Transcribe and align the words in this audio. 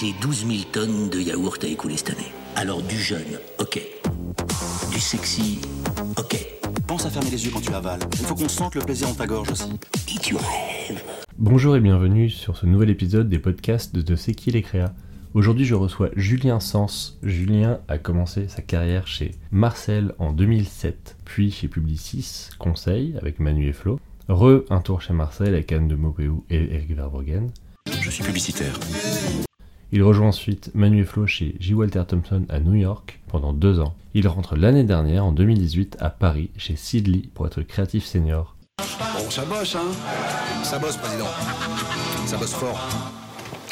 J'ai 0.00 0.14
12 0.14 0.46
000 0.46 0.58
tonnes 0.72 1.10
de 1.10 1.20
yaourt 1.20 1.62
à 1.62 1.66
écouler 1.66 1.98
cette 1.98 2.16
année. 2.16 2.32
Alors 2.56 2.80
du 2.82 2.96
jeune, 2.96 3.38
ok. 3.58 3.82
Du 4.90 4.98
sexy, 4.98 5.60
ok. 6.16 6.38
Pense 6.86 7.04
à 7.04 7.10
fermer 7.10 7.28
les 7.28 7.44
yeux 7.44 7.50
quand 7.52 7.60
tu 7.60 7.74
avales. 7.74 8.00
Il 8.12 8.24
faut 8.24 8.34
qu'on 8.34 8.48
sente 8.48 8.76
le 8.76 8.80
plaisir 8.80 9.08
dans 9.08 9.14
ta 9.14 9.26
gorge 9.26 9.50
aussi. 9.50 9.78
Et 10.08 10.18
tu 10.18 10.36
rêves. 10.36 11.02
Bonjour 11.36 11.76
et 11.76 11.80
bienvenue 11.80 12.30
sur 12.30 12.56
ce 12.56 12.64
nouvel 12.64 12.88
épisode 12.88 13.28
des 13.28 13.38
podcasts 13.38 13.94
de 13.94 14.16
C'est 14.16 14.32
qui 14.32 14.50
les 14.50 14.62
créa. 14.62 14.94
Aujourd'hui, 15.34 15.66
je 15.66 15.74
reçois 15.74 16.08
Julien 16.16 16.60
Sens. 16.60 17.18
Julien 17.22 17.80
a 17.88 17.98
commencé 17.98 18.48
sa 18.48 18.62
carrière 18.62 19.06
chez 19.06 19.32
Marcel 19.50 20.14
en 20.18 20.32
2007, 20.32 21.18
puis 21.26 21.50
chez 21.50 21.68
Publicis 21.68 22.48
Conseil 22.58 23.18
avec 23.20 23.38
Manu 23.38 23.68
et 23.68 23.74
Flo. 23.74 24.00
Re, 24.30 24.62
un 24.70 24.80
tour 24.80 25.02
chez 25.02 25.12
Marcel 25.12 25.48
avec 25.48 25.70
Anne 25.72 25.88
de 25.88 25.94
Maupéou 25.94 26.42
et 26.48 26.74
Eric 26.74 26.96
Verbruggen. 26.96 27.48
Je 28.00 28.08
suis 28.08 28.24
publicitaire. 28.24 28.80
Il 29.92 30.04
rejoint 30.04 30.28
ensuite 30.28 30.70
Manu 30.74 31.00
et 31.00 31.04
Flo 31.04 31.26
chez 31.26 31.56
J. 31.58 31.74
Walter 31.74 32.04
Thompson 32.06 32.46
à 32.48 32.60
New 32.60 32.74
York 32.74 33.18
pendant 33.26 33.52
deux 33.52 33.80
ans. 33.80 33.96
Il 34.14 34.28
rentre 34.28 34.54
l'année 34.54 34.84
dernière, 34.84 35.24
en 35.24 35.32
2018, 35.32 35.96
à 35.98 36.10
Paris 36.10 36.50
chez 36.56 36.76
Sidley 36.76 37.22
pour 37.34 37.48
être 37.48 37.62
créatif 37.62 38.04
senior. 38.04 38.56
Bon, 38.78 39.28
ça 39.28 39.44
bosse, 39.44 39.74
hein 39.74 39.90
Ça 40.62 40.78
bosse, 40.78 40.96
président. 40.96 41.26
Ça 42.24 42.36
bosse 42.36 42.54
fort. 42.54 42.88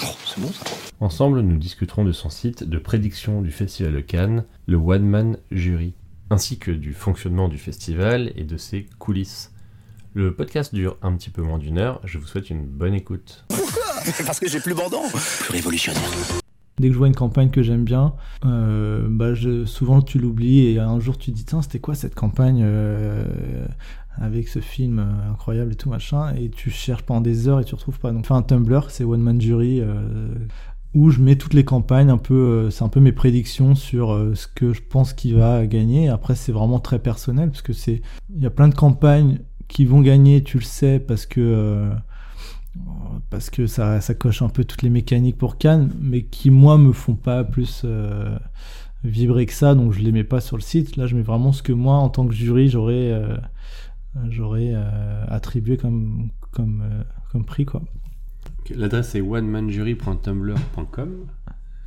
Oh, 0.03 0.07
c'est 0.27 0.41
bon, 0.41 0.49
ça. 0.49 0.65
Ensemble, 0.99 1.41
nous 1.41 1.57
discuterons 1.57 2.05
de 2.05 2.11
son 2.11 2.31
site 2.31 2.65
de 2.65 2.79
prédiction 2.79 3.41
du 3.41 3.53
Festival 3.53 3.93
de 3.93 4.01
Cannes, 4.01 4.45
le 4.67 4.77
One 4.77 5.07
Man 5.07 5.37
Jury, 5.53 5.95
ainsi 6.31 6.59
que 6.59 6.73
du 6.73 6.95
fonctionnement 6.95 7.47
du 7.47 7.59
festival 7.59 8.33
et 8.35 8.43
de 8.43 8.57
ses 8.57 8.87
coulisses. 8.99 9.53
Le 10.15 10.35
podcast 10.35 10.75
dure 10.75 10.97
un 11.03 11.15
petit 11.15 11.31
peu 11.31 11.43
moins 11.43 11.59
d'une 11.59 11.79
heure, 11.79 12.01
je 12.03 12.19
vous 12.19 12.27
souhaite 12.27 12.51
une 12.51 12.67
bonne 12.67 12.95
écoute. 12.95 13.45
Parce 14.27 14.41
que 14.41 14.49
j'ai 14.49 14.61
plus 14.61 14.75
bandant. 14.75 15.03
Plus 15.11 15.53
révolutionnaire. 15.53 16.03
Dès 16.79 16.89
que 16.89 16.95
je 16.95 16.99
vois 16.99 17.09
une 17.09 17.15
campagne 17.15 17.51
que 17.51 17.63
j'aime 17.63 17.85
bien, 17.85 18.15
euh, 18.45 19.07
bah 19.11 19.35
je, 19.35 19.65
souvent 19.65 20.01
tu 20.01 20.19
l'oublies 20.21 20.67
et 20.67 20.79
un 20.79 21.01
jour 21.01 21.19
tu 21.19 21.33
te 21.33 21.37
dis 21.37 21.45
tiens 21.45 21.61
c'était 21.61 21.81
quoi 21.81 21.97
cette 21.97 22.15
campagne 22.15 22.61
euh, 22.63 23.25
avec 24.17 24.47
ce 24.47 24.61
film 24.61 25.01
euh, 25.01 25.33
incroyable 25.33 25.73
et 25.73 25.75
tout 25.75 25.89
machin 25.89 26.33
et 26.37 26.51
tu 26.51 26.71
cherches 26.71 27.03
pendant 27.03 27.21
des 27.21 27.49
heures 27.49 27.59
et 27.59 27.65
tu 27.65 27.75
retrouves 27.75 27.99
pas. 27.99 28.13
Donc 28.13 28.27
fais 28.27 28.35
un 28.35 28.43
Tumblr, 28.43 28.91
c'est 28.91 29.03
One 29.03 29.23
Man 29.23 29.41
Jury 29.41 29.81
euh, 29.81 30.29
où 30.95 31.11
je 31.11 31.21
mets 31.21 31.37
toutes 31.37 31.55
les 31.55 31.65
campagnes 31.65 32.11
un 32.11 32.19
peu, 32.19 32.35
euh, 32.35 32.71
c'est 32.71 32.83
un 32.83 32.89
peu 32.89 33.01
mes 33.01 33.13
prédictions 33.13 33.75
sur 33.75 34.13
euh, 34.13 34.35
ce 34.35 34.47
que 34.47 34.73
je 34.73 34.83
pense 34.83 35.13
qu'il 35.13 35.37
va 35.37 35.67
gagner. 35.67 36.09
Après 36.09 36.35
c'est 36.35 36.53
vraiment 36.53 36.81
très 36.81 36.99
personnel 36.99 37.51
parce 37.51 37.63
que 37.63 37.73
c'est, 37.73 38.03
il 38.35 38.43
y 38.43 38.47
a 38.47 38.51
plein 38.51 38.69
de 38.69 38.75
campagnes 38.75 39.41
qui 39.69 39.85
vont 39.85 40.01
gagner, 40.01 40.43
tu 40.43 40.59
le 40.59 40.65
sais 40.65 40.99
parce 40.99 41.27
que 41.27 41.41
euh, 41.41 41.91
parce 43.31 43.51
que 43.51 43.67
ça, 43.67 44.01
ça 44.01 44.15
coche 44.15 44.43
un 44.43 44.49
peu 44.49 44.65
toutes 44.65 44.83
les 44.83 44.91
mécaniques 44.91 45.37
pour 45.37 45.59
Cannes, 45.59 45.93
mais 46.01 46.23
qui 46.23 46.51
moi 46.51 46.79
me 46.79 46.93
font 46.93 47.15
pas 47.15 47.45
plus 47.45 47.83
euh, 47.85 48.39
vibrer 49.05 49.47
que 49.47 49.53
ça, 49.53 49.75
donc 49.75 49.93
je 49.93 50.01
les 50.01 50.13
mets 50.13 50.25
pas 50.25 50.41
sur 50.41 50.57
le 50.57 50.63
site. 50.63 50.97
Là, 50.97 51.07
je 51.07 51.15
mets 51.17 51.23
vraiment 51.23 51.53
ce 51.53 51.63
que 51.63 51.73
moi, 51.73 51.97
en 51.97 52.09
tant 52.09 52.27
que 52.27 52.35
jury, 52.35 52.69
j'aurais 52.69 53.13
euh, 53.13 53.37
j'aurais 54.31 54.73
euh, 54.75 55.25
attribué 55.29 55.77
comme 55.77 56.31
comme 56.53 56.83
comme 57.31 57.45
prix 57.45 57.67
quoi. 57.67 57.83
L'adresse 58.75 59.15
est 59.15 59.21
onemanjury.tumblr.com. 59.21 61.11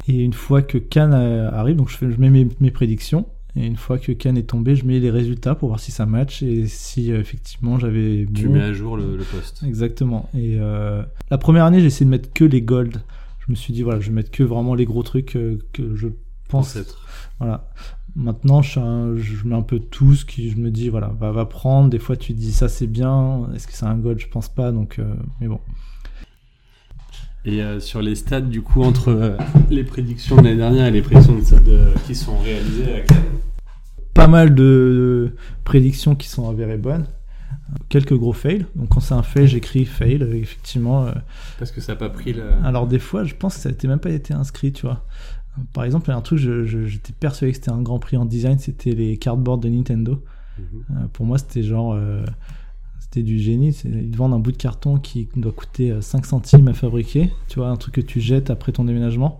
Et 0.07 0.23
une 0.23 0.33
fois 0.33 0.63
que 0.63 0.79
Cannes 0.79 1.13
arrive, 1.13 1.75
donc 1.75 1.89
je, 1.89 1.97
fais, 1.97 2.11
je 2.11 2.19
mets 2.19 2.31
mes, 2.31 2.47
mes 2.59 2.71
prédictions. 2.71 3.27
Et 3.55 3.65
une 3.65 3.75
fois 3.75 3.97
que 3.99 4.11
Cannes 4.13 4.37
est 4.37 4.43
tombé, 4.49 4.75
je 4.77 4.85
mets 4.85 4.99
les 4.99 5.09
résultats 5.11 5.55
pour 5.55 5.67
voir 5.69 5.79
si 5.81 5.91
ça 5.91 6.05
match 6.05 6.41
et 6.41 6.67
si 6.67 7.11
euh, 7.11 7.19
effectivement 7.19 7.77
j'avais 7.79 8.25
Tu 8.33 8.47
bon. 8.47 8.53
mets 8.53 8.61
à 8.61 8.71
jour 8.73 8.95
le, 8.95 9.17
le 9.17 9.23
post. 9.25 9.61
Exactement. 9.65 10.29
Et 10.33 10.55
euh, 10.57 11.03
la 11.29 11.37
première 11.37 11.65
année, 11.65 11.79
j'ai 11.81 11.87
essayé 11.87 12.05
de 12.05 12.11
mettre 12.11 12.31
que 12.31 12.45
les 12.45 12.61
gold. 12.61 13.01
Je 13.45 13.51
me 13.51 13.55
suis 13.55 13.73
dit, 13.73 13.81
voilà, 13.83 13.99
je 13.99 14.07
vais 14.07 14.15
mettre 14.15 14.31
que 14.31 14.43
vraiment 14.43 14.73
les 14.75 14.85
gros 14.85 15.03
trucs 15.03 15.35
euh, 15.35 15.57
que 15.73 15.95
je 15.95 16.07
pense. 16.47 16.75
être. 16.77 17.05
Voilà. 17.39 17.69
Maintenant, 18.15 18.61
je, 18.61 18.69
suis 18.71 18.79
un- 18.79 19.15
je 19.17 19.45
mets 19.47 19.55
un 19.55 19.61
peu 19.61 19.79
tout 19.79 20.15
ce 20.15 20.23
qui, 20.25 20.49
je 20.49 20.57
me 20.57 20.69
dis, 20.71 20.87
voilà, 20.89 21.07
va, 21.19 21.31
va 21.31 21.45
prendre. 21.45 21.89
Des 21.89 21.99
fois, 21.99 22.15
tu 22.15 22.33
dis, 22.33 22.53
ça 22.53 22.69
c'est 22.69 22.87
bien. 22.87 23.49
Est-ce 23.53 23.67
que 23.67 23.73
c'est 23.73 23.85
un 23.85 23.97
gold? 23.97 24.19
Je 24.19 24.27
pense 24.27 24.47
pas. 24.47 24.71
Donc, 24.71 24.99
mais 25.41 25.47
bon. 25.47 25.59
Et 27.43 27.61
euh, 27.63 27.79
sur 27.79 28.01
les 28.01 28.15
stats, 28.15 28.41
du 28.41 28.61
coup, 28.61 28.83
entre 28.83 29.09
euh, 29.09 29.37
les 29.69 29.83
prédictions 29.83 30.35
de 30.35 30.43
l'année 30.43 30.57
dernière 30.57 30.85
et 30.85 30.91
les 30.91 31.01
prédictions 31.01 31.35
de, 31.35 31.59
de- 31.69 31.93
qui 32.05 32.13
sont 32.15 32.37
réalisées 32.37 32.93
à 32.95 32.99
Cannes. 33.01 33.17
Pas 34.13 34.27
mal 34.27 34.53
de 34.53 35.33
prédictions 35.63 36.15
qui 36.15 36.27
sont 36.27 36.49
avérées 36.49 36.77
bonnes. 36.77 37.05
Quelques 37.89 38.13
gros 38.15 38.33
fails. 38.33 38.65
Donc, 38.75 38.89
quand 38.89 38.99
c'est 38.99 39.13
un 39.13 39.23
fail, 39.23 39.47
j'écris 39.47 39.85
fail. 39.85 40.21
euh, 40.21 40.33
Effectivement. 40.35 41.05
euh, 41.07 41.13
Parce 41.57 41.71
que 41.71 41.81
ça 41.81 41.93
n'a 41.93 41.97
pas 41.97 42.09
pris 42.09 42.33
le. 42.33 42.43
Alors 42.63 42.85
des 42.85 42.99
fois, 42.99 43.23
je 43.23 43.33
pense 43.33 43.55
que 43.55 43.61
ça 43.61 43.69
n'était 43.69 43.87
même 43.87 43.99
pas 43.99 44.09
été 44.11 44.33
inscrit, 44.33 44.71
tu 44.71 44.85
vois. 44.85 45.05
Par 45.73 45.83
exemple, 45.83 46.05
il 46.07 46.11
y 46.11 46.13
a 46.13 46.17
un 46.17 46.21
truc, 46.21 46.39
j'étais 46.39 47.13
persuadé 47.19 47.51
que 47.51 47.57
c'était 47.57 47.71
un 47.71 47.81
grand 47.81 47.99
prix 47.99 48.17
en 48.17 48.25
design, 48.25 48.57
c'était 48.59 48.91
les 48.91 49.17
cardboards 49.17 49.57
de 49.57 49.67
Nintendo. 49.69 50.23
Mhm. 50.59 51.07
Pour 51.13 51.25
moi, 51.25 51.37
c'était 51.37 51.63
genre... 51.63 51.97
euh, 53.11 53.19
c'était 53.19 53.23
du 53.23 53.39
génie. 53.39 53.69
Ils 53.85 54.11
te 54.11 54.17
vendent 54.17 54.33
un 54.33 54.39
bout 54.39 54.51
de 54.51 54.57
carton 54.57 54.97
qui 54.97 55.27
doit 55.35 55.51
coûter 55.51 55.91
euh, 55.91 56.01
5 56.01 56.25
centimes 56.25 56.67
à 56.67 56.73
fabriquer. 56.73 57.31
Tu 57.47 57.59
vois, 57.59 57.69
un 57.69 57.75
truc 57.75 57.95
que 57.95 58.01
tu 58.01 58.21
jettes 58.21 58.49
après 58.49 58.71
ton 58.71 58.85
déménagement. 58.85 59.39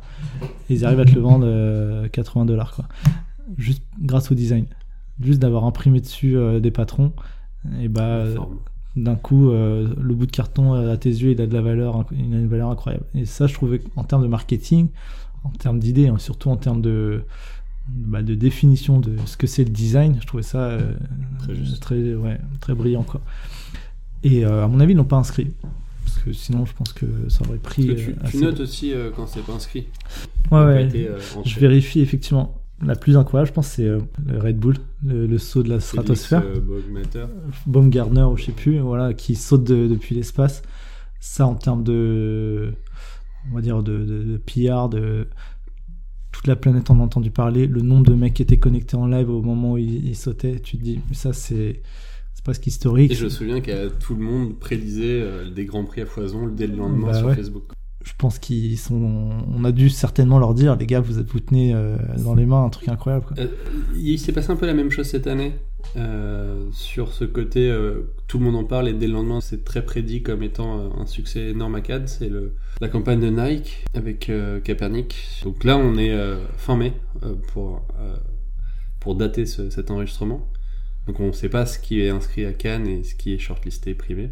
Et 0.70 0.76
ils 0.76 0.86
arrivent 0.86 1.00
à 1.00 1.06
te 1.06 1.16
le 1.16 1.22
vendre 1.22 1.46
euh, 1.48 2.08
80 2.10 2.46
dollars, 2.46 2.76
quoi. 2.76 2.86
Juste 3.58 3.84
grâce 4.00 4.32
au 4.32 4.36
design. 4.36 4.66
Juste 5.20 5.40
d'avoir 5.40 5.66
imprimé 5.66 6.00
dessus 6.00 6.38
euh, 6.38 6.60
des 6.60 6.72
patrons. 6.72 7.12
Et 7.80 7.88
bah, 7.88 8.02
euh, 8.02 8.38
d'un 8.96 9.16
coup, 9.16 9.50
euh, 9.50 9.94
le 10.00 10.16
bout 10.16 10.26
de 10.26 10.32
carton 10.32 10.74
euh, 10.74 10.94
à 10.94 10.98
tes 10.98 11.10
yeux, 11.10 11.32
il 11.32 11.42
a 11.42 11.48
de 11.48 11.54
la 11.54 11.62
valeur, 11.62 12.06
il 12.12 12.34
a 12.34 12.40
une 12.40 12.48
valeur 12.48 12.70
incroyable. 12.70 13.06
Et 13.16 13.26
ça, 13.26 13.48
je 13.48 13.54
trouvais 13.54 13.80
qu'en 13.80 14.04
termes 14.04 14.24
de 14.24 14.28
marketing, 14.28 14.90
en 15.44 15.50
termes 15.50 15.80
d'idées, 15.80 16.08
hein, 16.08 16.18
surtout 16.18 16.50
en 16.50 16.58
termes 16.58 16.82
de, 16.82 17.24
bah, 17.88 18.22
de 18.22 18.36
définition 18.36 19.00
de 19.00 19.16
ce 19.26 19.38
que 19.38 19.48
c'est 19.48 19.64
le 19.64 19.70
design, 19.70 20.18
je 20.22 20.28
trouvais 20.28 20.44
ça 20.44 20.60
euh, 20.70 20.94
Très 21.40 21.56
juste. 21.56 21.80
très, 21.82 22.14
ouais, 22.16 22.40
très 22.60 22.74
brillant. 22.74 23.04
Quoi. 23.04 23.22
Et 24.24 24.46
euh, 24.46 24.64
à 24.64 24.68
mon 24.68 24.80
avis, 24.80 24.94
ils 24.94 24.98
l'ont 24.98 25.04
pas 25.04 25.18
inscrit. 25.18 25.48
Parce 26.06 26.20
que 26.20 26.34
sinon, 26.34 26.66
je 26.66 26.74
pense 26.74 26.94
que 26.94 27.06
ça 27.30 27.42
aurait 27.48 27.58
pris. 27.58 27.88
Parce 27.88 28.02
que 28.02 28.12
tu, 28.12 28.12
euh, 28.12 28.30
tu 28.30 28.38
notes 28.38 28.60
aussi 28.60 28.94
euh, 28.94 29.10
quand 29.16 29.28
c'est 29.28 29.42
pas 29.46 29.54
inscrit. 29.54 29.88
Ouais, 30.52 30.64
ouais. 30.66 30.84
été. 30.86 31.10
Je 31.46 31.60
vérifie 31.60 32.00
effectivement. 32.02 32.58
La 32.84 32.96
plus 32.96 33.16
incroyable, 33.16 33.48
je 33.50 33.54
pense, 33.54 33.68
c'est 33.68 33.84
le 33.86 34.02
Red 34.40 34.58
Bull, 34.58 34.76
le, 35.06 35.28
le 35.28 35.38
saut 35.38 35.62
de 35.62 35.70
la 35.70 35.80
stratosphère. 35.80 36.42
Baumgartner. 36.42 37.26
Baumgartner 37.68 38.24
ou 38.24 38.38
je 38.38 38.46
sais 38.46 38.52
plus, 38.52 38.80
voilà, 38.80 39.14
qui 39.14 39.36
saute 39.36 39.64
de- 39.64 39.88
depuis 39.88 40.16
l'espace. 40.16 40.64
Ça, 41.20 41.46
en 41.46 41.54
termes 41.54 41.84
de, 41.84 42.74
on 43.52 43.56
va 43.56 43.62
dire, 43.62 43.84
de, 43.84 44.00
de, 44.00 44.24
de 44.24 44.38
PR, 44.38 44.90
de 44.90 45.28
toute 46.32 46.48
la 46.48 46.56
planète 46.56 46.90
en 46.90 47.00
a 47.00 47.04
entendu 47.04 47.32
parler, 47.32 47.68
le 47.68 47.82
nombre 47.82 48.06
de 48.06 48.14
mecs 48.14 48.34
qui 48.34 48.42
étaient 48.42 48.60
connectés 48.60 48.96
en 48.96 49.08
live 49.08 49.30
au 49.30 49.42
moment 49.42 49.74
où 49.74 49.78
il, 49.78 50.06
il 50.06 50.16
sautait, 50.16 50.60
tu 50.60 50.78
te 50.78 50.84
dis, 50.84 51.00
mais 51.10 51.16
ça, 51.16 51.34
c'est, 51.34 51.82
presque 52.44 52.68
historique. 52.68 53.12
Et 53.12 53.16
je 53.16 53.26
me 53.26 53.30
souviens 53.30 53.62
qu'à 53.62 53.90
tout 53.90 54.16
le 54.16 54.24
monde 54.24 54.58
prédisait 54.58 55.22
euh, 55.22 55.50
des 55.50 55.66
grands 55.66 55.86
prix 55.86 56.02
à 56.02 56.06
foison 56.06 56.48
dès 56.48 56.68
le 56.68 56.76
lendemain 56.76 57.08
Bah 57.08 57.14
sur 57.14 57.28
ouais. 57.28 57.36
Facebook. 57.36 57.64
Je 58.04 58.14
pense 58.18 58.40
qu'ils 58.40 58.80
sont, 58.80 59.30
on 59.48 59.64
a 59.64 59.72
dû 59.72 59.90
certainement 59.90 60.40
leur 60.40 60.56
dire, 60.56 60.76
les 60.76 60.88
gars, 60.88 61.02
vous 61.02 61.14
vous 61.14 61.40
tenez 61.40 61.72
euh, 61.76 61.98
dans 62.24 62.34
les 62.34 62.48
mains 62.48 62.64
un 62.66 62.70
truc 62.70 62.90
incroyable. 62.90 63.26
Quoi. 63.28 63.38
Euh, 63.38 63.48
il 63.96 64.18
s'est 64.18 64.32
passé 64.32 64.50
un 64.50 64.56
peu 64.56 64.66
la 64.66 64.74
même 64.74 64.90
chose 64.90 65.06
cette 65.06 65.28
année 65.28 65.54
euh, 65.98 66.66
sur 66.72 67.12
ce 67.14 67.24
côté 67.26 67.70
euh, 67.70 68.12
tout 68.28 68.40
le 68.40 68.46
monde 68.46 68.56
en 68.56 68.64
parle 68.64 68.88
et 68.90 68.94
dès 68.94 69.08
le 69.08 69.14
lendemain 69.14 69.42
c'est 69.42 69.64
très 69.64 69.84
prédit 69.86 70.24
comme 70.24 70.44
étant 70.44 70.80
euh, 70.80 70.90
un 71.00 71.06
succès 71.06 71.50
énorme 71.50 71.76
à 71.76 71.82
Cannes. 71.82 72.08
C'est 72.08 72.30
la 72.80 72.88
campagne 72.88 73.20
de 73.20 73.30
Nike 73.30 73.84
avec 73.94 74.32
Kaepernick. 74.64 75.16
Donc 75.44 75.64
là 75.64 75.78
on 75.78 75.98
est 75.98 76.16
fin 76.58 76.76
mai 76.78 76.94
pour 77.54 77.86
pour 79.00 79.16
dater 79.16 79.46
ce- 79.46 79.70
cet 79.70 79.92
enregistrement. 79.92 80.48
Donc 81.08 81.20
on 81.20 81.28
ne 81.28 81.32
sait 81.32 81.50
pas 81.50 81.66
ce 81.66 81.80
qui 81.80 82.02
est 82.02 82.10
inscrit 82.10 82.46
à 82.46 82.54
Cannes 82.54 82.88
et 82.88 83.04
ce 83.04 83.16
qui 83.16 83.34
est 83.34 83.38
shortlisté 83.40 83.94
privé 83.96 84.30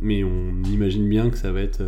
mais 0.00 0.22
on 0.22 0.62
imagine 0.64 1.08
bien 1.08 1.28
que 1.30 1.36
ça 1.38 1.50
va 1.50 1.60
être 1.60 1.82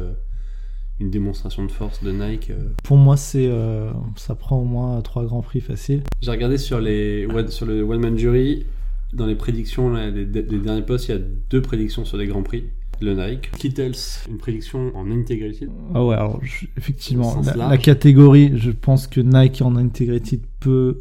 une 0.99 1.11
démonstration 1.11 1.65
de 1.65 1.71
force 1.71 2.03
de 2.03 2.11
Nike 2.11 2.51
Pour 2.83 2.97
moi, 2.97 3.17
c'est, 3.17 3.47
euh, 3.47 3.91
ça 4.17 4.35
prend 4.35 4.59
au 4.59 4.65
moins 4.65 5.01
trois 5.01 5.25
grands 5.25 5.43
prix 5.43 5.61
faciles. 5.61 6.03
J'ai 6.21 6.31
regardé 6.31 6.59
sur, 6.59 6.81
les, 6.81 7.27
sur 7.49 7.67
le 7.67 7.83
One 7.83 8.01
Man 8.01 8.19
Jury, 8.19 8.67
dans 9.13 9.27
les 9.27 9.35
prédictions, 9.35 9.93
les, 9.95 10.11
les 10.25 10.43
derniers 10.43 10.83
posts, 10.83 11.09
il 11.09 11.13
y 11.13 11.19
a 11.19 11.21
deux 11.51 11.63
prédictions 11.63 12.05
sur 12.05 12.19
des 12.19 12.27
grands 12.27 12.43
prix. 12.43 12.65
Le 13.03 13.15
Nike. 13.15 13.51
Kittles, 13.53 13.93
une 14.29 14.37
prédiction 14.37 14.93
en 14.95 15.11
integrated. 15.11 15.71
Ah 15.95 16.05
ouais, 16.05 16.15
alors 16.17 16.39
je- 16.43 16.67
effectivement, 16.77 17.41
la, 17.57 17.79
catégorie, 17.79 18.53
je 18.57 18.71
pense 18.71 19.07
que 19.07 19.23
Nike 19.23 19.63
en 19.63 19.75
integrated 19.77 20.41
peut. 20.61 20.99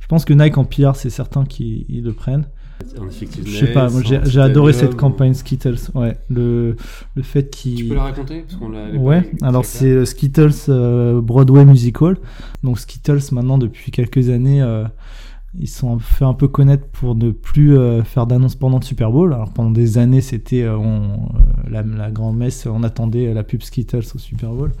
Je 0.00 0.06
pense 0.08 0.24
que 0.24 0.32
Nike 0.32 0.58
en 0.58 0.64
PR, 0.64 0.96
c'est 0.96 1.10
certain 1.10 1.44
qu'ils 1.44 1.84
ils 1.88 2.02
le 2.02 2.12
prennent. 2.12 2.46
Je 3.44 3.50
sais 3.58 3.72
pas, 3.72 3.88
moi 3.90 4.02
j'ai 4.02 4.40
adoré 4.40 4.72
cette 4.72 4.96
campagne 4.96 5.34
Skittles. 5.34 5.78
Ouais, 5.94 6.16
le, 6.30 6.74
le 7.14 7.22
fait 7.22 7.44
Tu 7.44 7.50
qu'ils. 7.74 7.88
peux 7.90 7.94
la 7.94 8.02
raconter? 8.02 8.40
Parce 8.40 8.56
qu'on 8.56 8.68
l'a- 8.70 8.90
Ouais, 8.90 9.30
alors 9.42 9.64
c'est 9.64 9.94
le 9.94 10.04
Skittles 10.04 10.50
euh, 10.68 11.20
Broadway 11.20 11.64
Musical. 11.64 12.16
Donc 12.64 12.78
Skittles, 12.80 13.20
maintenant, 13.32 13.58
depuis 13.58 13.92
quelques 13.92 14.30
années, 14.30 14.62
euh, 14.62 14.84
ils 15.54 15.68
sont 15.68 15.98
fait 15.98 16.24
un 16.24 16.34
peu 16.34 16.48
connaître 16.48 16.86
pour 16.88 17.14
ne 17.14 17.30
plus 17.30 17.76
euh, 17.76 18.02
faire 18.02 18.26
d'annonces 18.26 18.54
pendant 18.54 18.78
le 18.78 18.84
Super 18.84 19.10
Bowl. 19.10 19.32
Alors 19.32 19.52
pendant 19.52 19.70
des 19.70 19.98
années, 19.98 20.20
c'était 20.20 20.62
euh, 20.62 20.78
euh, 20.78 21.16
la, 21.70 21.82
la 21.82 22.10
grande 22.10 22.36
messe, 22.36 22.66
on 22.66 22.82
attendait 22.82 23.32
la 23.32 23.44
pub 23.44 23.62
Skittles 23.62 24.04
au 24.14 24.18
Super 24.18 24.50
Bowl. 24.52 24.72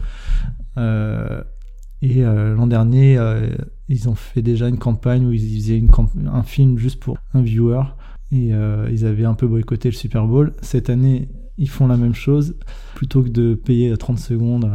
Et 2.00 2.22
l'an 2.22 2.68
dernier, 2.68 3.18
ils 3.88 4.08
ont 4.08 4.14
fait 4.14 4.40
déjà 4.40 4.68
une 4.68 4.78
campagne 4.78 5.26
où 5.26 5.32
ils 5.32 5.60
faisaient 5.60 5.82
un 6.32 6.42
film 6.44 6.78
juste 6.78 7.00
pour 7.00 7.18
un 7.34 7.42
viewer. 7.42 7.82
Et 8.30 8.52
ils 8.90 9.04
avaient 9.04 9.24
un 9.24 9.34
peu 9.34 9.48
boycotté 9.48 9.88
le 9.88 9.96
Super 9.96 10.28
Bowl. 10.28 10.52
Cette 10.62 10.90
année, 10.90 11.28
ils 11.56 11.68
font 11.68 11.88
la 11.88 11.96
même 11.96 12.14
chose. 12.14 12.54
Plutôt 12.94 13.24
que 13.24 13.30
de 13.30 13.54
payer 13.56 13.96
30 13.96 14.20
secondes, 14.20 14.70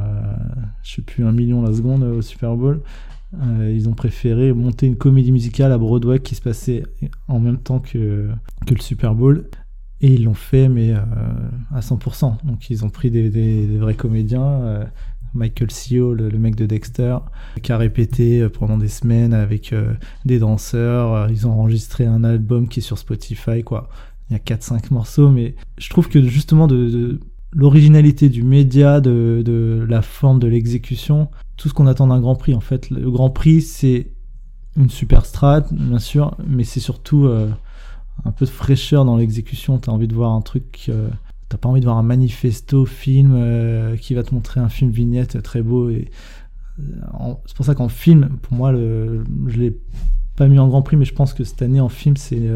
je 0.84 0.96
sais 0.96 1.02
plus, 1.02 1.24
un 1.26 1.32
million 1.32 1.62
la 1.62 1.72
seconde 1.72 2.04
au 2.04 2.22
Super 2.22 2.58
Bowl, 2.58 2.82
euh, 3.42 3.72
ils 3.74 3.90
ont 3.90 3.94
préféré 3.94 4.54
monter 4.54 4.86
une 4.86 4.96
comédie 4.96 5.32
musicale 5.32 5.72
à 5.72 5.78
Broadway 5.78 6.20
qui 6.20 6.36
se 6.36 6.42
passait 6.42 6.84
en 7.28 7.40
même 7.40 7.58
temps 7.58 7.80
que, 7.80 8.30
le 8.70 8.80
Super 8.80 9.16
Bowl. 9.16 9.50
Et 10.02 10.14
ils 10.14 10.26
l'ont 10.26 10.34
fait, 10.34 10.68
mais 10.68 10.92
euh, 10.92 11.00
à 11.74 11.80
100%. 11.80 12.46
Donc 12.46 12.70
ils 12.70 12.84
ont 12.84 12.90
pris 12.90 13.10
des, 13.10 13.78
vrais 13.78 13.96
comédiens. 13.96 14.44
Euh, 14.44 14.86
Michael 15.34 15.72
Seo, 15.72 16.14
le, 16.14 16.30
mec 16.38 16.56
de 16.56 16.68
Dexter, 16.68 17.18
qui 17.64 17.72
a 17.72 17.78
répété 17.78 18.48
pendant 18.50 18.78
des 18.78 18.88
semaines 18.88 19.34
avec 19.34 19.74
des 20.26 20.38
danseurs. 20.38 21.28
Ils 21.32 21.48
ont 21.48 21.52
enregistré 21.60 22.06
un 22.06 22.24
album 22.24 22.68
qui 22.68 22.82
est 22.82 22.84
sur 22.84 23.00
Spotify. 23.00 23.64
Il 24.30 24.34
y 24.34 24.36
a 24.36 24.38
4-5 24.38 24.94
morceaux, 24.94 25.30
mais 25.30 25.56
je 25.80 25.90
trouve 25.90 26.08
que 26.08 26.22
justement 26.22 26.68
de 26.68 27.20
l'originalité 27.54 28.30
du 28.30 28.44
média, 28.44 29.00
de, 29.02 29.42
de, 29.46 29.86
la 29.88 30.02
forme 30.02 30.40
de 30.40 30.48
l'exécution, 30.48 31.30
tout 31.58 31.70
ce 31.70 31.74
qu'on 31.74 31.88
attend 31.88 32.08
d'un 32.08 32.20
Grand 32.20 32.36
Prix. 32.36 32.56
En 32.56 32.60
fait, 32.60 32.90
le 32.90 33.10
Grand 33.10 33.30
Prix, 33.30 33.62
c'est 33.62 34.12
une 34.76 34.90
super 34.90 35.26
strat, 35.26 35.66
bien 35.72 36.00
sûr, 36.00 36.36
mais 36.48 36.64
c'est 36.64 36.80
surtout 36.80 37.26
euh, 37.26 37.50
un 38.26 38.32
peu 38.32 38.46
de 38.46 38.50
fraîcheur 38.50 39.06
dans 39.06 39.18
l'exécution. 39.18 39.78
T'as 39.78 39.92
envie 39.92 40.08
de 40.08 40.16
voir 40.16 40.32
un 40.32 40.42
truc, 40.42 40.86
euh, 40.90 41.10
t'as 41.50 41.58
pas 41.58 41.70
envie 41.70 41.80
de 41.80 41.86
voir 41.86 41.98
un 41.98 42.04
manifesto 42.04 42.86
film 42.86 43.34
euh, 43.36 43.96
qui 43.98 44.16
va 44.16 44.24
te 44.24 44.34
montrer 44.34 44.60
un 44.60 44.70
film 44.70 44.90
vignette 44.92 45.42
très 45.44 45.62
beau. 45.62 45.90
Et 45.90 46.10
c'est 47.46 47.56
pour 47.56 47.66
ça 47.66 47.76
qu'en 47.76 47.90
film, 47.90 48.38
pour 48.42 48.58
moi, 48.58 48.72
le, 48.72 49.24
je 49.48 49.60
l'ai 49.60 49.78
pas 50.36 50.48
mis 50.48 50.58
en 50.58 50.68
Grand 50.68 50.82
Prix, 50.82 50.98
mais 50.98 51.06
je 51.06 51.14
pense 51.14 51.34
que 51.34 51.44
cette 51.44 51.62
année 51.62 51.80
en 51.80 51.90
film, 51.90 52.18
c'est 52.18 52.50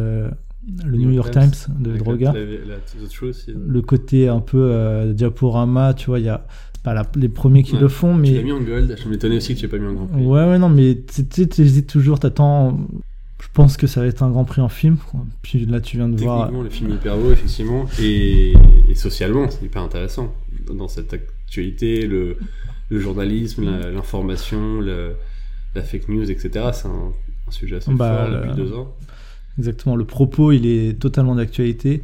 le 0.85 0.97
New 0.97 1.11
York 1.11 1.31
Times, 1.31 1.75
de 1.79 1.97
Droga. 1.97 2.33
le 2.33 3.81
côté 3.81 4.27
un 4.27 4.39
peu 4.39 4.69
euh, 4.71 5.13
diaporama, 5.13 5.93
tu 5.93 6.07
vois, 6.07 6.19
il 6.19 6.25
y 6.25 6.29
a 6.29 6.45
pas 6.83 7.03
les 7.15 7.29
premiers 7.29 7.63
qui 7.63 7.77
le 7.77 7.87
font, 7.87 8.13
mais. 8.13 8.29
Tu 8.29 8.35
l'as 8.35 8.43
mis 8.43 8.51
en 8.51 8.61
gold, 8.61 8.97
je 9.01 9.09
m'étonnais 9.09 9.37
aussi 9.37 9.55
que 9.55 9.59
tu 9.59 9.65
n'aies 9.65 9.71
pas 9.71 9.77
mis 9.77 9.87
en 9.87 9.93
grand 9.93 10.07
prix. 10.07 10.25
Ouais, 10.25 10.45
ouais, 10.45 10.59
non, 10.59 10.69
mais 10.69 10.97
tu 11.05 11.61
hésites 11.61 11.87
toujours, 11.87 12.19
t'attends. 12.19 12.79
Je 13.41 13.47
pense 13.53 13.77
que 13.77 13.87
ça 13.87 14.01
va 14.01 14.07
être 14.07 14.23
un 14.23 14.29
grand 14.29 14.45
prix 14.45 14.61
en 14.61 14.69
film. 14.69 14.97
Puis 15.41 15.65
là, 15.65 15.79
tu 15.79 15.97
viens 15.97 16.09
de 16.09 16.17
voir. 16.17 16.47
Techniquement, 16.47 16.63
le 16.63 16.69
film 16.69 16.91
est 16.91 16.95
hyper 16.95 17.17
beau, 17.17 17.31
effectivement. 17.31 17.85
Et, 18.01 18.53
socialement, 18.95 19.49
c'est 19.49 19.65
hyper 19.65 19.81
intéressant. 19.81 20.33
Dans 20.73 20.87
cette 20.87 21.13
actualité, 21.13 22.07
le, 22.07 22.37
le 22.89 22.99
journalisme, 22.99 23.65
l'information, 23.93 24.81
la 24.81 25.81
fake 25.81 26.09
news, 26.09 26.29
etc. 26.29 26.49
C'est 26.73 26.87
un, 26.87 27.13
sujet 27.49 27.77
assez 27.77 27.93
bah, 27.93 28.27
fort 28.27 28.41
depuis 28.41 28.55
deux 28.55 28.73
ans. 28.73 28.93
Exactement, 29.57 29.95
le 29.95 30.06
propos, 30.06 30.51
il 30.51 30.65
est 30.65 31.00
totalement 31.00 31.36
d'actualité. 31.36 32.01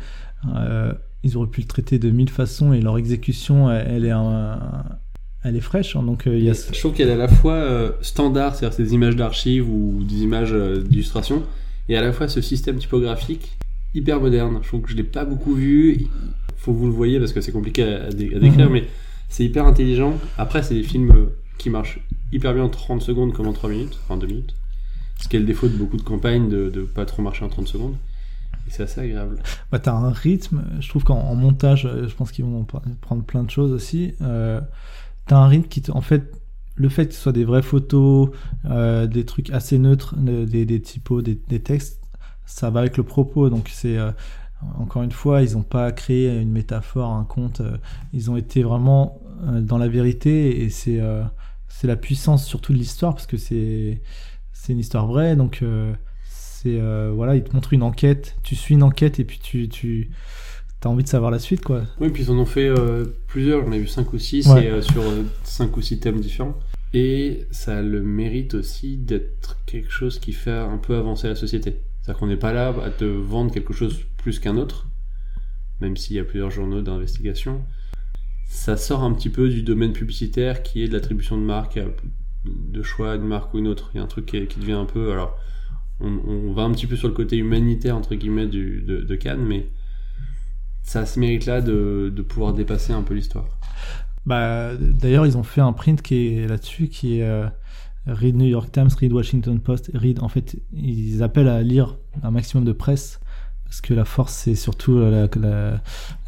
Euh, 0.56 0.94
ils 1.24 1.38
auraient 1.38 1.48
pu 1.48 1.62
le 1.62 1.68
traiter 1.68 2.00
de 2.00 2.10
mille 2.10 2.30
façons 2.30 2.74
et 2.74 2.82
leur 2.82 2.98
exécution, 2.98 3.72
elle, 3.72 4.06
est, 4.06 4.14
elle 5.44 5.56
est 5.56 5.62
fraîche. 5.62 5.96
Hein. 5.96 6.04
donc, 6.04 6.28
euh, 6.28 6.38
il 6.38 6.44
y 6.44 6.50
a... 6.50 6.54
Je 6.54 6.80
trouve 6.80 6.94
qu'elle 6.94 7.10
est 7.10 7.14
à 7.14 7.18
la 7.18 7.28
fois 7.28 7.54
euh, 7.54 7.92
standard, 8.02 8.56
c'est-à-dire 8.56 8.76
ces 8.76 8.94
images 8.94 9.16
d'archives 9.16 9.70
ou 9.70 10.04
des 10.04 10.24
images 10.24 10.54
d'illustration, 10.54 11.44
et 11.88 11.96
à 11.96 12.02
la 12.02 12.12
fois 12.12 12.28
ce 12.28 12.42
système 12.42 12.78
typographique 12.78 13.58
hyper 13.94 14.20
moderne. 14.20 14.60
Je 14.64 14.68
trouve 14.68 14.82
que 14.82 14.90
je 14.90 14.96
ne 14.96 15.02
l'ai 15.02 15.08
pas 15.08 15.24
beaucoup 15.24 15.54
vu. 15.54 15.96
Il 16.00 16.08
faut 16.58 16.74
que 16.74 16.78
vous 16.78 16.88
le 16.88 16.94
voyez 16.94 17.20
parce 17.20 17.34
que 17.34 17.42
c'est 17.42 17.52
compliqué 17.52 17.84
à, 17.84 18.10
décrire, 18.10 18.68
mhm. 18.68 18.72
mais 18.72 18.86
c'est 19.30 19.46
hyper 19.46 19.66
intelligent. 19.66 20.18
Après, 20.38 20.64
c'est 20.64 20.74
des 20.74 20.84
films 20.84 21.30
qui 21.58 21.70
marchent 21.70 22.00
hyper 22.32 22.54
bien 22.54 22.64
en 22.64 22.70
30 22.70 23.02
secondes 23.02 23.34
comme 23.34 23.48
en 23.48 23.54
3 23.54 23.70
minutes, 23.70 24.00
enfin 24.04 24.18
2 24.18 24.28
minutes. 24.28 24.56
Ce 25.24 25.30
qui 25.30 25.38
est 25.38 25.40
le 25.40 25.46
défaut 25.46 25.70
de 25.70 25.78
beaucoup 25.78 25.96
de 25.96 26.02
campagnes, 26.04 26.50
de 26.50 26.70
ne 26.76 26.82
pas 26.82 27.06
trop 27.06 27.22
marcher 27.22 27.46
en 27.46 27.48
30 27.48 27.66
secondes. 27.70 27.96
Et 28.68 28.72
c'est 28.72 28.84
assez 28.84 29.00
agréable. 29.00 29.42
Bah, 29.72 29.80
t'as 29.80 29.94
un 29.94 30.12
rythme, 30.12 30.66
je 30.82 30.90
trouve 30.90 31.06
qu'en 31.06 31.34
montage, 31.34 31.86
euh, 31.86 32.10
je 32.10 32.14
pense 32.14 32.34
qu'ils 32.34 32.44
vont 32.44 32.66
prendre 33.00 33.24
plein 33.24 33.44
de 33.44 33.50
choses 33.50 33.72
aussi. 33.72 34.16
Euh, 34.22 34.60
t'as 35.26 35.38
un 35.38 35.48
rythme 35.48 35.70
qui, 35.70 35.82
en 35.92 36.02
fait, 36.02 36.30
le 36.76 36.90
fait 36.90 37.08
que 37.08 37.14
ce 37.14 37.22
soit 37.22 37.32
des 37.32 37.46
vraies 37.46 37.62
photos, 37.62 38.32
euh, 38.66 39.08
des 39.08 39.24
trucs 39.24 39.50
assez 39.52 39.78
neutres, 39.78 40.14
des, 40.18 40.66
des 40.66 40.82
typos, 40.82 41.22
des, 41.22 41.38
textes, 41.38 42.02
ça 42.46 42.70
va 42.70 42.82
avec 42.82 42.98
le 42.98 43.04
propos. 43.04 43.50
Donc 43.50 43.70
c'est 43.72 43.98
euh, 43.98 44.12
encore 44.78 45.04
une 45.04 45.14
fois, 45.14 45.42
ils 45.42 45.54
n'ont 45.54 45.64
pas 45.64 45.90
créé 45.94 46.38
une 46.38 46.52
métaphore, 46.52 47.12
un 47.12 47.24
conte. 47.24 47.62
ils 48.12 48.30
ont 48.30 48.36
été 48.36 48.62
vraiment 48.62 49.22
dans 49.42 49.78
la 49.78 49.88
vérité 49.88 50.64
et 50.64 50.70
c'est 50.70 51.00
c'est 51.68 51.88
la 51.88 51.96
puissance 51.96 52.46
surtout 52.46 52.72
de 52.72 52.78
l'histoire 52.78 53.14
parce 53.14 53.28
que 53.28 53.38
c'est 53.38 54.02
c'est 54.64 54.72
une 54.72 54.80
histoire 54.80 55.08
vraie, 55.08 55.36
donc 55.36 55.60
euh, 55.62 55.92
c'est 56.24 56.80
euh, 56.80 57.12
voilà, 57.14 57.36
il 57.36 57.44
te 57.44 57.54
montre 57.54 57.74
une 57.74 57.84
enquête, 57.84 58.38
tu 58.44 58.56
suis 58.56 58.76
une 58.76 58.84
enquête 58.84 59.20
et 59.20 59.26
puis 59.26 59.38
tu, 59.38 59.68
tu 59.68 60.10
as 60.86 60.88
envie 60.88 61.04
de 61.04 61.10
savoir 61.10 61.32
la 61.32 61.40
suite, 61.40 61.62
quoi. 61.62 61.84
Oui, 62.00 62.10
puis 62.12 62.24
ils 62.24 62.32
en 62.32 62.38
ont 62.38 62.46
fait 62.46 62.70
euh, 62.70 63.04
plusieurs, 63.28 63.66
j'en 63.66 63.74
ai 63.74 63.80
vu 63.80 63.88
5 63.88 64.14
ou 64.14 64.18
6 64.18 64.44
sur 64.80 65.04
5 65.44 65.76
ou 65.76 65.82
6 65.82 66.00
thèmes 66.00 66.22
différents. 66.22 66.58
Et 66.94 67.46
ça 67.52 67.80
a 67.80 67.82
le 67.82 68.02
mérite 68.02 68.54
aussi 68.54 68.96
d'être 68.96 69.58
quelque 69.66 69.92
chose 69.92 70.18
qui 70.18 70.32
fait 70.32 70.52
un 70.52 70.78
peu 70.78 70.96
avancer 70.96 71.28
la 71.28 71.36
société. 71.36 71.82
C'est-à-dire 72.02 72.20
qu'on 72.20 72.28
n'est 72.28 72.38
pas 72.38 72.54
là 72.54 72.74
à 72.86 72.90
te 72.90 73.04
vendre 73.04 73.52
quelque 73.52 73.74
chose 73.74 74.00
plus 74.16 74.40
qu'un 74.40 74.56
autre, 74.56 74.88
même 75.82 75.98
s'il 75.98 76.16
y 76.16 76.20
a 76.20 76.24
plusieurs 76.24 76.52
journaux 76.52 76.82
d'investigation. 76.82 77.66
Ça 78.46 78.78
sort 78.78 79.04
un 79.04 79.12
petit 79.12 79.30
peu 79.30 79.50
du 79.50 79.62
domaine 79.62 79.92
publicitaire 79.92 80.64
qui 80.64 80.84
est 80.84 80.88
de 80.88 80.94
l'attribution 80.94 81.38
de 81.38 81.44
marque 81.44 81.78
de 82.46 82.82
choix 82.82 83.18
d'une 83.18 83.28
marque 83.28 83.54
ou 83.54 83.60
une 83.60 83.68
autre. 83.68 83.92
Il 83.94 83.98
y 83.98 84.00
a 84.00 84.04
un 84.04 84.08
truc 84.08 84.26
qui, 84.26 84.60
devient 84.60 84.74
un 84.74 84.86
peu. 84.86 85.12
Alors, 85.12 85.38
on, 86.00 86.52
va 86.54 86.64
un 86.64 86.72
petit 86.72 86.88
peu 86.88 86.96
sur 86.96 87.08
le 87.08 87.14
côté 87.14 87.38
humanitaire, 87.38 87.96
entre 87.96 88.16
guillemets, 88.16 88.48
de, 88.48 89.16
Cannes, 89.16 89.46
mais 89.46 89.70
ça 90.82 91.06
se 91.06 91.20
mérite 91.20 91.46
là 91.46 91.62
de, 91.62 92.26
pouvoir 92.28 92.54
dépasser 92.54 92.94
un 92.94 93.04
peu 93.04 93.14
l'histoire. 93.14 93.46
Bah, 94.26 94.76
D'ailleurs, 94.76 95.26
ils 95.26 95.38
ont 95.38 95.44
fait 95.44 95.62
un 95.62 95.74
print 95.74 96.02
qui 96.02 96.28
est 96.28 96.48
là-dessus, 96.48 96.88
qui 96.88 97.20
est. 97.20 97.24
Euh, 97.24 97.48
read 98.06 98.36
New 98.36 98.46
York 98.46 98.70
Times, 98.72 98.90
read 99.00 99.14
Washington 99.14 99.60
Post, 99.60 99.92
read. 99.94 100.22
En 100.22 100.28
fait, 100.28 100.58
ils 100.74 101.24
appellent 101.24 101.48
à 101.48 101.62
lire 101.62 101.96
un 102.22 102.32
maximum 102.32 102.66
de 102.66 102.74
presse 102.74 103.20
parce 103.74 103.82
que 103.82 103.96
la 103.96 104.06
force, 104.06 104.34
c'est 104.34 104.54
surtout 104.54 105.00
la, 105.00 105.28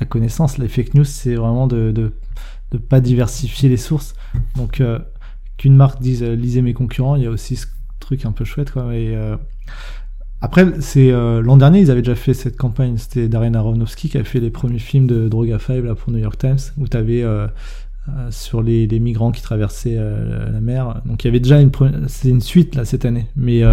connaissance. 0.08 0.58
Les 0.58 0.68
fake 0.68 0.96
news, 0.96 1.04
c'est 1.04 1.36
vraiment 1.36 1.68
de, 1.68 1.92
de, 1.92 2.78
pas 2.78 3.00
diversifier 3.00 3.70
les 3.70 3.78
sources. 3.78 4.16
Donc, 4.56 4.82
euh, 4.82 4.98
qu'une 5.58 5.76
marque 5.76 6.02
dise 6.02 6.24
euh, 6.24 6.36
lisez 6.36 6.62
mes 6.62 6.74
concurrents, 6.74 7.16
il 7.16 7.24
y 7.24 7.26
a 7.26 7.30
aussi 7.30 7.56
ce 7.56 7.68
truc 8.00 8.26
un 8.26 8.32
peu 8.32 8.46
chouette 8.46 8.74
euh, 8.78 9.38
après, 10.42 10.66
c'est 10.80 11.12
euh, 11.12 11.42
l'an 11.42 11.58
dernier, 11.58 11.80
ils 11.80 11.90
avaient 11.90 12.04
déjà 12.04 12.14
fait 12.14 12.36
cette 12.36 12.58
campagne. 12.58 12.98
C'était 12.98 13.28
Darren 13.28 13.56
Aronofsky 13.56 14.10
qui 14.10 14.18
avait 14.18 14.26
fait 14.26 14.42
les 14.42 14.52
premiers 14.52 14.80
films 14.80 15.08
de 15.08 15.28
Droga 15.28 15.58
5 15.58 15.84
là, 15.84 15.96
pour 15.96 16.12
New 16.12 16.20
York 16.20 16.38
Times, 16.38 16.60
où 16.78 16.88
tu 16.88 16.98
avais 16.98 17.24
sur 18.30 18.62
les, 18.62 18.88
migrants 19.00 19.32
qui 19.32 19.42
traversaient 19.42 19.96
la 19.96 20.60
mer. 20.60 21.02
Donc 21.06 21.24
il 21.24 21.28
y 21.28 21.30
avait 21.30 21.40
déjà 21.40 21.60
une 21.60 22.42
suite 22.42 22.76
là 22.76 22.86
cette 22.86 23.06
année, 23.06 23.26
mais 23.36 23.64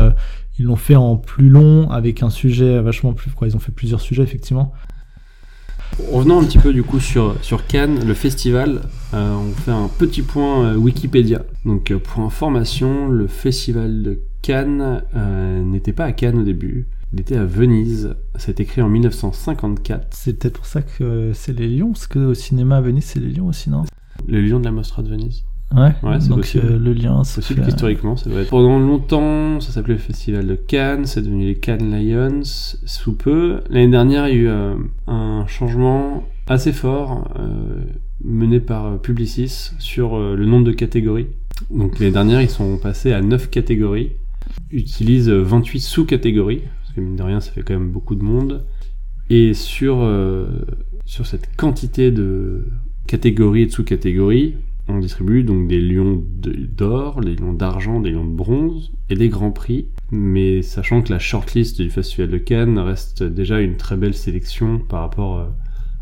ils 0.58 0.64
l'ont 0.64 0.76
fait 0.76 0.96
en 0.96 1.16
plus 1.16 1.50
long 1.50 1.90
avec 1.90 2.22
un 2.22 2.30
sujet 2.30 2.80
vachement 2.80 3.12
plus. 3.12 3.32
Quoi, 3.32 3.48
ils 3.48 3.56
ont 3.56 3.60
fait 3.60 3.72
plusieurs 3.72 4.00
sujets 4.00 4.22
effectivement. 4.22 4.72
Revenons 6.10 6.40
un 6.40 6.44
petit 6.44 6.58
peu 6.58 6.72
du 6.72 6.84
coup 6.84 7.00
sur 7.00 7.36
Cannes, 7.68 8.06
le 8.06 8.14
festival. 8.14 8.80
Euh, 9.14 9.34
on 9.34 9.52
fait 9.52 9.70
un 9.70 9.88
petit 9.88 10.22
point 10.22 10.64
euh, 10.64 10.76
Wikipédia. 10.76 11.42
Donc 11.64 11.90
euh, 11.90 11.98
pour 11.98 12.22
information, 12.22 13.08
le 13.08 13.26
festival 13.26 14.02
de 14.02 14.20
Cannes 14.40 15.02
n'était 15.64 15.92
pas 15.92 16.04
à 16.04 16.12
Cannes 16.12 16.38
au 16.38 16.42
début. 16.42 16.86
Il 17.12 17.20
était 17.20 17.36
à 17.36 17.44
Venise. 17.44 18.16
C'est 18.36 18.60
écrit 18.60 18.82
en 18.82 18.88
1954. 18.88 20.08
C'est 20.10 20.38
peut-être 20.38 20.54
pour 20.54 20.66
ça 20.66 20.82
que 20.82 21.32
c'est 21.34 21.52
les 21.52 21.68
Lions, 21.68 21.92
parce 21.92 22.06
qu'au 22.06 22.34
cinéma 22.34 22.78
à 22.78 22.80
Venise, 22.80 23.04
c'est 23.04 23.20
les 23.20 23.30
Lions 23.30 23.46
aussi, 23.46 23.70
non? 23.70 23.84
Les 24.26 24.40
Lions 24.40 24.60
de 24.60 24.64
la 24.64 24.72
Mostra 24.72 25.02
de 25.02 25.08
Venise. 25.08 25.44
Ouais, 25.74 26.20
c'est 26.20 26.28
possible. 26.28 26.66
Euh, 26.66 26.78
le 26.78 26.92
lien, 26.92 27.24
c'est 27.24 27.36
possible 27.36 27.64
historiquement, 27.66 28.16
ça 28.16 28.28
doit 28.28 28.40
être. 28.40 28.50
Pendant 28.50 28.78
longtemps, 28.78 29.60
ça 29.60 29.72
s'appelait 29.72 29.94
le 29.94 30.00
Festival 30.00 30.46
de 30.46 30.54
Cannes, 30.54 31.06
c'est 31.06 31.22
devenu 31.22 31.46
les 31.46 31.54
Cannes 31.54 31.90
Lions 31.90 32.42
sous 32.42 33.14
peu. 33.14 33.60
L'année 33.70 33.88
dernière, 33.88 34.28
il 34.28 34.34
y 34.34 34.38
a 34.38 34.40
eu 34.40 34.48
euh, 34.48 34.74
un 35.06 35.46
changement 35.46 36.24
assez 36.46 36.72
fort 36.72 37.28
euh, 37.38 37.84
mené 38.24 38.60
par 38.60 39.00
Publicis 39.00 39.72
sur 39.78 40.18
le 40.18 40.44
nombre 40.46 40.64
de 40.64 40.72
catégories. 40.72 41.26
Donc 41.70 41.98
les 41.98 42.10
dernières, 42.10 42.40
ils 42.40 42.50
sont 42.50 42.76
passés 42.76 43.12
à 43.12 43.20
9 43.20 43.50
catégories, 43.50 44.12
utilisent 44.70 45.30
28 45.30 45.80
sous-catégories, 45.80 46.62
parce 46.80 46.94
que 46.94 47.00
mine 47.00 47.16
de 47.16 47.22
rien, 47.22 47.40
ça 47.40 47.52
fait 47.52 47.62
quand 47.62 47.74
même 47.74 47.90
beaucoup 47.90 48.14
de 48.14 48.22
monde. 48.22 48.64
Et 49.30 49.54
sur, 49.54 50.08
sur 51.04 51.26
cette 51.26 51.56
quantité 51.56 52.10
de 52.10 52.64
catégories 53.06 53.62
et 53.62 53.66
de 53.66 53.72
sous-catégories, 53.72 54.54
on 54.88 54.98
distribue 54.98 55.44
donc 55.44 55.68
des 55.68 55.80
lions 55.80 56.22
d'or, 56.26 57.20
des 57.20 57.36
lions 57.36 57.52
d'argent, 57.52 58.00
des 58.00 58.10
lions 58.10 58.24
de 58.24 58.34
bronze 58.34 58.92
et 59.10 59.14
des 59.14 59.28
grands 59.28 59.52
prix. 59.52 59.86
Mais 60.10 60.62
sachant 60.62 61.02
que 61.02 61.12
la 61.12 61.18
shortlist 61.18 61.80
du 61.80 61.90
Festival 61.90 62.30
de 62.30 62.38
Cannes 62.38 62.78
reste 62.78 63.22
déjà 63.22 63.60
une 63.60 63.76
très 63.76 63.96
belle 63.96 64.14
sélection 64.14 64.78
par 64.78 65.00
rapport 65.00 65.38
euh, 65.38 65.46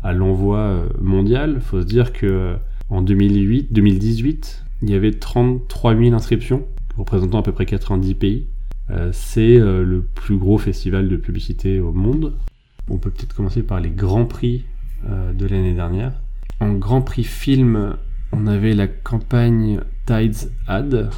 à 0.03 0.13
l'envoi 0.13 0.59
euh, 0.59 0.87
mondial, 0.99 1.61
faut 1.61 1.81
se 1.81 1.85
dire 1.85 2.13
que 2.13 2.25
euh, 2.25 2.55
en 2.89 3.01
2008, 3.01 3.71
2018, 3.71 4.65
Il 4.83 4.89
y 4.89 4.95
avait 4.95 5.11
33 5.11 5.95
000 5.95 6.15
inscriptions, 6.15 6.65
représentant 6.97 7.39
à 7.39 7.43
peu 7.43 7.51
près 7.51 7.65
90 7.65 8.15
pays. 8.15 8.47
Euh, 8.89 9.11
c'est 9.13 9.59
le 9.59 10.01
plus 10.01 10.37
gros 10.37 10.57
festival 10.57 11.07
de 11.07 11.15
publicité 11.15 11.79
au 11.79 11.93
monde. 11.93 12.33
On 12.89 12.97
peut 12.97 13.11
peut-être 13.11 13.35
commencer 13.35 13.61
par 13.61 13.79
les 13.79 13.91
grands 13.91 14.25
prix 14.25 14.65
de 15.07 15.47
l'année 15.47 15.73
dernière. 15.73 16.13
En 16.59 16.73
grand 16.73 17.01
prix 17.01 17.23
film, 17.23 17.95
on 18.31 18.47
avait 18.47 18.73
la 18.73 18.87
campagne 18.87 19.79
Tides 20.05 20.51
Ad, 20.67 21.09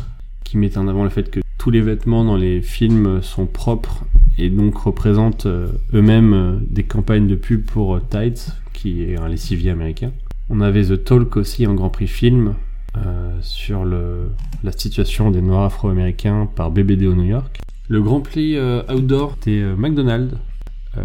qui 0.43 0.57
mettait 0.57 0.77
en 0.77 0.87
avant 0.87 1.03
le 1.03 1.09
fait 1.09 1.31
que 1.31 1.39
tous 1.57 1.71
les 1.71 1.81
vêtements 1.81 2.23
dans 2.23 2.37
les 2.37 2.61
films 2.61 3.21
sont 3.21 3.45
propres 3.45 4.05
et 4.37 4.49
donc 4.49 4.77
représentent 4.77 5.45
eux-mêmes 5.45 6.61
des 6.69 6.83
campagnes 6.83 7.27
de 7.27 7.35
pub 7.35 7.63
pour 7.65 7.99
Tides, 8.09 8.39
qui 8.73 9.03
est 9.03 9.17
un 9.17 9.27
lessivier 9.27 9.71
américain. 9.71 10.11
On 10.49 10.61
avait 10.61 10.83
The 10.85 11.03
Talk 11.03 11.37
aussi 11.37 11.67
en 11.67 11.73
grand 11.73 11.89
prix 11.89 12.07
film, 12.07 12.55
euh, 12.95 13.35
sur 13.41 13.85
la 13.85 14.71
situation 14.71 15.31
des 15.31 15.41
Noirs 15.41 15.65
afro-américains 15.65 16.47
par 16.55 16.69
BBDO 16.69 17.15
New 17.15 17.23
York. 17.23 17.59
Le 17.87 18.01
Grand 18.03 18.21
Prix 18.21 18.55
euh, 18.55 18.83
outdoor, 18.93 19.33
c'était 19.33 19.61
euh, 19.61 19.75
McDonald's, 19.75 20.35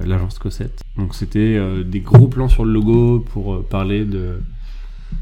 l'agence 0.06 0.38
Cossette. 0.38 0.82
Donc 0.98 1.14
c'était 1.14 1.58
des 1.82 2.00
gros 2.00 2.28
plans 2.28 2.48
sur 2.48 2.66
le 2.66 2.72
logo 2.72 3.20
pour 3.20 3.64
parler 3.64 4.04
de 4.04 4.40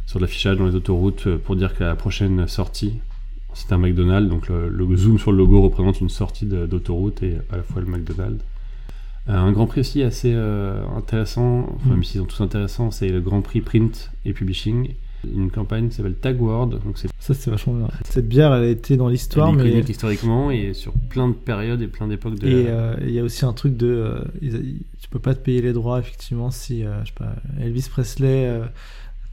sur 0.07 0.19
l'affichage 0.19 0.57
dans 0.57 0.67
les 0.67 0.75
autoroutes 0.75 1.37
pour 1.37 1.55
dire 1.55 1.77
que 1.77 1.85
la 1.85 1.95
prochaine 1.95 2.49
sortie 2.49 2.95
c'est 3.57 3.73
un 3.73 3.79
McDonald's. 3.79 4.29
Donc 4.29 4.49
le, 4.49 4.69
le, 4.69 4.97
zoom 4.97 5.19
sur 5.19 5.33
le 5.33 5.39
logo 5.39 5.61
représente 5.63 6.01
une 6.01 6.09
sortie 6.09 6.47
d'autoroute 6.47 7.23
et 7.23 7.39
à 7.51 7.57
la 7.57 7.63
fois 7.63 7.83
le 7.83 7.89
McDonald's. 7.89 8.45
un 9.27 9.51
Grand 9.53 9.67
Prix 9.67 9.81
aussi 9.81 10.03
assez 10.03 10.33
intéressant, 10.97 11.67
enfin, 11.75 11.89
mm. 11.89 11.91
même 11.91 12.05
s'ils 12.05 12.21
sont 12.21 12.27
tous 12.27 12.43
intéressants, 12.43 12.91
c'est 12.91 13.09
le 13.09 13.21
Grand 13.21 13.43
Prix 13.43 13.61
Print 13.61 14.11
et 14.25 14.33
Publishing 14.33 14.95
une 15.35 15.51
campagne 15.51 15.89
qui 15.89 15.97
s'appelle 15.97 16.15
Tag 16.15 16.41
World. 16.41 16.83
Donc 16.85 16.99
c'est 16.99 17.09
ça, 17.19 17.35
c'est 17.35 17.51
vachement 17.51 17.75
bien. 17.75 17.89
Cette 18.05 18.29
bière, 18.29 18.55
elle 18.55 18.65
a 18.65 18.69
été 18.69 18.97
dans 18.97 19.09
l'histoire, 19.09 19.53
mais 19.53 19.81
historiquement 19.81 20.51
et 20.51 20.75
sur 20.75 20.93
plein 20.93 21.29
de 21.29 21.35
périodes 21.35 21.83
et 21.83 21.89
plein 21.89 22.07
d'époques 22.07 22.39
de. 22.39 22.47
Et 22.47 22.67
euh, 22.69 22.95
il 23.01 23.11
y 23.11 23.19
a 23.19 23.23
aussi 23.23 23.45
un 23.45 23.53
truc 23.53 23.77
de, 23.77 23.87
euh, 23.87 24.21
tu 24.43 25.09
peux 25.11 25.19
pas 25.19 25.35
te 25.35 25.41
payer 25.41 25.63
les 25.63 25.73
droits 25.73 25.99
effectivement 25.99 26.51
si, 26.51 26.85
euh, 26.85 27.01
je 27.03 27.09
sais 27.09 27.15
pas, 27.17 27.35
Elvis 27.61 27.89
Presley 27.91 28.61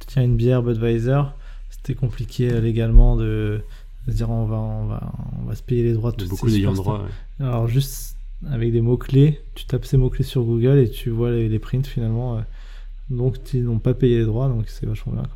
tient 0.07 0.23
une 0.23 0.35
bière 0.35 0.63
Budweiser, 0.63 1.21
c'était 1.69 1.95
compliqué 1.95 2.49
légalement 2.61 3.15
de, 3.15 3.61
se 4.11 4.17
dire 4.17 4.29
on 4.29 4.45
va, 4.45 4.57
on 4.57 4.85
va, 4.85 5.11
on 5.41 5.45
va 5.45 5.55
se 5.55 5.63
payer 5.63 5.83
les 5.83 5.93
droits 5.93 6.11
de 6.11 6.25
beaucoup 6.25 6.49
d'ayants 6.49 6.73
droit. 6.73 7.05
Alors 7.39 7.67
juste 7.67 8.17
avec 8.49 8.71
des 8.71 8.81
mots 8.81 8.97
clés, 8.97 9.39
tu 9.55 9.65
tapes 9.65 9.85
ces 9.85 9.97
mots 9.97 10.09
clés 10.09 10.25
sur 10.25 10.43
Google 10.43 10.79
et 10.79 10.89
tu 10.89 11.09
vois 11.09 11.31
les, 11.31 11.47
les 11.47 11.59
prints 11.59 11.87
finalement. 11.87 12.43
donc 13.09 13.37
ils 13.53 13.63
n'ont 13.63 13.79
pas 13.79 13.93
payé 13.93 14.19
les 14.19 14.25
droits, 14.25 14.49
donc 14.49 14.65
c'est 14.67 14.85
vachement 14.85 15.13
bien. 15.13 15.27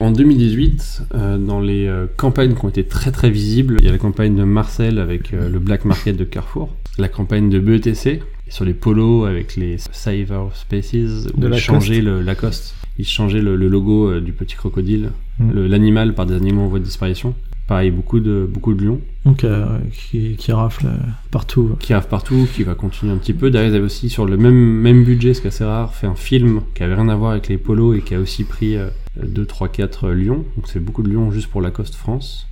En 0.00 0.10
2018, 0.10 1.02
euh, 1.14 1.38
dans 1.38 1.60
les 1.60 1.86
euh, 1.86 2.06
campagnes 2.16 2.54
qui 2.54 2.64
ont 2.64 2.68
été 2.68 2.84
très 2.84 3.12
très 3.12 3.30
visibles, 3.30 3.76
il 3.78 3.86
y 3.86 3.88
a 3.88 3.92
la 3.92 3.98
campagne 3.98 4.34
de 4.34 4.42
Marcel 4.42 4.98
avec 4.98 5.32
euh, 5.32 5.48
le 5.48 5.58
Black 5.60 5.84
Market 5.84 6.16
de 6.16 6.24
Carrefour, 6.24 6.74
la 6.98 7.08
campagne 7.08 7.48
de 7.48 7.60
BETC 7.60 8.20
sur 8.48 8.64
les 8.64 8.74
polos 8.74 9.26
avec 9.26 9.54
les 9.56 9.78
Saver 9.78 10.48
Spaces 10.52 11.28
où 11.36 11.46
ils 11.46 11.58
changeaient 11.58 12.00
le 12.00 12.20
Lacoste, 12.22 12.74
ils 12.98 13.06
changeaient 13.06 13.40
le, 13.40 13.56
logo 13.56 14.20
du 14.20 14.32
petit 14.32 14.56
crocodile, 14.56 15.10
mm. 15.38 15.66
l'animal 15.66 16.14
par 16.14 16.26
des 16.26 16.34
animaux 16.34 16.62
en 16.62 16.68
voie 16.68 16.80
de 16.80 16.84
disparition. 16.84 17.34
Pareil, 17.66 17.90
beaucoup 17.90 18.20
de, 18.20 18.48
beaucoup 18.50 18.74
de 18.74 18.84
lions. 18.84 19.00
Donc, 19.24 19.46
qui, 19.92 20.36
qui 20.36 20.52
rafle 20.52 20.86
partout. 21.30 21.76
Qui 21.80 21.94
rafle 21.94 22.08
partout, 22.08 22.46
qui 22.54 22.62
va 22.62 22.74
continuer 22.74 23.12
un 23.12 23.16
petit 23.16 23.32
peu. 23.32 23.50
Derrière, 23.50 23.70
ils 23.70 23.76
avaient 23.76 23.84
aussi, 23.84 24.10
sur 24.10 24.26
le 24.26 24.36
même, 24.36 24.54
même 24.54 25.02
budget, 25.02 25.32
ce 25.32 25.40
qui 25.40 25.46
est 25.46 25.48
assez 25.48 25.64
rare, 25.64 25.94
fait 25.94 26.06
un 26.06 26.14
film 26.14 26.60
qui 26.74 26.82
avait 26.82 26.94
rien 26.94 27.08
à 27.08 27.16
voir 27.16 27.30
avec 27.30 27.48
les 27.48 27.56
polos 27.56 27.96
et 27.96 28.02
qui 28.02 28.14
a 28.14 28.20
aussi 28.20 28.44
pris 28.44 28.76
2, 29.22 29.46
3, 29.46 29.68
4 29.68 30.10
lions. 30.10 30.44
Donc 30.56 30.66
c'est 30.66 30.80
beaucoup 30.80 31.02
de 31.02 31.10
lions 31.10 31.30
juste 31.30 31.46
pour 31.46 31.62
Lacoste 31.62 31.94
France. 31.94 32.48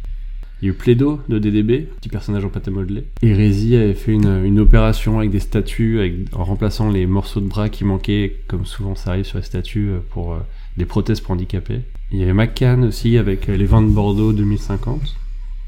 Il 0.62 0.66
y 0.66 0.68
a 0.68 0.74
eu 0.74 0.76
Plédo 0.76 1.20
de 1.28 1.40
DDB, 1.40 1.88
petit 2.00 2.08
personnage 2.08 2.44
en 2.44 2.48
pâte 2.48 2.68
à 2.68 2.70
modeler. 2.70 3.04
Hérésie 3.20 3.74
avait 3.74 3.94
fait 3.94 4.12
une, 4.12 4.44
une 4.44 4.60
opération 4.60 5.18
avec 5.18 5.32
des 5.32 5.40
statues, 5.40 5.98
avec, 5.98 6.14
en 6.32 6.44
remplaçant 6.44 6.88
les 6.88 7.04
morceaux 7.04 7.40
de 7.40 7.48
bras 7.48 7.68
qui 7.68 7.84
manquaient, 7.84 8.36
comme 8.46 8.64
souvent 8.64 8.94
ça 8.94 9.10
arrive 9.10 9.24
sur 9.24 9.38
les 9.38 9.44
statues, 9.44 9.90
euh, 9.90 9.98
pour 10.10 10.34
euh, 10.34 10.38
des 10.76 10.84
prothèses 10.84 11.20
pour 11.20 11.32
handicapés. 11.32 11.80
Il 12.12 12.20
y 12.20 12.22
avait 12.22 12.34
McCann 12.34 12.84
aussi 12.84 13.18
avec 13.18 13.48
euh, 13.48 13.56
les 13.56 13.64
vins 13.64 13.82
de 13.82 13.88
Bordeaux 13.88 14.32
2050, 14.32 15.16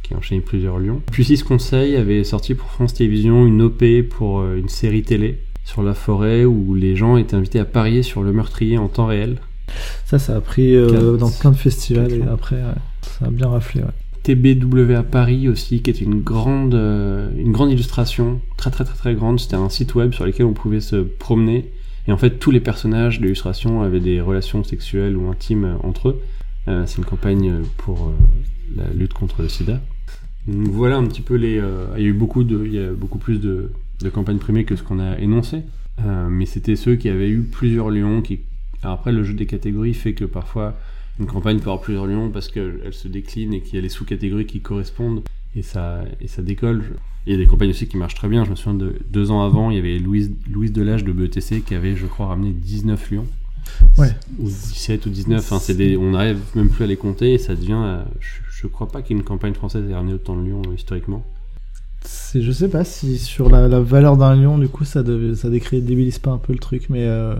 qui 0.03 0.15
a 0.15 0.19
enchaîné 0.19 0.41
plusieurs 0.41 0.79
lions. 0.79 1.01
Puis 1.11 1.25
Six 1.25 1.43
Conseil 1.43 1.97
avait 1.97 2.23
sorti 2.23 2.55
pour 2.55 2.71
France 2.71 2.95
Télévisions 2.95 3.47
une 3.47 3.63
OP 3.63 3.83
pour 4.11 4.45
une 4.45 4.69
série 4.69 5.03
télé 5.03 5.39
sur 5.65 5.83
la 5.83 5.95
forêt 5.95 6.45
où 6.45 6.75
les 6.75 6.95
gens 6.95 7.17
étaient 7.17 7.35
invités 7.35 7.59
à 7.59 7.65
parier 7.65 8.03
sur 8.03 8.23
le 8.23 8.33
meurtrier 8.33 8.79
en 8.79 8.89
temps 8.89 9.07
réel. 9.07 9.39
Ça, 10.05 10.19
ça 10.19 10.37
a 10.37 10.41
pris 10.41 10.77
euh, 10.77 11.17
dans 11.17 11.31
plein 11.31 11.51
de 11.51 11.57
festivals 11.57 12.13
et 12.13 12.23
après, 12.31 12.61
ça 13.03 13.27
a 13.27 13.31
bien 13.31 13.49
raflé. 13.49 13.83
TBW 14.23 14.95
à 14.95 15.03
Paris 15.03 15.49
aussi, 15.49 15.83
qui 15.83 15.91
est 15.91 16.01
une 16.01 16.21
grande, 16.21 16.75
euh, 16.75 17.29
une 17.37 17.53
grande 17.53 17.71
illustration, 17.71 18.41
très 18.57 18.71
très 18.71 18.85
très 18.85 18.97
très 18.97 19.15
grande. 19.15 19.41
C'était 19.41 19.57
un 19.57 19.69
site 19.69 19.95
web 19.95 20.13
sur 20.13 20.25
lequel 20.25 20.47
on 20.47 20.53
pouvait 20.53 20.81
se 20.81 20.97
promener. 20.97 21.71
Et 22.07 22.13
en 22.13 22.17
fait, 22.19 22.39
tous 22.39 22.51
les 22.51 22.61
personnages 22.61 23.19
de 23.19 23.25
l'illustration 23.25 23.83
avaient 23.83 24.01
des 24.01 24.21
relations 24.21 24.63
sexuelles 24.63 25.17
ou 25.17 25.31
intimes 25.31 25.79
entre 25.83 26.11
eux. 26.11 26.23
Euh, 26.69 26.85
c'est 26.87 26.99
une 26.99 27.05
campagne 27.05 27.63
pour 27.77 28.13
la 28.75 28.89
lutte 28.91 29.13
contre 29.13 29.43
le 29.43 29.49
sida. 29.49 29.81
Donc 30.47 30.69
voilà 30.69 30.97
un 30.97 31.07
petit 31.07 31.23
peu 31.23 31.35
les. 31.35 31.61
il 31.97 32.03
y 32.03 32.07
a 32.07 32.09
eu 32.09 32.13
beaucoup, 32.13 32.45
de, 32.45 32.65
il 32.65 32.75
y 32.75 32.79
a 32.79 32.93
beaucoup 32.93 33.19
plus 33.19 33.39
de, 33.39 33.73
de 34.01 34.09
campagnes 34.11 34.39
primées 34.39 34.65
que 34.65 34.77
ce 34.77 34.83
qu'on 34.83 34.99
a 34.99 35.19
énoncé. 35.19 35.63
mais 36.29 36.47
c'était 36.47 36.77
ceux 36.77 36.97
qui 36.97 37.09
avaient 37.09 37.31
eu 37.31 37.43
plusieurs 37.43 37.91
lions, 37.91 38.21
qui 38.21 38.41
après, 38.85 39.13
le 39.13 39.25
jeu 39.25 39.35
des 39.35 39.47
catégories 39.47 39.95
fait 39.95 40.15
que 40.15 40.25
parfois 40.25 40.77
une 41.19 41.27
campagne 41.27 41.59
peut 41.59 41.71
avoir 41.71 41.81
plusieurs 41.81 42.07
lions 42.07 42.31
parce 42.31 42.49
qu'elle 42.49 42.93
se 42.93 43.09
décline 43.09 43.55
et 43.55 43.61
qu'il 43.61 43.77
y 43.77 43.79
a 43.79 43.81
les 43.81 43.89
sous-catégories 43.89 44.47
qui 44.47 44.61
correspondent 44.61 45.23
et 45.57 45.63
ça, 45.63 46.05
et 46.21 46.29
ça 46.29 46.43
décolle. 46.43 46.83
Il 47.27 47.33
y 47.33 47.35
a 47.35 47.39
des 47.39 47.47
campagnes 47.47 47.71
aussi 47.71 47.89
qui 47.89 47.97
marchent 47.97 48.17
très 48.17 48.29
bien. 48.29 48.45
Je 48.45 48.51
me 48.51 48.57
souviens 48.57 48.75
de 48.75 48.97
deux 49.09 49.31
ans 49.31 49.43
avant, 49.43 49.71
il 49.71 49.77
y 49.77 49.79
avait 49.79 49.99
Louise, 49.99 50.33
Louise 50.51 50.73
Delage 50.73 51.05
de 51.05 51.13
BETC 51.13 51.65
qui 51.65 51.75
avait, 51.75 51.97
je 51.97 52.07
crois, 52.07 52.27
ramené 52.27 52.53
19 52.53 53.11
lions. 53.13 53.27
Ouais. 53.99 54.11
Ou 54.39 54.49
17 54.49 55.07
ou 55.07 55.11
19. 55.11 55.39
Enfin, 55.41 55.59
c'est 55.59 55.75
des, 55.75 55.97
on 55.97 56.11
n'arrive 56.11 56.39
même 56.55 56.69
plus 56.69 56.85
à 56.85 56.87
les 56.87 56.97
compter 56.97 57.35
et 57.35 57.39
ça 57.39 57.55
devient. 57.55 57.81
Euh, 57.85 58.03
je, 58.21 58.67
ne 58.67 58.73
crois 58.73 58.89
pas 58.89 59.03
qu'une 59.03 59.23
campagne 59.23 59.55
française 59.55 59.89
ait 59.91 59.95
ramené 59.95 60.15
autant 60.15 60.37
de 60.37 60.49
lions 60.49 60.63
euh, 60.67 60.75
historiquement. 60.75 61.25
Je 62.35 62.53
sais 62.53 62.69
pas 62.69 62.85
si 62.85 63.19
sur 63.19 63.49
la, 63.49 63.81
valeur 63.81 64.17
d'un 64.17 64.35
lion, 64.35 64.59
du 64.59 64.69
coup, 64.69 64.85
ça, 64.85 65.03
ça 65.37 65.49
décrédibilise 65.49 66.19
pas 66.19 66.31
un 66.31 66.39
peu 66.39 66.53
le 66.53 66.59
truc, 66.59 66.87
mais. 66.91 67.05
Euh, 67.05 67.35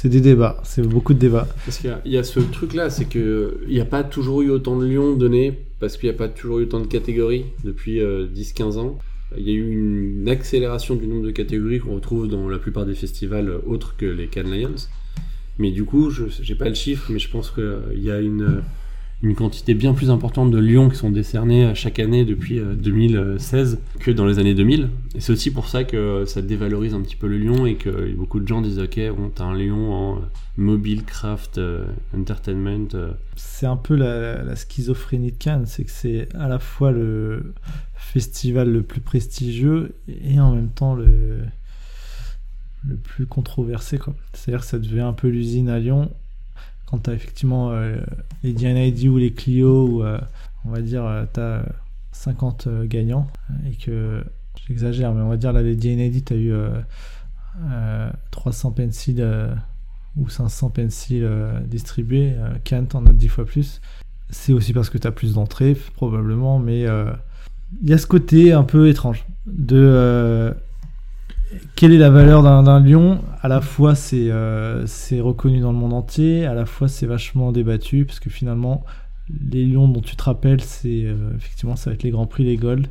c'est 0.00 0.08
des 0.08 0.20
débats, 0.20 0.60
c'est 0.62 0.86
beaucoup 0.86 1.12
de 1.12 1.18
débats. 1.18 1.48
Parce 1.64 1.78
qu'il 1.78 1.92
y, 2.04 2.16
a 2.16 2.22
ce 2.22 2.38
truc-là, 2.38 2.88
c'est 2.88 3.06
qu'il 3.06 3.50
n'y 3.66 3.80
a 3.80 3.84
pas 3.84 4.04
toujours 4.04 4.42
eu 4.42 4.50
autant 4.50 4.76
de 4.76 4.86
lions 4.86 5.16
donnés, 5.16 5.58
parce 5.80 5.96
qu'il 5.96 6.08
n'y 6.08 6.14
a 6.14 6.16
pas 6.16 6.28
toujours 6.28 6.60
eu 6.60 6.62
autant 6.66 6.78
de 6.78 6.86
catégories 6.86 7.46
depuis 7.64 7.98
10-15 7.98 7.98
euh, 7.98 8.80
ans. 8.80 8.98
Il 9.36 9.42
y 9.42 9.50
a 9.50 9.54
eu 9.54 9.72
une 9.72 10.28
accélération 10.28 10.94
du 10.94 11.08
nombre 11.08 11.24
de 11.24 11.32
catégories 11.32 11.80
qu'on 11.80 11.96
retrouve 11.96 12.28
dans 12.28 12.48
la 12.48 12.58
plupart 12.58 12.86
des 12.86 12.94
festivals 12.94 13.52
autres 13.66 13.96
que 13.96 14.06
les 14.06 14.28
Cannes 14.28 14.52
Lions. 14.52 14.86
Mais 15.58 15.70
du 15.70 15.84
coup, 15.84 16.10
je 16.10 16.24
n'ai 16.24 16.54
pas 16.56 16.68
le 16.68 16.74
chiffre, 16.74 17.10
mais 17.10 17.18
je 17.18 17.28
pense 17.28 17.50
qu'il 17.50 18.02
y 18.02 18.10
a 18.10 18.20
une 18.20 18.62
une 19.22 19.34
quantité 19.34 19.74
bien 19.74 19.94
plus 19.94 20.10
importante 20.10 20.52
de 20.52 20.58
lions 20.58 20.88
qui 20.88 20.96
sont 20.96 21.10
décernés 21.10 21.74
chaque 21.74 21.98
année 21.98 22.24
depuis 22.24 22.60
2016 22.60 23.74
euh, 23.74 23.98
que 23.98 24.12
dans 24.12 24.26
les 24.26 24.38
années 24.38 24.54
2000. 24.54 24.90
Et 25.16 25.20
c'est 25.20 25.32
aussi 25.32 25.50
pour 25.50 25.68
ça 25.68 25.82
que 25.82 26.24
ça 26.24 26.40
dévalorise 26.40 26.94
un 26.94 27.00
petit 27.00 27.16
peu 27.16 27.26
le 27.26 27.38
lion 27.38 27.66
et 27.66 27.74
que 27.74 28.12
beaucoup 28.14 28.38
de 28.38 28.46
gens 28.46 28.60
disent 28.60 28.78
ok, 28.78 29.00
on 29.18 29.42
a 29.42 29.44
un 29.44 29.54
lion 29.54 29.92
en 29.92 30.16
euh, 30.16 30.20
mobile, 30.56 31.04
craft, 31.04 31.58
euh, 31.58 31.84
entertainment. 32.16 32.88
C'est 33.34 33.66
un 33.66 33.76
peu 33.76 33.96
la, 33.96 34.54
schizophrénie 34.54 35.32
de 35.32 35.36
Cannes, 35.36 35.66
c'est 35.66 35.84
que 35.84 35.90
c'est 35.90 36.28
à 36.36 36.46
la 36.46 36.60
fois 36.60 36.92
le 36.92 37.54
festival 37.96 38.72
le 38.72 38.82
plus 38.82 39.00
prestigieux 39.00 39.94
et 40.08 40.38
en 40.38 40.54
même 40.54 40.70
temps 40.70 40.94
le 40.94 41.40
le 42.86 42.96
plus 42.96 43.26
controversé. 43.26 43.98
C'est-à-dire 44.32 44.60
que 44.60 44.66
ça 44.66 44.78
devient 44.78 45.00
un 45.00 45.12
peu 45.12 45.28
l'usine 45.28 45.68
à 45.68 45.78
Lyon 45.78 46.10
quand 46.86 47.00
tu 47.00 47.10
as 47.10 47.14
effectivement 47.14 47.70
euh, 47.72 47.96
les 48.42 48.52
DNID 48.52 49.08
ou 49.08 49.18
les 49.18 49.32
Clio, 49.32 49.86
ou 49.86 50.02
euh, 50.02 50.18
on 50.64 50.70
va 50.70 50.80
dire, 50.80 51.04
tu 51.34 51.40
as 51.40 51.64
50 52.12 52.68
gagnants, 52.84 53.28
et 53.66 53.74
que, 53.74 54.24
j'exagère, 54.66 55.12
mais 55.12 55.20
on 55.20 55.28
va 55.28 55.36
dire, 55.36 55.52
là, 55.52 55.62
les 55.62 55.76
DNID, 55.76 56.24
tu 56.24 56.32
as 56.32 56.36
eu 56.36 56.52
300 58.30 58.72
pencils 58.72 59.24
ou 60.16 60.28
500 60.28 60.70
pencils 60.70 61.28
distribués, 61.66 62.34
Kant 62.64 62.86
en 62.94 63.06
a 63.06 63.12
10 63.12 63.28
fois 63.28 63.44
plus. 63.44 63.80
C'est 64.30 64.52
aussi 64.52 64.72
parce 64.72 64.88
que 64.88 64.98
tu 64.98 65.06
as 65.06 65.12
plus 65.12 65.34
d'entrées, 65.34 65.76
probablement, 65.94 66.58
mais 66.58 66.86
il 67.82 67.88
y 67.88 67.92
a 67.92 67.98
ce 67.98 68.06
côté 68.06 68.52
un 68.52 68.64
peu 68.64 68.88
étrange 68.88 69.26
de 69.46 70.54
quelle 71.76 71.92
est 71.92 71.98
la 71.98 72.10
valeur 72.10 72.42
d'un 72.42 72.80
lion? 72.80 73.20
À 73.40 73.48
la 73.48 73.60
fois, 73.60 73.94
euh, 74.12 74.82
c'est 74.86 75.20
reconnu 75.20 75.60
dans 75.60 75.72
le 75.72 75.78
monde 75.78 75.92
entier, 75.92 76.46
à 76.46 76.54
la 76.54 76.66
fois, 76.66 76.88
c'est 76.88 77.06
vachement 77.06 77.52
débattu, 77.52 78.04
parce 78.04 78.20
que 78.20 78.30
finalement, 78.30 78.84
les 79.50 79.64
lions 79.64 79.88
dont 79.88 80.00
tu 80.00 80.16
te 80.16 80.22
rappelles, 80.22 80.60
c'est 80.60 81.04
euh, 81.04 81.34
effectivement, 81.36 81.76
ça 81.76 81.90
va 81.90 81.94
être 81.94 82.02
les 82.02 82.10
grands 82.10 82.26
prix, 82.26 82.44
les 82.44 82.56
golds. 82.56 82.86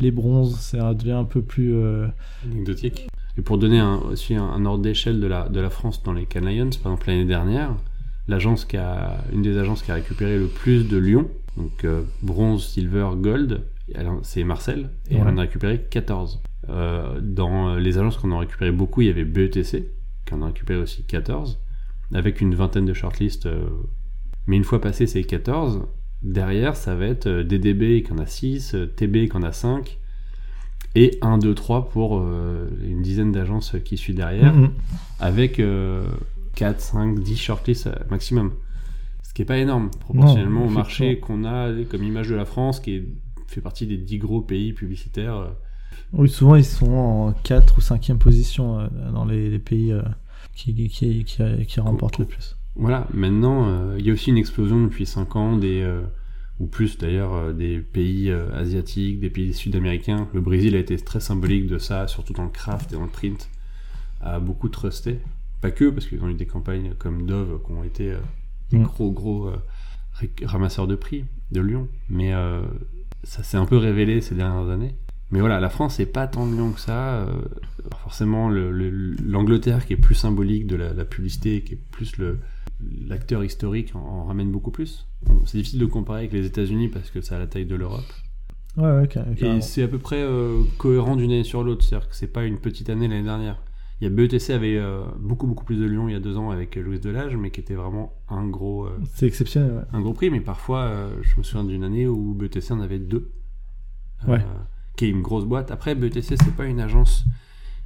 Les 0.00 0.10
bronzes, 0.10 0.56
ça 0.60 0.94
devient 0.94 1.12
un 1.12 1.24
peu 1.24 1.42
plus. 1.42 1.74
Euh, 1.74 2.06
Anecdotique. 2.44 3.08
Et 3.36 3.42
pour 3.42 3.58
donner 3.58 3.78
un, 3.78 3.96
aussi 3.96 4.34
un, 4.34 4.64
ordre 4.64 4.82
d'échelle 4.82 5.20
de 5.20 5.26
la, 5.26 5.48
de 5.48 5.60
la 5.60 5.70
France 5.70 6.02
dans 6.02 6.12
les 6.12 6.22
Lions, 6.22 6.70
par 6.82 6.92
exemple, 6.92 7.08
l'année 7.08 7.24
dernière, 7.24 7.74
l'agence 8.26 8.64
qui 8.64 8.76
a, 8.76 9.18
une 9.32 9.42
des 9.42 9.56
agences 9.58 9.82
qui 9.82 9.90
a 9.90 9.94
récupéré 9.94 10.38
le 10.38 10.46
plus 10.46 10.88
de 10.88 10.96
lions 10.98 11.28
Donc 11.56 11.84
euh, 11.84 12.02
bronze, 12.22 12.66
silver, 12.66 13.10
gold, 13.16 13.62
c'est 14.22 14.44
Marcel, 14.44 14.90
et 15.10 15.14
Ouais. 15.14 15.20
elle 15.22 15.28
en 15.28 15.38
a 15.38 15.42
récupéré 15.42 15.80
14. 15.90 16.40
Euh, 16.70 17.20
dans 17.22 17.76
les 17.76 17.98
agences 17.98 18.16
qu'on 18.18 18.32
a 18.32 18.38
récupéré 18.38 18.70
beaucoup, 18.72 19.00
il 19.02 19.06
y 19.06 19.10
avait 19.10 19.24
BETC, 19.24 19.88
qui 20.26 20.34
en 20.34 20.42
a 20.42 20.46
récupéré 20.46 20.80
aussi 20.80 21.02
14, 21.04 21.58
avec 22.12 22.40
une 22.40 22.54
vingtaine 22.54 22.84
de 22.84 22.92
shortlists. 22.94 23.46
euh, 23.46 23.68
mais 24.46 24.56
une 24.56 24.64
fois 24.64 24.80
passé 24.80 25.06
ces 25.06 25.24
14, 25.24 25.82
derrière, 26.22 26.74
ça 26.76 26.94
va 26.94 27.06
être 27.06 27.26
euh, 27.26 27.44
DDB 27.44 28.02
qui 28.02 28.12
en 28.12 28.18
a 28.18 28.26
6, 28.26 28.74
euh, 28.74 28.86
TB 28.86 29.28
qui 29.30 29.36
en 29.36 29.42
a 29.42 29.52
5, 29.52 29.98
et 30.94 31.18
1, 31.22 31.38
2, 31.38 31.54
3 31.54 31.88
pour 31.90 32.18
euh, 32.20 32.66
une 32.82 33.02
dizaine 33.02 33.30
d'agences 33.32 33.76
qui 33.84 33.96
suivent 33.96 34.16
derrière 34.16 34.54
Mhm. 34.54 34.70
avec 35.20 35.60
euh, 35.60 36.06
4, 36.56 36.80
5, 36.80 37.18
10 37.20 37.36
shortlists 37.36 37.86
euh, 37.88 37.94
maximum. 38.10 38.52
Ce 39.22 39.32
qui 39.34 39.42
est 39.42 39.44
pas 39.44 39.58
énorme, 39.58 39.90
proportionnellement 40.00 40.62
au 40.66 40.70
marché 40.70 41.18
qu'on 41.20 41.44
a 41.44 41.70
comme 41.90 42.02
image 42.02 42.28
de 42.28 42.34
la 42.34 42.44
France, 42.46 42.80
qui 42.80 42.94
est- 42.96 43.06
fait 43.46 43.60
partie 43.60 43.86
des 43.86 43.96
10 43.98 44.18
gros 44.18 44.40
pays 44.40 44.72
publicitaires. 44.72 45.52
Oui, 46.12 46.28
souvent 46.28 46.54
ils 46.56 46.64
sont 46.64 46.92
en 46.92 47.32
4 47.32 47.78
ou 47.78 47.80
5e 47.80 48.18
position 48.18 48.80
euh, 48.80 48.88
dans 49.12 49.24
les, 49.24 49.50
les 49.50 49.58
pays 49.58 49.92
euh, 49.92 50.02
qui, 50.54 50.74
qui, 50.74 50.88
qui, 50.88 51.24
qui, 51.24 51.66
qui 51.66 51.80
remportent 51.80 52.18
le 52.18 52.24
plus. 52.24 52.56
Voilà, 52.76 53.06
maintenant, 53.12 53.68
euh, 53.68 53.96
il 53.98 54.06
y 54.06 54.10
a 54.10 54.12
aussi 54.12 54.30
une 54.30 54.38
explosion 54.38 54.82
depuis 54.82 55.04
5 55.04 55.36
ans, 55.36 55.56
des, 55.56 55.86
ou 56.60 56.66
plus 56.66 56.96
d'ailleurs, 56.98 57.52
des 57.52 57.78
pays 57.78 58.30
asiatiques, 58.30 59.20
des 59.20 59.30
pays 59.30 59.52
sud-américains. 59.52 60.28
Le 60.32 60.40
Brésil 60.40 60.76
a 60.76 60.78
été 60.78 60.96
très 60.96 61.20
symbolique 61.20 61.66
de 61.66 61.78
ça, 61.78 62.06
surtout 62.06 62.32
dans 62.32 62.44
le 62.44 62.50
craft 62.50 62.92
et 62.92 62.96
dans 62.96 63.02
le 63.02 63.08
print, 63.08 63.48
a 64.20 64.38
beaucoup 64.38 64.68
trusté. 64.68 65.18
Pas 65.60 65.72
que, 65.72 65.90
parce 65.90 66.06
qu'ils 66.06 66.22
ont 66.22 66.28
eu 66.28 66.34
des 66.34 66.46
campagnes 66.46 66.94
comme 66.98 67.26
Dove 67.26 67.60
qui 67.64 67.72
ont 67.72 67.82
été 67.82 68.14
des 68.70 68.78
Mm. 68.78 68.82
gros, 68.84 69.10
gros 69.10 69.52
ramasseurs 70.44 70.86
de 70.86 70.94
prix 70.94 71.24
de 71.52 71.60
Lyon. 71.60 71.88
Mais 72.08 72.32
euh, 72.34 72.62
ça 73.24 73.42
s'est 73.42 73.56
un 73.56 73.66
peu 73.66 73.76
révélé 73.76 74.20
ces 74.20 74.34
dernières 74.34 74.70
années. 74.70 74.94
Mais 75.30 75.40
voilà, 75.40 75.60
la 75.60 75.68
France, 75.68 75.96
c'est 75.96 76.06
pas 76.06 76.26
tant 76.26 76.46
de 76.46 76.54
Lyon 76.54 76.72
que 76.72 76.80
ça. 76.80 77.16
euh, 77.20 77.32
forcément, 78.02 78.48
le- 78.48 78.70
le- 78.72 78.90
l'Angleterre, 79.26 79.86
qui 79.86 79.92
est 79.92 79.96
plus 79.96 80.14
symbolique 80.14 80.66
de 80.66 80.76
la, 80.76 80.92
la 80.94 81.04
publicité, 81.04 81.62
qui 81.62 81.74
est 81.74 81.80
plus 81.90 82.14
l'acteur 83.06 83.44
historique, 83.44 83.94
en, 83.94 84.00
en 84.00 84.24
ramène 84.24 84.50
beaucoup 84.50 84.70
plus. 84.70 85.06
Bon, 85.26 85.40
c'est 85.46 85.58
difficile 85.58 85.80
de 85.80 85.86
comparer 85.86 86.20
avec 86.20 86.32
les 86.32 86.46
États-Unis 86.46 86.88
parce 86.88 87.10
que 87.10 87.20
ça 87.20 87.36
a 87.36 87.38
la 87.38 87.46
taille 87.46 87.66
de 87.66 87.74
l'Europe. 87.74 88.04
Ouais, 88.76 89.08
carrément. 89.08 89.34
Et 89.56 89.60
c'est 89.60 89.82
à 89.82 89.88
peu 89.88 89.98
près 89.98 90.22
euh, 90.22 90.62
cohérent 90.78 91.16
d'une 91.16 91.30
année 91.32 91.44
sur 91.44 91.64
l'autre, 91.64 91.84
c'est-à-dire 91.84 92.08
que 92.08 92.14
c'est 92.14 92.32
pas 92.32 92.44
une 92.44 92.58
petite 92.58 92.88
année 92.90 93.08
l'année 93.08 93.24
dernière. 93.24 93.60
Il 94.00 94.04
y 94.04 94.06
a 94.06 94.10
BETC 94.10 94.50
avait 94.50 94.76
euh, 94.78 95.02
beaucoup 95.18 95.48
beaucoup 95.48 95.64
plus 95.64 95.76
de 95.80 95.84
Lyon 95.84 96.08
il 96.08 96.12
y 96.12 96.14
a 96.16 96.20
deux 96.20 96.36
ans 96.36 96.50
avec 96.50 96.76
Louis 96.76 97.00
Delage, 97.00 97.36
mais 97.36 97.50
qui 97.50 97.58
était 97.60 97.74
vraiment 97.74 98.12
un 98.28 98.46
gros 98.46 98.84
euh, 98.86 98.96
C'est 99.14 99.26
exceptionnel, 99.26 99.72
ouais. 99.72 99.82
un 99.92 100.00
gros 100.00 100.12
prix. 100.12 100.30
Mais 100.30 100.40
parfois, 100.40 100.92
je 101.22 101.36
me 101.36 101.42
souviens 101.42 101.64
d'une 101.64 101.82
année 101.82 102.06
où 102.06 102.34
BETC 102.34 102.70
en 102.70 102.80
avait 102.80 103.00
deux, 103.00 103.32
Ouais. 104.28 104.38
Qui 104.98 105.04
est 105.04 105.10
une 105.10 105.22
grosse 105.22 105.44
boîte. 105.44 105.70
Après, 105.70 105.94
BETC 105.94 106.36
c'est 106.36 106.56
pas 106.56 106.66
une 106.66 106.80
agence 106.80 107.24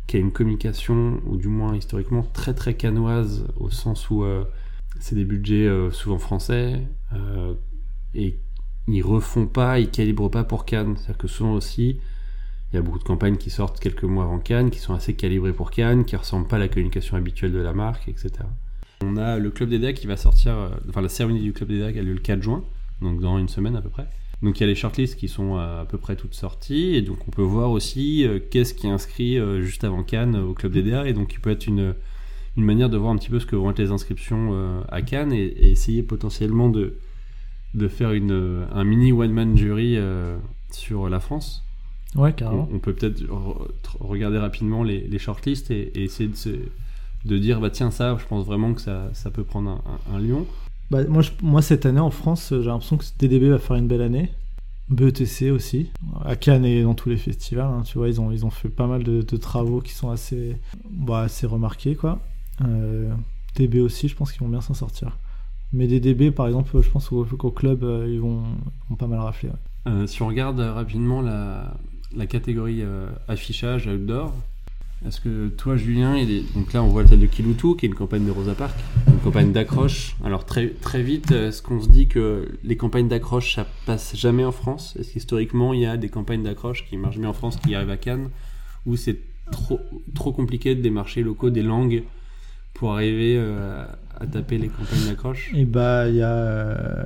qui 0.07 0.17
a 0.17 0.21
une 0.21 0.33
communication, 0.33 1.21
ou 1.27 1.37
du 1.37 1.47
moins 1.47 1.77
historiquement, 1.77 2.23
très 2.23 2.55
très 2.55 2.75
canoise, 2.75 3.47
au 3.57 3.71
sens 3.71 4.11
où 4.11 4.25
euh, 4.25 4.45
c'est 4.99 5.15
des 5.15 5.27
budgets 5.27 5.67
euh, 5.67 5.91
souvent 5.91 6.19
français, 6.19 6.81
euh, 7.13 7.53
et 8.15 8.39
ils 8.89 9.03
refont 9.03 9.47
pas, 9.47 9.79
ils 9.79 9.91
calibrent 9.91 10.31
pas 10.31 10.43
pour 10.43 10.65
Cannes. 10.65 10.97
C'est-à-dire 10.97 11.19
que 11.19 11.29
souvent 11.29 11.53
aussi, 11.53 12.01
il 12.73 12.77
y 12.77 12.79
a 12.79 12.83
beaucoup 12.83 12.99
de 12.99 13.05
campagnes 13.05 13.37
qui 13.37 13.51
sortent 13.51 13.79
quelques 13.79 14.05
mois 14.05 14.25
avant 14.25 14.39
Cannes, 14.39 14.71
qui 14.71 14.79
sont 14.79 14.95
assez 14.95 15.15
calibrées 15.15 15.53
pour 15.53 15.71
Cannes, 15.71 16.07
qui 16.07 16.17
ressemblent 16.17 16.49
pas 16.49 16.57
à 16.57 16.61
la 16.61 16.69
communication 16.69 17.19
habituelle 17.19 17.53
de 17.53 17.61
la 17.61 17.75
marque, 17.75 18.09
etc. 18.09 18.31
On 19.05 19.19
a 19.19 19.39
le 19.39 19.51
Club 19.51 19.69
des 19.69 19.79
DAC 19.79 19.97
qui 19.97 20.07
va 20.07 20.17
sortir, 20.17 20.71
enfin 20.89 21.03
la 21.03 21.11
cérémonie 21.11 21.43
du 21.43 21.53
Club 21.53 21.69
des 21.69 21.79
DAC 21.79 21.97
a 21.99 22.03
lieu 22.03 22.15
le 22.15 22.21
4 22.21 22.43
juin, 22.43 22.65
donc 23.03 23.21
dans 23.21 23.39
une 23.39 23.49
semaine 23.49 23.77
à 23.77 23.83
peu 23.83 23.91
près. 23.91 24.09
Donc 24.43 24.59
il 24.59 24.63
y 24.63 24.65
a 24.65 24.67
les 24.67 24.75
shortlists 24.75 25.17
qui 25.17 25.29
sont 25.29 25.57
à 25.57 25.87
peu 25.89 25.99
près 25.99 26.17
toutes 26.17 26.35
sorties, 26.35 26.95
et 26.97 27.03
donc 27.03 27.19
on 27.29 27.31
peut 27.31 27.43
voir 27.43 27.71
aussi 27.71 28.27
euh, 28.27 28.41
qu'est-ce 28.51 28.75
qui 28.75 28.87
est 28.89 28.91
inscrit 28.91 29.39
euh, 29.39 29.63
juste 29.63 29.85
avant 29.85 30.03
Cannes 30.03 30.35
euh, 30.35 30.43
au 30.45 30.53
Club 30.55 30.73
des 30.73 30.83
DA, 30.83 31.07
et 31.09 31.13
donc 31.13 31.33
il 31.33 31.39
peut 31.41 31.51
être 31.51 31.67
une, 31.69 31.95
une 32.57 32.65
manière 32.65 32.91
de 32.91 32.97
voir 32.97 33.13
un 33.13 33.17
petit 33.17 33.29
peu 33.31 33.39
ce 33.39 33.47
que 33.47 33.55
vont 33.55 33.71
être 33.71 33.79
les 33.79 33.93
inscriptions 33.93 34.83
à 34.91 35.01
Cannes, 35.03 35.33
et, 35.33 35.45
et 35.45 35.71
essayer 35.71 36.03
potentiellement 36.03 36.69
de, 36.69 36.95
de 37.75 37.87
faire 37.89 38.13
une, 38.13 38.65
un 38.75 38.85
mini 38.85 39.13
one-man 39.13 39.57
jury 39.57 39.97
sur 40.73 41.09
la 41.09 41.21
France. 41.21 41.65
Ouais, 42.15 42.33
carrément. 42.35 42.69
on 42.71 42.79
peut 42.79 42.93
peut-être 42.93 43.23
re- 43.23 43.69
tr- 43.83 43.97
regarder 44.01 44.37
rapidement 44.37 44.83
les, 44.83 45.01
les 45.09 45.19
shortlists 45.19 45.71
et, 45.71 45.93
et 45.95 46.03
essayer 46.05 46.29
de, 46.29 46.37
se- 46.37 46.51
de 47.25 47.39
dire, 47.39 47.59
bah 47.59 47.71
tiens 47.71 47.91
ça, 47.91 48.19
je 48.21 48.27
pense 48.27 48.45
vraiment 48.45 48.75
que 48.75 48.83
ça, 48.83 49.09
ça 49.15 49.31
peut 49.31 49.45
prendre 49.45 49.71
un, 49.71 49.83
un, 50.13 50.17
un 50.17 50.21
lion. 50.21 50.47
Bah, 50.91 51.05
moi, 51.05 51.23
je- 51.23 51.31
moi, 51.43 51.63
cette 51.63 51.87
année 51.87 52.01
en 52.01 52.11
France, 52.11 52.49
j'ai 52.51 52.67
l'impression 52.67 52.99
que 52.99 53.05
DDB 53.19 53.49
va 53.49 53.59
faire 53.59 53.77
une 53.77 53.87
belle 53.89 54.03
année. 54.03 54.31
BETC 54.89 55.51
aussi. 55.51 55.91
À 56.25 56.37
Cannes 56.37 56.65
et 56.65 56.83
dans 56.83 56.95
tous 56.95 57.09
les 57.09 57.17
festivals, 57.17 57.71
hein, 57.73 57.83
tu 57.85 57.99
vois, 57.99 58.09
ils 58.09 58.21
ont, 58.21 58.31
ils 58.31 58.45
ont 58.45 58.51
fait 58.51 58.69
pas 58.69 58.87
mal 58.87 59.03
de, 59.03 59.37
travaux 59.37 59.81
qui 59.81 59.93
sont 59.93 60.11
assez, 60.11 60.57
bah, 60.91 61.21
assez 61.21 61.47
remarqués, 61.47 61.95
quoi. 61.95 62.21
Euh, 62.63 63.13
DB 63.57 63.81
aussi, 63.81 64.09
je 64.09 64.17
pense 64.17 64.33
qu'ils 64.33 64.43
vont 64.43 64.49
bien 64.49 64.61
s'en 64.61 64.75
sortir. 64.75 65.19
Mais 65.73 65.87
des 65.87 66.01
DB, 66.01 66.31
par 66.31 66.47
exemple, 66.47 66.81
je 66.81 66.91
pense 66.91 67.09
qu'au 67.09 67.51
club, 67.51 67.83
euh, 67.83 68.07
ils 68.09 68.21
vont, 68.21 68.43
vont 68.91 68.97
pas 68.97 69.07
mal 69.07 69.21
rafler. 69.21 69.51
Euh, 69.87 70.07
si 70.07 70.23
on 70.23 70.29
regarde 70.29 70.61
rapidement 70.61 71.23
la, 71.23 71.75
la 72.15 72.27
catégorie 72.27 72.83
affichage 73.29 73.87
outdoor, 73.87 74.35
est-ce 75.07 75.21
que 75.21 75.49
toi, 75.49 75.77
Julien, 75.77 76.17
donc 76.55 76.73
là 76.73 76.83
on 76.83 76.89
voit 76.89 77.07
celle 77.07 77.21
de 77.21 77.27
Kiloutou, 77.27 77.75
qui 77.75 77.87
est 77.87 77.89
une 77.89 77.95
campagne 77.95 78.25
de 78.25 78.31
Rosa 78.31 78.55
Parks, 78.55 78.79
une 79.09 79.19
campagne 79.19 79.53
d'accroche. 79.53 80.17
Alors 80.25 80.45
très, 80.45 80.69
très 80.69 81.03
vite, 81.03 81.31
est-ce 81.33 81.63
qu'on 81.63 81.81
se 81.81 81.89
dit 81.89 82.09
que 82.09 82.49
les 82.63 82.77
campagnes 82.77 83.09
d'accroche, 83.09 83.55
ça 83.57 83.67
passe 83.87 84.17
jamais 84.17 84.45
en 84.45 84.53
France? 84.53 84.97
Est-ce 84.99 85.13
qu'historiquement, 85.13 85.75
il 85.75 85.81
y 85.81 85.87
a 85.87 85.97
des 85.97 86.09
campagnes 86.09 86.43
d'accroche 86.43 86.85
qui 86.89 86.97
marchent 86.97 87.19
bien 87.19 87.31
en 87.31 87.33
France, 87.33 87.57
qui 87.57 87.75
arrivent 87.75 87.91
à 87.91 87.97
Cannes, 87.97 88.31
ou 88.87 88.97
c'est 88.97 89.19
trop, 89.51 89.81
trop 90.15 90.33
compliqué 90.33 90.75
de 90.75 90.83
démarcher 90.83 91.23
locaux 91.23 91.51
des 91.51 91.63
langues 91.63 92.05
pour 92.75 92.93
arriver 92.93 93.37
euh, 93.39 93.85
à 94.19 94.27
taper 94.27 94.59
les 94.59 94.69
campagnes 94.69 95.07
d'accroche? 95.09 95.51
Et 95.55 95.65
bah, 95.65 96.09
il 96.09 96.17
y 96.17 96.23
a. 96.23 96.33
euh, 96.33 97.05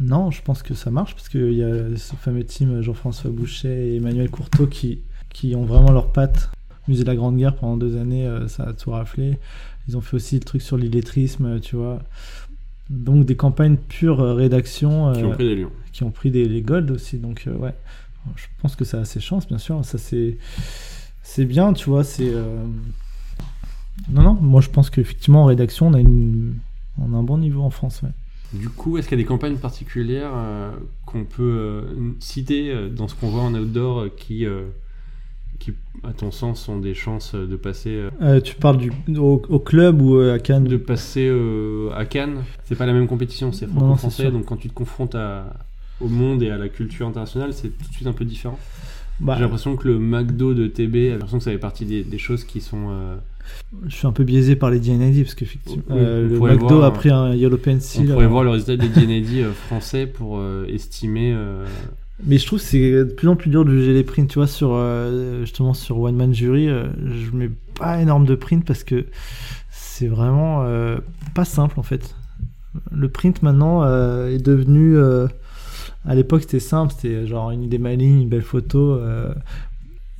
Non, 0.00 0.30
je 0.30 0.42
pense 0.42 0.62
que 0.62 0.74
ça 0.74 0.90
marche 0.90 1.14
parce 1.14 1.28
qu'il 1.28 1.52
y 1.52 1.62
a 1.62 1.96
ce 1.96 2.16
fameux 2.16 2.44
team 2.44 2.82
Jean-François 2.82 3.30
Boucher 3.30 3.92
et 3.92 3.96
Emmanuel 3.96 4.28
Courteau 4.30 4.66
qui, 4.66 5.00
qui 5.30 5.54
ont 5.54 5.64
vraiment 5.64 5.92
leurs 5.92 6.10
pattes. 6.12 6.50
Musée 6.88 7.04
de 7.04 7.08
la 7.08 7.16
Grande 7.16 7.36
Guerre 7.36 7.54
pendant 7.54 7.76
deux 7.76 7.96
années, 7.96 8.26
euh, 8.26 8.48
ça 8.48 8.64
a 8.64 8.72
tout 8.72 8.90
raflé. 8.90 9.38
Ils 9.88 9.96
ont 9.96 10.00
fait 10.00 10.16
aussi 10.16 10.36
le 10.36 10.44
truc 10.44 10.62
sur 10.62 10.76
l'illettrisme, 10.76 11.46
euh, 11.46 11.58
tu 11.58 11.76
vois. 11.76 12.02
Donc 12.90 13.24
des 13.24 13.36
campagnes 13.36 13.76
pure 13.76 14.20
euh, 14.20 14.34
rédaction 14.34 15.12
qui 15.12 15.24
ont 15.24 15.30
pris 15.30 15.44
des 15.48 15.54
lions 15.56 15.72
qui 15.92 16.02
ont 16.04 16.10
pris 16.10 16.30
des 16.30 16.46
les 16.46 16.62
gold 16.62 16.90
aussi. 16.90 17.18
Donc 17.18 17.46
ouais, 17.46 17.74
je 18.36 18.46
pense 18.60 18.76
que 18.76 18.84
ça 18.84 19.00
a 19.00 19.04
ses 19.04 19.20
chances, 19.20 19.46
bien 19.46 19.58
sûr. 19.58 19.84
Ça 19.84 19.98
c'est 19.98 20.38
c'est 21.22 21.44
bien, 21.44 21.72
tu 21.72 21.88
vois. 21.88 22.04
C'est 22.04 22.30
euh, 22.30 22.64
non 24.10 24.22
non, 24.22 24.34
moi 24.34 24.60
je 24.60 24.70
pense 24.70 24.90
qu'effectivement 24.90 25.42
en 25.42 25.46
rédaction 25.46 25.88
on 25.88 25.94
a 25.94 26.00
une 26.00 26.54
on 26.98 27.14
a 27.14 27.16
un 27.16 27.22
bon 27.22 27.38
niveau 27.38 27.62
en 27.62 27.70
France. 27.70 28.02
Ouais. 28.02 28.10
Du 28.52 28.68
coup, 28.68 28.98
est-ce 28.98 29.08
qu'il 29.08 29.18
y 29.18 29.20
a 29.20 29.24
des 29.24 29.28
campagnes 29.28 29.56
particulières 29.56 30.32
euh, 30.34 30.72
qu'on 31.06 31.24
peut 31.24 31.42
euh, 31.42 32.12
citer 32.20 32.74
dans 32.90 33.08
ce 33.08 33.14
qu'on 33.14 33.30
voit 33.30 33.42
en 33.42 33.54
outdoor 33.54 34.14
qui, 34.14 34.46
qui, 35.62 35.72
à 36.02 36.12
ton 36.12 36.30
sens, 36.30 36.68
ont 36.68 36.78
des 36.78 36.94
chances 36.94 37.34
euh, 37.34 37.46
de 37.46 37.56
passer, 37.56 37.90
euh, 37.90 38.10
Euh, 38.20 38.40
tu 38.40 38.54
parles 38.56 38.78
du 38.78 38.90
au, 39.16 39.40
au 39.48 39.58
club 39.58 40.00
ou 40.02 40.18
à 40.18 40.38
Cannes 40.38 40.64
de 40.64 40.76
passer 40.76 41.28
euh, 41.30 41.90
à 41.94 42.04
Cannes 42.04 42.42
C'est 42.64 42.76
pas 42.76 42.86
la 42.86 42.92
même 42.92 43.06
compétition, 43.06 43.52
c'est 43.52 43.66
franco-français, 43.68 44.30
donc 44.30 44.44
quand 44.46 44.56
tu 44.56 44.68
te 44.68 44.74
confrontes 44.74 45.14
à, 45.14 45.44
au 46.00 46.08
monde 46.08 46.42
et 46.42 46.50
à 46.50 46.58
la 46.58 46.68
culture 46.68 47.06
internationale, 47.06 47.52
c'est 47.52 47.68
tout 47.68 47.88
de 47.88 47.94
suite 47.94 48.08
un 48.08 48.12
peu 48.12 48.24
différent. 48.24 48.58
Bah, 49.20 49.34
J'ai 49.36 49.42
l'impression 49.42 49.76
que 49.76 49.86
le 49.86 49.98
McDo 49.98 50.54
de 50.54 50.66
TB, 50.66 50.94
j'ai 50.94 51.10
l'impression 51.10 51.38
que 51.38 51.44
ça 51.44 51.52
fait 51.52 51.58
partie 51.58 51.84
des, 51.84 52.02
des 52.02 52.18
choses 52.18 52.44
qui 52.44 52.60
sont. 52.60 52.88
euh, 52.90 53.16
je 53.86 53.94
suis 53.94 54.06
un 54.06 54.12
peu 54.12 54.24
biaisé 54.24 54.56
par 54.56 54.70
les 54.70 54.80
DNAD 54.80 55.22
parce 55.22 55.34
qu'effectivement 55.34 55.82
Oui, 55.90 55.96
euh, 55.98 56.26
on 56.26 56.30
le 56.32 56.36
pourrait 56.38 56.52
McDo 56.54 56.68
voir, 56.68 56.84
a 56.84 56.92
pris 56.92 57.10
un 57.10 57.34
Yellow 57.34 57.56
on 57.56 57.60
Pencil. 57.60 58.06
pourrait 58.08 58.24
euh, 58.24 58.28
voir 58.28 58.44
le 58.44 58.50
résultat 58.50 58.76
des 58.76 59.42
euh, 59.42 59.52
français 59.52 60.06
pour 60.06 60.42
estimer. 60.68 61.36
Mais 62.24 62.38
je 62.38 62.46
trouve 62.46 62.60
que 62.60 62.64
c'est 62.64 62.90
de 62.92 63.04
plus 63.04 63.28
en 63.28 63.36
plus 63.36 63.50
dur 63.50 63.64
de 63.64 63.72
juger 63.72 63.92
les 63.92 64.04
prints. 64.04 64.26
Tu 64.26 64.38
vois, 64.38 64.46
sur, 64.46 64.72
euh, 64.72 65.40
justement 65.40 65.74
sur 65.74 65.98
One 65.98 66.14
Man 66.14 66.32
Jury, 66.32 66.68
euh, 66.68 66.86
je 67.04 67.36
mets 67.36 67.50
pas 67.78 68.00
énorme 68.00 68.26
de 68.26 68.34
print 68.34 68.64
parce 68.64 68.84
que 68.84 69.06
c'est 69.70 70.06
vraiment 70.06 70.62
euh, 70.62 70.98
pas 71.34 71.44
simple 71.44 71.80
en 71.80 71.82
fait. 71.82 72.14
Le 72.92 73.08
print 73.08 73.42
maintenant 73.42 73.82
euh, 73.82 74.28
est 74.28 74.38
devenu. 74.38 74.96
à 76.04 76.14
l'époque, 76.14 76.42
c'était 76.42 76.60
simple, 76.60 76.94
c'était 76.96 77.26
genre 77.26 77.50
une 77.50 77.64
idée 77.64 77.78
maligne, 77.78 78.22
une 78.22 78.28
belle 78.28 78.42
photo. 78.42 79.00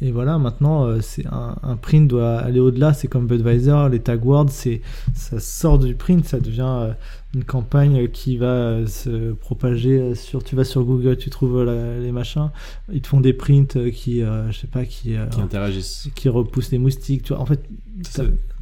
et 0.01 0.11
voilà, 0.11 0.39
maintenant, 0.39 1.01
c'est 1.01 1.25
un, 1.27 1.77
print 1.77 2.09
doit 2.09 2.39
aller 2.39 2.59
au-delà. 2.59 2.95
C'est 2.95 3.07
comme 3.07 3.29
Budweiser, 3.29 3.89
les 3.91 4.01
Tag 4.01 4.25
Words, 4.25 4.51
ça 4.51 5.39
sort 5.39 5.79
du 5.79 5.95
print, 5.95 6.27
ça 6.27 6.41
devient 6.41 6.95
une 7.35 7.45
campagne 7.45 8.09
qui 8.09 8.37
va 8.37 8.87
se 8.87 9.33
propager 9.33 10.15
sur. 10.15 10.45
Tu 10.45 10.55
vas 10.55 10.65
sur 10.65 10.85
Google, 10.85 11.17
tu 11.17 11.31
trouves 11.31 11.63
la- 11.65 11.99
les 11.99 12.13
machins, 12.13 12.51
ils 12.93 13.01
te 13.01 13.09
font 13.09 13.21
des 13.21 13.33
prints 13.33 13.91
qui, 13.93 14.23
euh, 14.23 14.51
je 14.53 14.59
sais 14.59 14.67
pas, 14.67 14.85
qui, 14.85 15.17
euh, 15.17 15.27
qui 15.27 15.41
interagissent. 15.41 16.09
qui 16.15 16.29
repoussent 16.29 16.71
les 16.73 16.79
moustiques. 16.79 17.23
Tu 17.23 17.33
vois, 17.33 17.41
en 17.43 17.47
fait, 17.47 17.61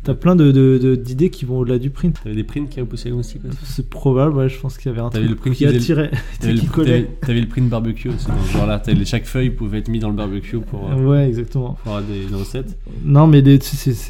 t'as 0.02 0.14
plein 0.14 0.34
de, 0.36 0.50
de- 0.52 0.78
de- 0.82 0.94
d'idées 0.96 1.30
qui 1.30 1.44
vont 1.44 1.58
au-delà 1.58 1.78
du 1.78 1.90
print. 1.90 2.18
T'avais 2.22 2.34
des 2.34 2.44
prints 2.44 2.66
qui 2.68 2.80
repoussaient 2.80 3.10
aussi. 3.10 3.38
C'est 3.64 3.88
probable, 3.90 4.34
ouais, 4.36 4.48
je 4.48 4.58
pense 4.58 4.78
qu'il 4.78 4.90
y 4.90 4.92
avait 4.92 5.00
un 5.02 5.10
truc 5.10 5.28
le 5.28 5.34
print 5.36 5.54
qui 5.54 5.66
attirait, 5.66 6.10
T'avais 6.40 6.54
le, 6.54 7.40
le 7.40 7.46
print 7.46 7.68
barbecue 7.68 8.08
aussi 8.08 8.26
ce 8.46 8.52
genre-là. 8.52 8.78
T'avais- 8.78 9.04
Chaque 9.04 9.26
feuille 9.26 9.50
pouvait 9.50 9.78
être 9.78 9.88
mis 9.88 9.98
dans 9.98 10.08
le 10.10 10.16
barbecue 10.16 10.58
pour, 10.60 10.90
euh, 10.90 10.96
Ouais, 10.96 11.28
exactement. 11.28 11.74
pour 11.82 11.92
avoir 11.96 12.02
des, 12.10 12.24
des 12.26 12.34
recettes. 12.34 12.78
Non, 13.04 13.26
mais 13.26 13.42
des- 13.42 13.58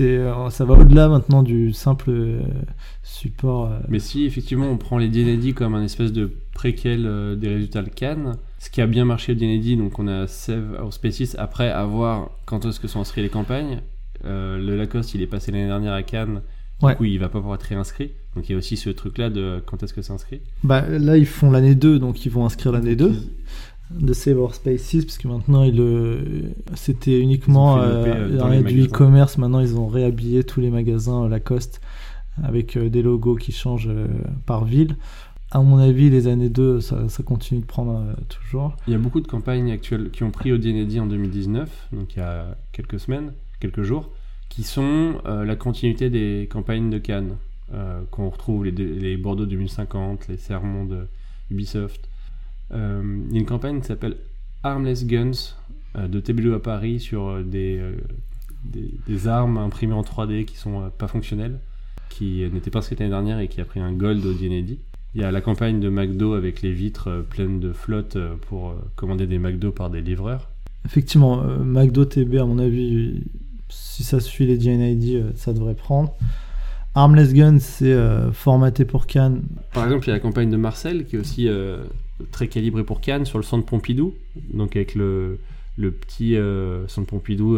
euh, 0.01 0.51
ça 0.51 0.65
va 0.65 0.75
au-delà 0.75 1.09
maintenant 1.09 1.43
du 1.43 1.73
simple 1.73 2.11
euh, 2.11 2.41
support. 3.03 3.71
Mais 3.89 3.99
si 3.99 4.25
effectivement 4.25 4.67
on 4.69 4.77
prend 4.77 4.99
les 4.99 5.09
D&D 5.09 5.53
comme 5.53 5.75
un 5.75 5.83
espèce 5.85 6.13
de 6.13 6.31
préquel 6.55 7.37
des 7.39 7.49
résultats 7.49 7.83
de 7.83 7.89
Cannes, 7.89 8.37
ce 8.59 8.69
qui 8.71 8.81
a 8.83 8.87
bien 8.87 9.05
marché 9.05 9.33
au 9.33 9.35
D&D, 9.35 9.77
donc 9.77 9.99
on 9.99 10.07
a 10.09 10.27
Save 10.27 10.79
Our 10.83 10.93
Species, 10.93 11.31
après 11.39 11.71
avoir 11.71 12.31
quand 12.45 12.65
est-ce 12.67 12.79
que 12.81 12.89
sont 12.89 13.01
inscrites 13.01 13.25
les 13.25 13.31
campagnes, 13.31 13.81
euh, 14.25 14.59
le 14.59 14.77
Lacoste 14.77 15.15
il 15.15 15.23
est 15.23 15.27
passé 15.27 15.53
l'année 15.53 15.67
dernière 15.67 15.93
à 15.93 16.03
Cannes, 16.03 16.43
Ouais. 16.83 16.93
du 16.93 16.97
coup 16.97 17.05
il 17.05 17.19
va 17.19 17.29
pas 17.29 17.39
pouvoir 17.41 17.57
être 17.57 17.65
réinscrit, 17.65 18.13
donc 18.35 18.49
il 18.49 18.53
y 18.53 18.55
a 18.55 18.59
aussi 18.59 18.77
ce 18.79 18.89
truc 18.91 19.19
là 19.19 19.29
de 19.29 19.63
quand 19.67 19.83
est-ce 19.83 19.93
que 19.93 20.01
c'est 20.03 20.13
inscrit. 20.13 20.41
Bah, 20.65 20.83
là, 20.89 21.17
ils 21.19 21.27
font 21.27 21.51
l'année 21.51 21.75
2, 21.75 21.99
donc 21.99 22.25
ils 22.25 22.31
vont 22.31 22.47
inscrire 22.47 22.73
l'année 22.73 22.97
2 22.97 23.13
de 23.91 24.13
Save 24.13 24.39
Our 24.39 24.55
Spaces, 24.55 25.05
parce 25.05 25.19
que 25.19 25.29
maintenant, 25.29 25.65
c'était 26.75 27.21
uniquement 27.21 27.79
euh, 27.79 28.05
euh, 28.41 28.63
du 28.63 28.85
e-commerce. 28.85 29.37
Maintenant, 29.37 29.61
ils 29.61 29.77
ont 29.77 29.89
réhabillé 29.89 30.45
tous 30.45 30.61
les 30.61 30.71
magasins 30.71 31.29
Lacoste 31.29 31.81
avec 32.43 32.77
euh, 32.77 32.89
des 32.89 33.03
logos 33.03 33.35
qui 33.35 33.53
changent 33.53 33.91
par 34.47 34.65
ville. 34.65 34.97
À 35.53 35.61
mon 35.61 35.79
avis, 35.79 36.09
les 36.11 36.29
années 36.29 36.49
2, 36.49 36.81
ça, 36.81 37.09
ça 37.09 37.23
continue 37.25 37.61
de 37.61 37.67
prendre 37.67 37.97
euh, 37.97 38.15
toujours. 38.29 38.77
Il 38.87 38.93
y 38.93 38.97
a 38.97 38.99
beaucoup 39.01 39.21
de 39.21 39.27
campagnes 39.27 39.73
actuelles 39.73 40.11
qui 40.13 40.23
ont 40.23 40.31
pris 40.31 40.53
au 40.53 40.59
D&D 40.59 41.01
en 41.01 41.07
2019, 41.07 41.89
donc 41.93 42.15
il 42.15 42.21
y 42.21 42.23
a 42.23 42.57
quelques 42.71 43.01
semaines, 43.01 43.33
quelques 43.61 43.83
jours, 43.83 44.11
qui 44.49 44.65
sont 44.65 45.21
euh, 45.27 45.45
la 45.45 45.57
continuité 45.57 46.11
des 46.11 46.49
campagnes 46.51 46.91
de 46.91 46.99
Cannes, 46.99 47.37
euh, 47.73 48.03
qu'on 48.11 48.29
retrouve 48.29 48.65
les, 48.65 49.17
Bordeaux 49.17 49.47
2050, 49.47 50.27
les 50.27 50.37
Sermons 50.37 50.87
de 50.87 51.07
Ubisoft. 51.53 52.09
Euh, 52.73 53.01
une 53.01 53.47
campagne 53.47 53.81
qui 53.81 53.87
s'appelle 53.87 54.17
Armless 54.65 55.07
Guns 55.07 55.55
euh, 55.97 56.09
de 56.09 56.19
TBLO 56.19 56.55
à 56.55 56.63
Paris 56.63 56.99
sur 56.99 57.45
des, 57.45 57.81
des, 58.65 59.29
armes 59.29 59.57
imprimées 59.57 59.95
en 59.95 60.03
3D 60.03 60.47
qui 60.47 60.57
sont 60.57 60.91
pas 60.99 61.07
fonctionnelles, 61.07 61.61
qui 62.09 62.43
n'étaient 62.53 62.71
pas 62.71 62.81
inscrites 62.81 62.99
l'année 62.99 63.13
dernière 63.13 63.39
et 63.39 63.47
qui 63.47 63.61
a 63.61 63.65
pris 63.65 63.79
un 63.79 63.93
gold 63.93 64.27
au 64.27 64.33
D&D. 64.33 64.79
Il 65.15 65.21
y 65.21 65.25
a 65.25 65.31
la 65.31 65.41
campagne 65.41 65.79
de 65.79 65.89
McDo 65.89 66.35
avec 66.35 66.63
les 66.63 66.73
vitres 66.73 67.25
pleines 67.31 67.61
de 67.61 67.73
flotte 67.73 68.19
pour 68.49 68.75
commander 68.97 69.29
des 69.29 69.39
McDo 69.39 69.71
par 69.71 69.91
des 69.91 70.01
livreurs. 70.01 70.49
Effectivement, 70.85 71.45
McDo 71.45 72.05
TB, 72.05 72.35
à 72.37 72.45
mon 72.47 72.59
avis, 72.59 73.23
si 73.71 74.05
ça 74.05 74.21
suit 74.21 74.47
les 74.47 74.59
DNID, 74.59 75.15
euh, 75.15 75.31
ça 75.35 75.53
devrait 75.53 75.75
prendre. 75.75 76.15
Armless 76.95 77.33
Gun, 77.33 77.59
c'est 77.59 77.93
euh, 77.93 78.33
formaté 78.33 78.85
pour 78.85 79.07
Cannes. 79.07 79.43
Par 79.73 79.85
exemple, 79.85 80.07
il 80.07 80.09
y 80.09 80.11
a 80.11 80.15
la 80.15 80.21
campagne 80.21 80.51
de 80.51 80.57
Marcel 80.57 81.07
qui 81.07 81.17
est 81.17 81.19
aussi 81.19 81.49
euh, 81.49 81.85
très 82.33 82.49
calibrée 82.49 82.85
pour 82.85 83.01
Cannes 83.01 83.25
sur 83.25 83.39
le 83.39 83.45
centre 83.45 83.65
Pompidou, 83.65 84.15
donc 84.53 84.75
avec 84.77 84.95
le, 84.95 85.39
le 85.77 85.93
petit 85.93 86.37
centre 86.89 87.09
Pompidou 87.09 87.57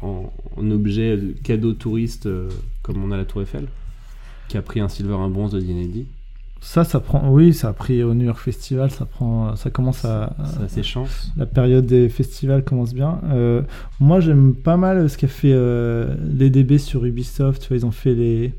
en, 0.00 0.30
objet 0.70 1.16
de 1.16 1.32
cadeau 1.32 1.74
touriste 1.74 2.28
comme 2.82 3.04
on 3.04 3.12
a 3.12 3.18
la 3.18 3.26
Tour 3.26 3.42
Eiffel, 3.42 3.68
qui 4.48 4.56
a 4.56 4.62
pris 4.62 4.80
un 4.80 4.88
silver, 4.88 5.14
un 5.14 5.28
bronze 5.28 5.52
de 5.52 5.60
D&D. 5.60 6.06
Ça, 6.60 6.84
ça 6.84 7.00
prend. 7.00 7.30
Oui, 7.30 7.54
ça 7.54 7.68
a 7.68 7.72
pris 7.72 8.02
au 8.02 8.14
New 8.14 8.26
York 8.26 8.38
Festival. 8.38 8.90
Ça 8.90 9.06
prend. 9.06 9.56
Ça 9.56 9.70
commence 9.70 10.04
à. 10.04 10.36
Ça 10.44 10.64
a 10.64 10.68
ses 10.68 10.82
chances. 10.82 11.30
La 11.36 11.46
période 11.46 11.86
des 11.86 12.08
festivals 12.08 12.64
commence 12.64 12.92
bien. 12.92 13.20
Euh, 13.30 13.62
moi, 13.98 14.20
j'aime 14.20 14.54
pas 14.54 14.76
mal 14.76 15.08
ce 15.08 15.16
qu'a 15.16 15.28
fait 15.28 15.52
euh, 15.52 16.14
les 16.22 16.50
DB 16.50 16.78
sur 16.78 17.04
Ubisoft. 17.04 17.62
Tu 17.62 17.68
vois, 17.68 17.76
ils 17.78 17.86
ont 17.86 17.90
fait 17.90 18.14
les 18.14 18.52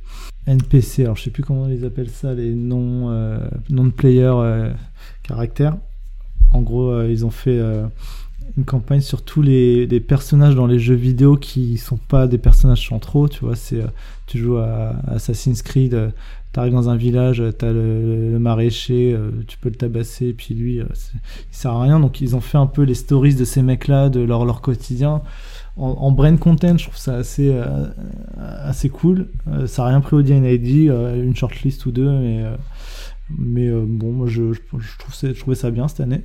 NPC. 0.47 1.03
Alors, 1.03 1.15
je 1.15 1.23
sais 1.23 1.29
plus 1.29 1.43
comment 1.43 1.67
ils 1.67 1.85
appellent 1.85 2.09
ça, 2.09 2.33
les 2.33 2.53
non 2.53 3.11
euh, 3.11 3.47
non 3.69 3.85
de 3.85 3.91
player 3.91 4.31
euh, 4.33 4.71
caractères. 5.23 5.77
En 6.53 6.61
gros, 6.61 6.89
euh, 6.89 7.09
ils 7.09 7.25
ont 7.25 7.29
fait 7.29 7.59
une 8.57 8.65
campagne 8.65 9.01
sur 9.01 9.23
tous 9.23 9.41
les, 9.41 9.85
les 9.85 9.99
personnages 9.99 10.55
dans 10.55 10.67
les 10.67 10.79
jeux 10.79 10.95
vidéo 10.95 11.37
qui 11.37 11.77
sont 11.77 11.97
pas 11.97 12.27
des 12.27 12.37
personnages 12.37 12.87
centraux. 12.87 13.29
Tu 13.29 13.41
vois, 13.41 13.55
c'est 13.55 13.81
tu 14.25 14.39
joues 14.39 14.57
à 14.57 14.95
Assassin's 15.07 15.61
Creed. 15.61 16.11
Euh, 16.51 16.53
T'arrives 16.53 16.73
dans 16.73 16.89
un 16.89 16.97
village, 16.97 17.43
t'as 17.57 17.71
le, 17.71 18.31
le 18.31 18.39
maraîcher, 18.39 19.13
euh, 19.13 19.31
tu 19.47 19.57
peux 19.57 19.69
le 19.69 19.75
tabasser, 19.75 20.33
puis 20.33 20.53
lui, 20.53 20.79
euh, 20.79 20.85
il 21.51 21.55
sert 21.55 21.71
à 21.71 21.81
rien. 21.83 21.99
Donc 21.99 22.21
ils 22.21 22.35
ont 22.35 22.41
fait 22.41 22.57
un 22.57 22.67
peu 22.67 22.83
les 22.83 22.93
stories 22.95 23.35
de 23.35 23.45
ces 23.45 23.61
mecs-là, 23.61 24.09
de 24.09 24.19
leur, 24.19 24.45
leur 24.45 24.61
quotidien. 24.61 25.21
En, 25.77 26.11
brain 26.11 26.35
content, 26.35 26.77
je 26.77 26.83
trouve 26.83 26.97
ça 26.97 27.15
assez, 27.15 27.49
euh, 27.49 27.87
assez 28.37 28.89
cool. 28.89 29.27
Euh, 29.47 29.67
ça 29.67 29.83
n'a 29.83 29.89
rien 29.89 30.01
pris 30.01 30.15
au 30.15 30.19
euh, 30.19 31.23
une 31.23 31.35
shortlist 31.35 31.85
ou 31.85 31.91
deux, 31.91 32.11
mais, 32.11 32.43
euh, 32.43 32.55
mais 33.37 33.67
euh, 33.67 33.85
bon, 33.87 34.11
moi 34.11 34.27
je, 34.27 34.51
trouve 34.99 35.15
je 35.23 35.39
trouvais 35.39 35.55
ça 35.55 35.71
bien 35.71 35.87
cette 35.87 36.01
année. 36.01 36.23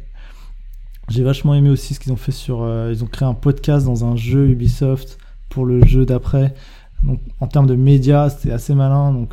J'ai 1.08 1.22
vachement 1.22 1.54
aimé 1.54 1.70
aussi 1.70 1.94
ce 1.94 2.00
qu'ils 2.00 2.12
ont 2.12 2.16
fait 2.16 2.32
sur. 2.32 2.62
euh, 2.62 2.90
ils 2.92 3.04
ont 3.04 3.06
créé 3.06 3.28
un 3.28 3.34
podcast 3.34 3.86
dans 3.86 4.04
un 4.04 4.16
jeu 4.16 4.48
Ubisoft 4.48 5.18
pour 5.48 5.64
le 5.64 5.86
jeu 5.86 6.04
d'après. 6.04 6.52
Donc 7.02 7.20
en 7.40 7.46
termes 7.46 7.66
de 7.66 7.74
médias, 7.74 8.30
c'était 8.30 8.52
assez 8.52 8.74
malin. 8.74 9.12
Donc 9.12 9.32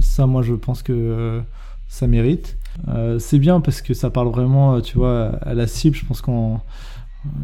ça, 0.00 0.26
moi, 0.26 0.42
je 0.42 0.54
pense 0.54 0.82
que 0.82 0.92
euh, 0.92 1.40
ça 1.88 2.06
mérite. 2.06 2.56
Euh, 2.88 3.18
c'est 3.18 3.38
bien 3.38 3.60
parce 3.60 3.82
que 3.82 3.94
ça 3.94 4.10
parle 4.10 4.28
vraiment, 4.28 4.74
euh, 4.74 4.80
tu 4.80 4.96
vois, 4.98 5.36
à 5.42 5.54
la 5.54 5.66
cible. 5.66 5.96
Je 5.96 6.04
pense 6.06 6.20
qu'on 6.20 6.60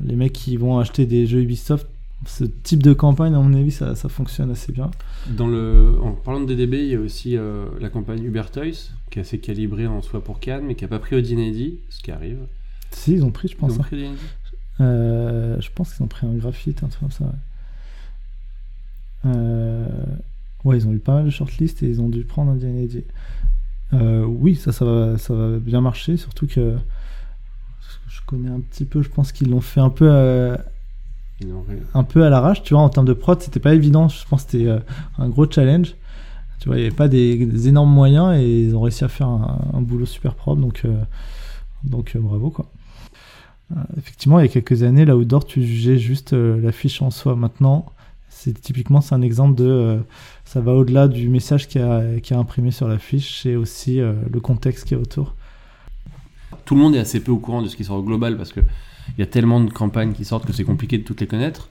les 0.05 0.17
mecs 0.17 0.33
qui 0.33 0.57
vont 0.57 0.79
acheter 0.79 1.07
des 1.07 1.27
jeux 1.27 1.43
Ubisoft, 1.43 1.87
ce 2.27 2.45
type 2.45 2.83
de 2.83 2.93
campagne, 2.93 3.35
à 3.35 3.39
mon 3.39 3.55
avis, 3.55 3.71
ça, 3.71 3.95
ça 3.95 4.09
fonctionne 4.09 4.51
assez 4.51 4.73
bien. 4.73 4.91
Dans 5.29 5.47
le, 5.47 5.95
en 6.03 6.13
parlant 6.13 6.41
de 6.41 6.47
DDB, 6.47 6.79
il 6.79 6.89
y 6.89 6.95
a 6.97 7.01
aussi 7.01 7.37
euh, 7.37 7.67
la 7.81 7.89
campagne 7.91 8.25
Uber 8.25 8.43
Toys, 8.53 8.91
qui 9.11 9.19
est 9.19 9.23
assez 9.23 9.39
calibrée 9.39 9.87
en 9.87 10.03
soi 10.03 10.23
pour 10.23 10.41
Cannes, 10.41 10.65
mais 10.67 10.75
qui 10.75 10.85
n'a 10.85 10.89
pas 10.89 10.99
pris 10.99 11.21
D&D, 11.23 11.79
ce 11.89 12.03
qui 12.03 12.11
arrive. 12.11 12.39
Si, 12.91 13.13
ils 13.13 13.25
ont 13.25 13.31
pris, 13.31 13.49
je 13.49 13.55
Ils 13.55 13.59
pense. 13.59 13.77
ont 13.79 13.81
hein. 13.81 13.85
pris 13.85 14.05
Euh, 14.81 15.61
je 15.61 15.69
pense 15.75 15.95
qu'ils 15.95 16.03
ont 16.05 16.09
pris 16.09 16.27
un 16.27 16.35
graphite, 16.35 16.83
un 16.83 16.89
truc 16.89 17.01
comme 17.03 17.11
ça. 17.11 17.25
Ouais. 17.25 17.31
Euh, 19.27 19.87
ouais, 20.65 20.79
ils 20.79 20.87
ont 20.87 20.93
eu 20.93 20.99
pas 20.99 21.15
mal 21.15 21.25
de 21.27 21.31
shortlists 21.31 21.83
et 21.83 21.89
ils 21.89 22.01
ont 22.01 22.09
dû 22.09 22.25
prendre 22.25 22.53
un 22.53 22.57
DNAD. 22.57 23.03
Euh, 23.95 24.25
oui, 24.25 24.55
ça, 24.57 24.73
ça 24.73 24.85
va, 24.85 25.19
ça 25.19 25.35
va 25.35 25.59
bien 25.59 25.81
marcher, 25.81 26.17
surtout 26.17 26.47
que 26.47 26.77
je 28.09 28.21
connais 28.27 28.51
un 28.51 28.61
petit 28.61 28.85
peu. 28.85 29.03
Je 29.03 29.09
pense 29.09 29.33
qu'ils 29.33 29.51
l'ont 29.51 29.61
fait 29.61 29.81
un 29.81 29.91
peu, 29.91 30.09
euh, 30.09 30.57
ont 31.45 31.63
ré- 31.69 31.83
un 31.95 32.05
peu 32.05 32.25
à 32.25 32.31
l'arrache. 32.31 32.63
Tu 32.63 32.75
vois, 32.75 32.83
en 32.83 32.89
termes 32.89 33.07
de 33.07 33.13
prod, 33.15 33.41
c'était 33.41 33.61
pas 33.61 33.75
évident. 33.75 34.09
Je 34.09 34.27
pense 34.29 34.45
que 34.45 34.53
c'était 34.53 34.67
euh, 34.67 34.79
un 35.19 35.29
gros 35.29 35.51
challenge. 35.51 35.95
Tu 36.61 36.69
vois, 36.69 36.77
il 36.77 36.81
n'y 36.81 36.87
avait 36.87 36.97
pas 36.97 37.09
des, 37.09 37.47
des 37.47 37.69
énormes 37.69 37.93
moyens 37.93 38.37
et 38.37 38.65
ils 38.65 38.75
ont 38.75 38.81
réussi 38.81 39.05
à 39.05 39.09
faire 39.09 39.29
un, 39.29 39.61
un 39.73 39.81
boulot 39.81 40.07
super 40.07 40.35
propre. 40.35 40.61
Donc, 40.61 40.83
euh, 40.85 41.01
donc 41.85 42.15
euh, 42.17 42.21
bravo 42.21 42.51
quoi. 42.51 42.67
Euh, 43.73 43.81
effectivement, 43.97 44.41
il 44.41 44.47
y 44.47 44.49
a 44.49 44.53
quelques 44.53 44.83
années, 44.83 45.05
là 45.05 45.17
Outdoor, 45.17 45.45
tu 45.45 45.63
jugeais 45.63 45.99
juste 45.99 46.33
euh, 46.33 46.61
l'affiche 46.61 47.01
en 47.01 47.11
soi. 47.11 47.37
Maintenant, 47.37 47.87
c'est 48.39 48.61
typiquement 48.61 49.01
c'est 49.01 49.17
un 49.17 49.23
exemple 49.23 49.57
de 49.57 49.67
euh, 49.67 49.99
ça 50.45 50.61
va 50.61 50.73
au-delà 50.73 51.09
du 51.09 51.29
message 51.29 51.67
qui 51.67 51.81
a, 51.81 52.03
imprimé 52.31 52.71
sur 52.71 52.87
l'affiche, 52.87 53.43
c'est 53.43 53.57
aussi 53.57 54.01
euh, 54.01 54.13
le 54.31 54.39
contexte 54.39 54.87
qui 54.87 54.95
est 54.95 54.97
autour. 54.97 55.35
Tout 56.65 56.77
le 56.77 56.81
monde 56.81 56.95
est 56.95 57.01
assez 57.01 57.21
peu 57.21 57.33
au 57.33 57.39
courant 57.39 57.63
de 57.63 57.69
ce 57.69 57.77
qui 57.77 57.85
sort 57.85 57.97
au 57.97 58.03
global 58.03 58.37
parce 58.37 58.53
que 58.53 58.61
il 58.61 59.21
y 59.21 59.23
a 59.23 59.27
tellement 59.27 59.61
de 59.61 59.71
campagnes 59.71 60.13
qui 60.13 60.25
sortent 60.25 60.47
que 60.47 60.53
c'est 60.53 60.65
compliqué 60.65 60.99
de 60.99 61.03
toutes 61.03 61.21
les 61.21 61.27
connaître. 61.27 61.71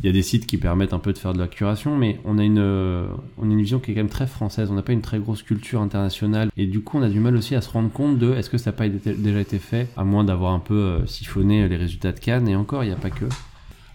Il 0.00 0.06
y 0.06 0.08
a 0.08 0.12
des 0.12 0.22
sites 0.22 0.46
qui 0.46 0.56
permettent 0.56 0.94
un 0.94 0.98
peu 0.98 1.12
de 1.12 1.18
faire 1.18 1.34
de 1.34 1.38
la 1.38 1.48
curation, 1.48 1.96
mais 1.96 2.18
on 2.24 2.38
a 2.38 2.44
une, 2.44 2.58
euh, 2.58 3.06
on 3.38 3.48
a 3.48 3.52
une 3.52 3.60
vision 3.60 3.78
qui 3.78 3.90
est 3.90 3.94
quand 3.94 4.00
même 4.00 4.08
très 4.08 4.26
française. 4.26 4.70
On 4.70 4.74
n'a 4.74 4.82
pas 4.82 4.92
une 4.92 5.02
très 5.02 5.18
grosse 5.18 5.42
culture 5.42 5.80
internationale. 5.80 6.50
Et 6.56 6.66
du 6.66 6.80
coup, 6.80 6.98
on 6.98 7.02
a 7.02 7.08
du 7.08 7.20
mal 7.20 7.36
aussi 7.36 7.54
à 7.54 7.60
se 7.60 7.70
rendre 7.70 7.90
compte 7.90 8.18
de 8.18 8.32
est-ce 8.34 8.50
que 8.50 8.58
ça 8.58 8.70
n'a 8.70 8.76
pas 8.76 8.88
déjà 8.88 9.40
été 9.40 9.58
fait, 9.58 9.88
à 9.96 10.02
moins 10.04 10.24
d'avoir 10.24 10.52
un 10.52 10.58
peu 10.58 11.02
siphonné 11.06 11.68
les 11.68 11.76
résultats 11.76 12.12
de 12.12 12.18
Cannes. 12.18 12.48
Et 12.48 12.56
encore, 12.56 12.82
il 12.82 12.88
n'y 12.88 12.92
a 12.92 12.96
pas 12.96 13.10
que. 13.10 13.26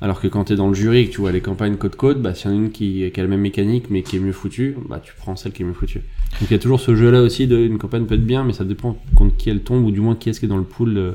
Alors 0.01 0.21
que 0.21 0.27
quand 0.27 0.45
tu 0.45 0.53
es 0.53 0.55
dans 0.55 0.69
le 0.69 0.73
jury 0.73 1.07
que 1.07 1.13
tu 1.13 1.21
vois 1.21 1.31
les 1.31 1.41
campagnes 1.41 1.75
côte-côte, 1.75 2.21
bah, 2.21 2.33
s'il 2.33 2.49
y 2.49 2.53
en 2.53 2.57
a 2.57 2.59
une 2.59 2.71
qui, 2.71 3.03
a 3.05 3.21
la 3.21 3.27
même 3.27 3.41
mécanique 3.41 3.89
mais 3.89 4.01
qui 4.01 4.15
est 4.15 4.19
mieux 4.19 4.31
foutue, 4.31 4.77
bah, 4.87 5.01
tu 5.03 5.13
prends 5.17 5.35
celle 5.35 5.51
qui 5.51 5.63
est 5.63 5.65
mieux 5.65 5.73
foutue. 5.73 5.99
Donc 6.39 6.49
il 6.49 6.51
y 6.51 6.55
a 6.55 6.59
toujours 6.59 6.79
ce 6.79 6.95
jeu-là 6.95 7.21
aussi 7.21 7.47
de 7.47 7.57
une 7.57 7.77
campagne 7.77 8.05
peut 8.05 8.15
être 8.15 8.25
bien, 8.25 8.43
mais 8.43 8.53
ça 8.53 8.63
dépend 8.63 8.97
contre 9.15 9.35
qui 9.35 9.49
elle 9.49 9.61
tombe 9.61 9.83
ou 9.85 9.91
du 9.91 9.99
moins 9.99 10.15
qui 10.15 10.29
est-ce 10.29 10.39
qui 10.39 10.45
est 10.45 10.49
dans 10.49 10.57
le 10.57 10.63
pool 10.63 10.97
euh, 10.97 11.11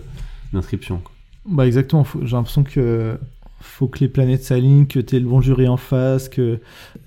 d'inscription. 0.52 1.00
Bah 1.46 1.66
exactement, 1.66 2.06
j'ai 2.22 2.36
l'impression 2.36 2.62
que 2.62 3.16
faut 3.64 3.88
que 3.88 4.00
les 4.00 4.08
planètes 4.08 4.44
s'alignent, 4.44 4.86
que 4.86 5.00
tu 5.00 5.16
aies 5.16 5.20
le 5.20 5.26
bon 5.26 5.40
jury 5.40 5.66
en 5.66 5.76
face, 5.76 6.28
que 6.28 6.60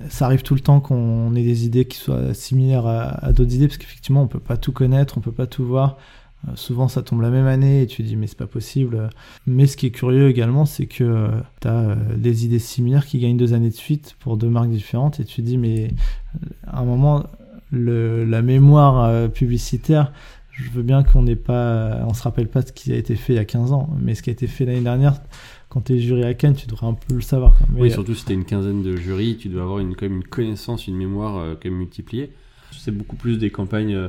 ça 0.10 0.26
arrive 0.26 0.42
tout 0.42 0.56
le 0.56 0.60
temps 0.60 0.80
qu'on 0.80 1.34
ait 1.36 1.44
des 1.44 1.66
idées 1.66 1.86
qui 1.86 1.98
soient 1.98 2.34
similaires 2.34 2.88
à, 2.88 3.32
d'autres 3.32 3.54
idées, 3.54 3.68
parce 3.68 3.78
qu'effectivement 3.78 4.24
on 4.24 4.28
peut 4.28 4.40
pas 4.40 4.58
tout 4.58 4.72
connaître, 4.72 5.18
on 5.18 5.22
peut 5.22 5.32
pas 5.32 5.48
tout 5.48 5.66
voir. 5.66 5.98
Euh, 6.48 6.52
souvent 6.56 6.88
ça 6.88 7.02
tombe 7.02 7.22
la 7.22 7.30
même 7.30 7.48
année 7.48 7.82
et 7.82 7.88
tu 7.88 8.04
dis 8.04 8.16
mais 8.16 8.28
c'est 8.28 8.38
pas 8.38 8.48
possible. 8.48 9.10
Mais 9.46 9.66
ce 9.66 9.78
qui 9.78 9.88
est 9.88 9.92
curieux 9.92 10.30
également, 10.30 10.66
c'est 10.66 10.86
que 10.86 11.30
tu 11.62 11.68
as 11.68 11.96
des 12.16 12.46
idées 12.46 12.60
similaires 12.60 13.06
qui 13.06 13.20
gagnent 13.20 13.38
deux 13.38 13.54
années 13.54 13.70
de 13.70 13.76
suite 13.76 14.16
pour 14.20 14.38
deux 14.38 14.50
marques 14.50 14.70
différentes 14.70 15.20
et 15.20 15.26
tu 15.26 15.42
dis 15.42 15.58
mais 15.58 15.88
euh, 16.36 16.48
à 16.68 16.80
un 16.80 16.86
moment 16.86 17.24
le, 17.72 18.24
la 18.24 18.42
mémoire 18.42 19.04
euh, 19.04 19.28
publicitaire 19.28 20.14
je 20.52 20.70
veux 20.72 20.84
bien 20.84 21.04
qu'on 21.04 21.24
n'ait 21.24 21.36
pas, 21.36 22.04
on 22.08 22.14
se 22.14 22.24
rappelle 22.24 22.48
pas 22.48 22.62
ce 22.62 22.72
qui 22.72 22.92
a 22.92 22.96
été 22.96 23.16
fait 23.16 23.34
il 23.34 23.36
y 23.36 23.40
a 23.40 23.46
15 23.46 23.74
ans, 23.74 23.90
mais 24.02 24.16
ce 24.16 24.24
qui 24.24 24.30
a 24.30 24.34
été 24.34 24.48
fait 24.48 24.66
l'année 24.66 24.82
dernière, 24.82 25.22
quand 25.70 25.82
t'es 25.82 26.00
jury 26.00 26.24
à 26.24 26.34
Cannes, 26.34 26.56
tu 26.56 26.68
devrais 26.68 26.88
un 26.88 26.94
peu 26.94 27.14
le 27.14 27.22
savoir. 27.22 27.56
quoi. 27.58 27.68
Mais, 27.72 27.82
Oui, 27.82 27.92
surtout 27.92 28.16
si 28.16 28.26
t'as 28.26 28.34
une 28.34 28.46
quinzaine 28.46 28.82
de 28.82 28.96
jurys, 28.96 29.38
tu 29.38 29.50
dois 29.50 29.64
avoir 29.64 29.80
une, 29.80 29.96
quand 29.96 30.06
même 30.06 30.18
une 30.18 30.24
connaissance, 30.24 30.88
une 30.88 30.96
mémoire 30.96 31.38
euh, 31.38 31.54
quand 31.54 31.70
même 31.70 31.78
multipliée. 31.78 32.32
C'est 32.72 32.92
beaucoup 32.92 33.16
plus 33.16 33.38
des 33.38 33.52
campagnes 33.52 33.94
euh, 33.94 34.08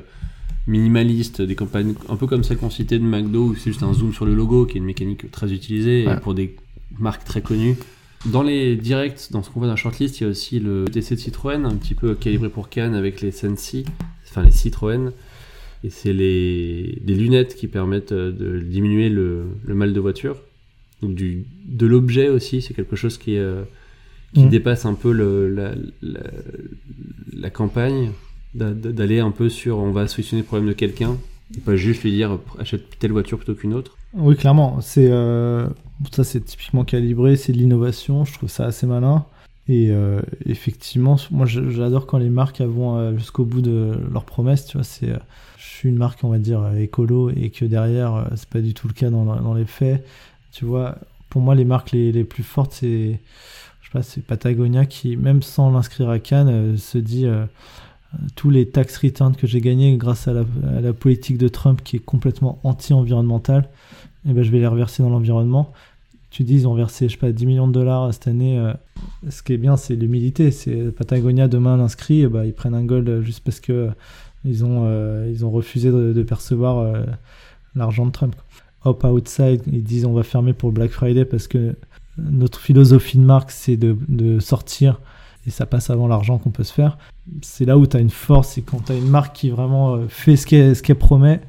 minimalistes, 0.68 1.42
des 1.42 1.54
campagnes 1.56 1.94
un 2.08 2.16
peu 2.16 2.26
comme 2.26 2.44
celles 2.44 2.58
qu'on 2.58 2.70
citait 2.70 2.98
de 2.98 3.04
McDo, 3.04 3.46
où 3.46 3.54
c'est 3.56 3.70
juste 3.70 3.82
un 3.82 3.92
zoom 3.94 4.12
sur 4.12 4.26
le 4.26 4.34
logo, 4.34 4.66
qui 4.66 4.76
est 4.76 4.78
une 4.80 4.84
mécanique 4.86 5.30
très 5.30 5.52
utilisée, 5.52 6.06
Ouais. 6.06 6.14
et 6.14 6.20
pour 6.20 6.34
des 6.34 6.54
marques 6.98 7.24
très 7.24 7.40
connues. 7.42 7.76
Dans 8.26 8.42
les 8.42 8.76
directs, 8.76 9.28
dans 9.30 9.42
ce 9.42 9.50
qu'on 9.50 9.60
voit 9.60 9.66
dans 9.68 9.72
la 9.74 9.76
shortlist, 9.76 10.20
il 10.20 10.24
y 10.24 10.26
a 10.26 10.30
aussi 10.30 10.60
le 10.60 10.84
TC 10.86 11.14
de 11.14 11.20
Citroën, 11.20 11.64
un 11.64 11.74
petit 11.76 11.94
peu 11.94 12.14
calibré 12.14 12.48
pour 12.48 12.68
Cannes 12.68 12.94
avec 12.94 13.20
les 13.20 13.30
Sensi, 13.30 13.84
enfin 14.28 14.42
les 14.42 14.50
Citroën. 14.50 15.12
Et 15.84 15.90
c'est 15.90 16.12
les, 16.12 16.98
des 17.04 17.14
lunettes 17.14 17.54
qui 17.54 17.68
permettent 17.68 18.10
euh, 18.10 18.32
de 18.32 18.58
diminuer 18.58 19.08
le, 19.08 19.44
le 19.64 19.74
mal 19.74 19.92
de 19.92 20.00
voiture. 20.00 20.36
Donc 21.00 21.14
du, 21.14 21.44
de 21.66 21.86
l'objet 21.86 22.28
aussi, 22.28 22.60
c'est 22.60 22.74
quelque 22.74 22.96
chose 22.96 23.16
qui, 23.18 23.36
euh, 23.38 23.62
qui 24.34 24.44
Mm. 24.44 24.48
dépasse 24.50 24.84
un 24.84 24.94
peu 24.94 25.12
le, 25.12 25.48
la, 25.54 25.74
la, 26.02 26.20
la 27.36 27.50
campagne, 27.50 28.10
d'aller 28.58 29.20
un 29.20 29.30
peu 29.30 29.48
sur 29.48 29.78
on 29.78 29.92
va 29.92 30.06
solutionner 30.06 30.42
le 30.42 30.46
problème 30.46 30.68
de 30.68 30.74
quelqu'un, 30.74 31.16
pas 31.64 31.76
juste 31.76 32.02
lui 32.02 32.12
dire 32.12 32.38
achète 32.58 32.98
telle 32.98 33.12
voiture 33.12 33.38
plutôt 33.38 33.54
qu'une 33.54 33.74
autre. 33.74 33.96
Oui, 34.14 34.36
clairement. 34.36 34.80
C'est 34.80 35.08
euh, 35.10 35.68
ça, 36.12 36.24
c'est 36.24 36.40
typiquement 36.40 36.84
calibré. 36.84 37.36
C'est 37.36 37.52
de 37.52 37.58
l'innovation. 37.58 38.24
Je 38.24 38.32
trouve 38.34 38.48
ça 38.48 38.66
assez 38.66 38.86
malin. 38.86 39.24
Et 39.68 39.90
euh, 39.90 40.20
effectivement, 40.46 41.16
moi, 41.30 41.46
j'adore 41.46 42.06
quand 42.06 42.18
les 42.18 42.30
marques 42.30 42.60
vont 42.60 42.96
euh, 42.96 43.16
jusqu'au 43.16 43.44
bout 43.44 43.60
de 43.60 43.98
leurs 44.12 44.24
promesses. 44.24 44.66
Tu 44.66 44.76
vois, 44.76 44.84
c'est, 44.84 45.12
je 45.58 45.64
suis 45.64 45.88
une 45.88 45.96
marque, 45.96 46.24
on 46.24 46.30
va 46.30 46.38
dire, 46.38 46.66
écolo, 46.76 47.30
et 47.30 47.50
que 47.50 47.64
derrière, 47.64 48.28
c'est 48.36 48.48
pas 48.48 48.60
du 48.60 48.72
tout 48.74 48.88
le 48.88 48.94
cas 48.94 49.10
dans, 49.10 49.54
les 49.54 49.66
faits. 49.66 50.04
Tu 50.52 50.64
vois, 50.64 50.96
pour 51.28 51.42
moi, 51.42 51.54
les 51.54 51.66
marques 51.66 51.92
les, 51.92 52.24
plus 52.24 52.42
fortes, 52.42 52.72
c'est, 52.72 53.20
je 53.82 53.86
sais 53.86 53.92
pas, 53.92 54.02
c'est 54.02 54.22
Patagonia 54.22 54.86
qui, 54.86 55.16
même 55.16 55.42
sans 55.42 55.70
l'inscrire 55.70 56.08
à 56.08 56.18
Cannes, 56.18 56.76
se 56.76 56.98
dit. 56.98 57.26
Tous 58.36 58.50
les 58.50 58.68
tax 58.68 58.96
returns 58.96 59.36
que 59.36 59.46
j'ai 59.46 59.60
gagnés 59.60 59.96
grâce 59.96 60.28
à 60.28 60.32
la, 60.32 60.92
politique 60.92 61.38
de 61.38 61.48
Trump 61.48 61.82
qui 61.84 61.96
est 61.96 62.00
complètement 62.00 62.58
anti-environnementale, 62.64 63.68
eh 64.28 64.32
ben, 64.32 64.42
je 64.42 64.50
vais 64.50 64.58
les 64.58 64.66
reverser 64.66 65.02
dans 65.02 65.10
l'environnement. 65.10 65.72
Tu 66.30 66.42
dis, 66.42 66.54
ils 66.54 66.68
ont 66.68 66.74
versé, 66.74 67.08
je 67.08 67.12
sais 67.12 67.18
pas, 67.18 67.32
10 67.32 67.46
millions 67.46 67.68
de 67.68 67.72
dollars 67.72 68.12
cette 68.12 68.28
année. 68.28 68.58
euh, 68.58 68.72
ce 69.30 69.42
qui 69.42 69.54
est 69.54 69.58
bien, 69.58 69.76
c'est 69.76 69.94
l'humilité. 69.94 70.50
C'est 70.50 70.90
Patagonia, 70.90 71.48
demain, 71.48 71.76
l'inscrit, 71.76 72.22
eh 72.22 72.28
ben, 72.28 72.44
ils 72.44 72.52
prennent 72.52 72.74
un 72.74 72.84
gold 72.84 73.22
juste 73.22 73.40
parce 73.44 73.60
que 73.60 73.72
euh, 73.72 73.90
ils 74.44 74.64
ont, 74.64 74.84
euh, 74.86 75.30
ils 75.30 75.44
ont 75.44 75.50
refusé 75.50 75.90
de, 75.90 76.22
percevoir 76.22 76.94
l'argent 77.74 78.06
de 78.06 78.12
Trump. 78.12 78.36
Hop 78.84 79.04
Outside, 79.04 79.62
ils 79.70 79.82
disent 79.82 80.04
on 80.04 80.12
va 80.12 80.22
fermer 80.22 80.52
pour 80.52 80.72
Black 80.72 80.90
Friday 80.90 81.24
parce 81.24 81.48
que 81.48 81.74
notre 82.16 82.60
philosophie 82.60 83.18
de 83.18 83.24
marque, 83.24 83.50
c'est 83.50 83.76
de, 83.76 83.96
de 84.08 84.38
sortir 84.38 85.00
et 85.48 85.50
ça 85.50 85.66
passe 85.66 85.90
avant 85.90 86.06
l'argent 86.06 86.38
qu'on 86.38 86.50
peut 86.50 86.64
se 86.64 86.72
faire. 86.72 86.98
C'est 87.42 87.64
là 87.64 87.76
où 87.76 87.86
tu 87.86 87.96
as 87.96 88.00
une 88.00 88.10
force, 88.10 88.58
et 88.58 88.62
quand 88.62 88.84
tu 88.84 88.92
as 88.92 88.94
une 88.94 89.08
marque 89.08 89.34
qui 89.34 89.50
vraiment 89.50 89.94
euh, 89.94 90.06
fait 90.08 90.36
ce 90.36 90.46
qu'elle 90.82 90.98
promet, 90.98 91.40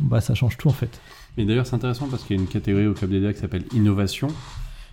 bah, 0.00 0.20
ça 0.20 0.34
change 0.34 0.56
tout 0.58 0.68
en 0.68 0.72
fait. 0.72 1.00
Et 1.38 1.44
d'ailleurs, 1.44 1.66
c'est 1.66 1.74
intéressant 1.74 2.08
parce 2.08 2.22
qu'il 2.22 2.36
y 2.36 2.38
a 2.38 2.42
une 2.42 2.48
catégorie 2.48 2.86
au 2.86 2.94
Club 2.94 3.10
des 3.10 3.32
qui 3.32 3.40
s'appelle 3.40 3.64
innovation. 3.72 4.28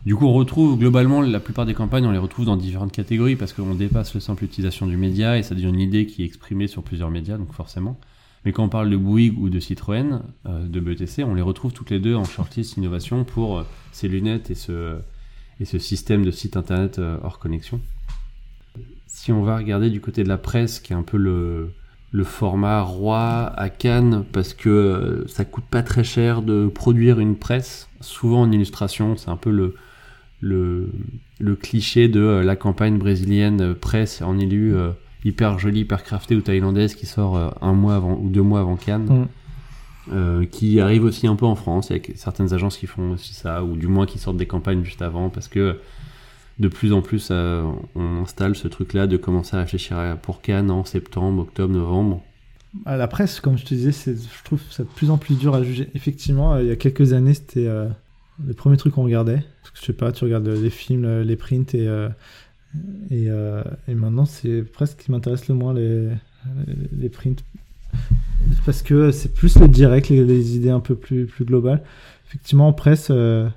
Du 0.06 0.16
coup, 0.16 0.26
on 0.26 0.34
retrouve 0.34 0.80
globalement 0.80 1.22
la 1.22 1.40
plupart 1.40 1.68
des 1.68 1.76
campagnes, 1.76 2.06
on 2.06 2.12
les 2.12 2.18
retrouve 2.18 2.46
dans 2.46 2.58
différentes 2.58 2.92
catégories 2.92 3.36
parce 3.36 3.54
qu'on 3.54 3.76
dépasse 3.76 4.16
le 4.16 4.20
simple 4.20 4.44
utilisation 4.44 4.88
du 4.88 4.98
média 4.98 5.38
et 5.38 5.44
ça 5.44 5.54
devient 5.54 5.70
une 5.70 5.80
idée 5.80 6.08
qui 6.08 6.24
est 6.24 6.26
exprimée 6.26 6.68
sur 6.68 6.82
plusieurs 6.82 7.12
médias, 7.12 7.38
donc 7.38 7.54
forcément. 7.54 8.00
Mais 8.44 8.52
quand 8.52 8.64
on 8.64 8.70
parle 8.70 8.90
de 8.90 8.98
Bouygues 8.98 9.38
ou 9.38 9.50
de 9.50 9.60
Citroën, 9.60 10.22
euh, 10.48 10.68
de 10.68 10.80
BTC, 10.80 11.24
on 11.24 11.36
les 11.36 11.44
retrouve 11.44 11.74
toutes 11.74 11.92
les 11.92 12.00
deux 12.00 12.16
en 12.16 12.24
shortlist 12.24 12.78
innovation 12.78 13.24
pour 13.24 13.60
euh, 13.60 13.64
ces 13.92 14.08
lunettes 14.08 14.50
et 14.50 14.56
ce, 14.56 14.98
système 15.78 16.26
de 16.26 16.32
site 16.32 16.58
internet 16.58 17.00
hors 17.24 17.38
connexion. 17.38 17.80
Si 19.24 19.32
on 19.32 19.44
va 19.44 19.56
regarder 19.58 19.92
du 19.92 20.02
côté 20.02 20.24
de 20.24 20.30
la 20.30 20.40
presse, 20.40 20.80
qui 20.80 20.94
est 20.94 20.96
un 20.96 21.04
peu 21.04 21.18
le, 21.18 21.70
le 22.12 22.24
format 22.24 22.82
roi 22.82 23.54
à 23.56 23.70
Cannes 23.70 24.26
parce 24.32 24.56
que 24.56 24.68
euh, 24.68 25.28
ça 25.28 25.46
coûte 25.46 25.66
pas 25.70 25.84
très 25.84 26.04
cher 26.04 26.42
de 26.42 26.68
produire 26.68 27.20
une 27.20 27.36
presse. 27.36 27.88
Souvent 28.00 28.42
en 28.42 28.52
illustration, 28.52 29.16
c'est 29.18 29.30
un 29.30 29.38
peu 29.38 29.52
le, 29.52 29.76
le, 30.40 30.90
le 31.40 31.56
cliché 31.56 32.08
de 32.08 32.20
euh, 32.20 32.44
la 32.44 32.56
campagne 32.56 32.98
brésilienne 32.98 33.62
euh, 33.62 33.74
presse 33.76 34.24
en 34.24 34.40
élu 34.40 34.74
euh, 34.74 34.90
hyper 35.24 35.60
jolie, 35.60 35.82
hyper 35.82 36.04
craftée 36.04 36.36
ou 36.36 36.42
thaïlandaise 36.42 36.96
qui 36.96 37.06
sort 37.06 37.38
euh, 37.38 37.52
un 37.62 37.74
mois 37.74 37.98
avant 37.98 38.18
ou 38.20 38.28
deux 38.28 38.42
mois 38.42 38.62
avant 38.62 38.76
Cannes. 38.76 39.06
Mm. 39.06 39.28
Euh, 40.12 40.46
qui 40.46 40.80
arrive 40.80 41.04
aussi 41.04 41.28
un 41.28 41.36
peu 41.36 41.46
en 41.46 41.54
France 41.54 41.92
avec 41.92 42.14
certaines 42.16 42.56
agences 42.56 42.76
qui 42.76 42.88
font 42.88 43.12
aussi 43.12 43.36
ça 43.36 43.64
ou 43.64 43.78
du 43.78 43.86
moins 43.86 44.08
qui 44.08 44.18
sortent 44.18 44.38
des 44.38 44.48
campagnes 44.48 44.84
juste 44.84 45.04
avant 45.04 45.30
parce 45.30 45.48
que 45.48 45.78
de 46.60 46.68
plus 46.68 46.94
en 46.94 47.02
plus 47.02 47.30
euh, 47.32 47.64
on 47.96 48.22
installe 48.22 48.56
ce 48.56 48.68
truc 48.68 48.94
là 48.94 49.08
de 49.08 49.18
commencer 49.18 49.56
à 49.56 49.60
réfléchir 49.60 49.98
à- 49.98 50.16
pour 50.16 50.42
Cannes 50.42 50.72
en 50.72 50.86
septembre, 50.86 51.42
octobre, 51.44 51.74
novembre 51.74 52.22
la 52.86 53.08
presse, 53.08 53.40
comme 53.40 53.58
je 53.58 53.66
te 53.66 53.74
disais, 53.74 53.92
c'est- 53.92 54.16
je 54.16 54.44
trouve 54.44 54.62
ça 54.70 54.84
de 54.84 54.90
plus 54.90 55.10
en 55.10 55.18
plus 55.18 55.38
dur 55.38 55.56
à 55.56 55.64
juger. 55.64 55.90
Effectivement, 55.94 56.54
euh, 56.54 56.62
il 56.62 56.68
y 56.68 56.72
a 56.72 56.76
quelques 56.76 57.14
années, 57.14 57.34
c'était 57.34 57.68
euh, 57.68 57.88
le 58.46 58.54
premier 58.54 58.78
truc 58.78 58.94
qu'on 58.94 59.04
regardait. 59.04 59.44
Parce 59.62 59.72
que 59.72 59.80
je 59.80 59.86
sais 59.86 59.94
pas, 59.94 60.12
tu 60.12 60.24
regardes 60.24 60.48
les 60.48 60.70
films, 60.70 61.06
euh, 61.06 61.24
les 61.24 61.36
prints 61.36 61.74
et, 61.76 61.88
euh, 61.88 62.10
et, 63.10 63.30
euh, 63.30 63.64
maintenant, 63.88 64.26
c'est 64.26 64.64
presque 64.64 65.00
ce 65.00 65.06
qui 65.06 65.12
m'intéresse 65.12 65.48
le 65.48 65.56
moins, 65.56 65.74
les, 65.74 66.10
les, 66.98 67.10
prints. 67.10 67.44
Parce 68.66 68.82
que 68.82 69.12
c'est 69.12 69.34
plus 69.34 69.60
le 69.60 69.68
direct, 69.68 70.10
les, 70.10 70.56
idées 70.56 70.70
un 70.70 70.80
peu 70.80 70.96
plus, 70.96 71.26
plus 71.26 71.46
globales. 71.46 71.84
Effectivement, 72.28 72.70
en 72.70 72.74
presse, 72.74 73.10
euh, 73.12 73.50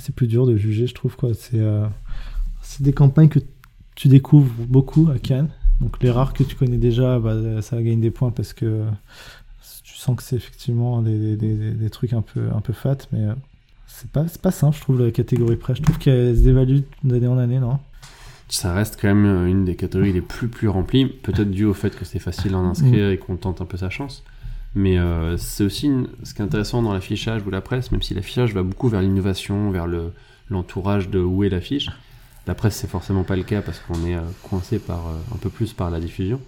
c'est 0.00 0.14
plus 0.14 0.26
dur 0.26 0.46
de 0.46 0.56
juger, 0.56 0.86
je 0.86 0.94
trouve. 0.94 1.16
quoi. 1.16 1.30
C'est 1.34 1.58
euh, 1.60 1.86
c'est 2.62 2.82
des 2.82 2.92
campagnes 2.92 3.28
que 3.28 3.40
tu 3.94 4.08
découvres 4.08 4.52
beaucoup 4.68 5.08
à 5.14 5.18
Cannes. 5.18 5.48
Donc 5.80 6.02
les 6.02 6.10
rares 6.10 6.32
que 6.32 6.42
tu 6.42 6.56
connais 6.56 6.78
déjà, 6.78 7.18
bah, 7.18 7.60
ça 7.62 7.80
gagne 7.82 8.00
des 8.00 8.10
points 8.10 8.30
parce 8.30 8.52
que 8.52 8.84
tu 9.84 9.94
sens 9.96 10.16
que 10.16 10.22
c'est 10.22 10.36
effectivement 10.36 11.02
des, 11.02 11.36
des, 11.36 11.54
des- 11.54 11.70
des 11.72 11.90
trucs 11.90 12.12
un 12.12 12.22
peu, 12.22 12.48
un 12.54 12.60
peu 12.60 12.72
fat, 12.72 12.96
mais 13.12 13.20
euh, 13.20 13.34
c'est 13.86 14.10
pas, 14.10 14.50
simple, 14.50 14.76
je 14.76 14.80
trouve, 14.82 15.00
la 15.02 15.10
catégorie 15.10 15.56
presse. 15.56 15.78
Je 15.78 15.82
trouve 15.82 15.98
qu'elle 15.98 16.36
se 16.36 16.42
dévalue 16.42 16.80
d'année 17.04 17.26
en 17.28 17.38
année, 17.38 17.58
non? 17.58 17.78
Ça 18.48 18.72
reste 18.74 18.98
quand 19.00 19.08
même 19.12 19.46
une 19.46 19.64
des 19.64 19.74
catégories 19.74 20.12
les 20.12 20.20
plus 20.20 20.48
plus 20.48 20.68
remplies, 20.68 21.06
peut-être 21.06 21.50
dû 21.50 21.64
au 21.64 21.74
fait 21.74 21.96
que 21.96 22.04
c'est 22.04 22.18
facile 22.20 22.54
à 22.54 22.58
en 22.58 22.66
inscrire 22.68 23.10
et 23.10 23.18
qu'on 23.18 23.36
tente 23.36 23.60
un 23.60 23.64
peu 23.64 23.76
sa 23.76 23.90
chance. 23.90 24.22
Mais 24.78 24.98
euh, 24.98 25.38
c'est 25.38 25.64
aussi 25.64 25.90
ce 26.22 26.34
qui 26.34 26.42
est 26.42 26.44
intéressant 26.44 26.82
dans 26.82 26.92
l'affichage 26.92 27.40
ou 27.46 27.50
la 27.50 27.62
presse, 27.62 27.90
même 27.92 28.02
si 28.02 28.12
l'affichage 28.12 28.52
va 28.52 28.62
beaucoup 28.62 28.88
vers 28.88 29.00
l'innovation, 29.00 29.70
vers 29.70 29.86
le- 29.86 30.12
l'entourage 30.50 31.08
de 31.08 31.18
où 31.18 31.42
est 31.44 31.48
l'affiche. 31.48 31.88
La 32.46 32.54
presse, 32.54 32.76
c'est 32.76 32.86
forcément 32.90 33.24
pas 33.24 33.36
le 33.36 33.42
cas 33.42 33.62
parce 33.62 33.78
qu'on 33.80 34.06
est 34.06 34.14
euh, 34.16 34.20
coincé 34.42 34.78
par, 34.78 35.06
euh, 35.08 35.34
un 35.34 35.38
peu 35.38 35.48
plus 35.48 35.72
par 35.72 35.90
la 35.90 35.98
diffusion. 35.98 36.40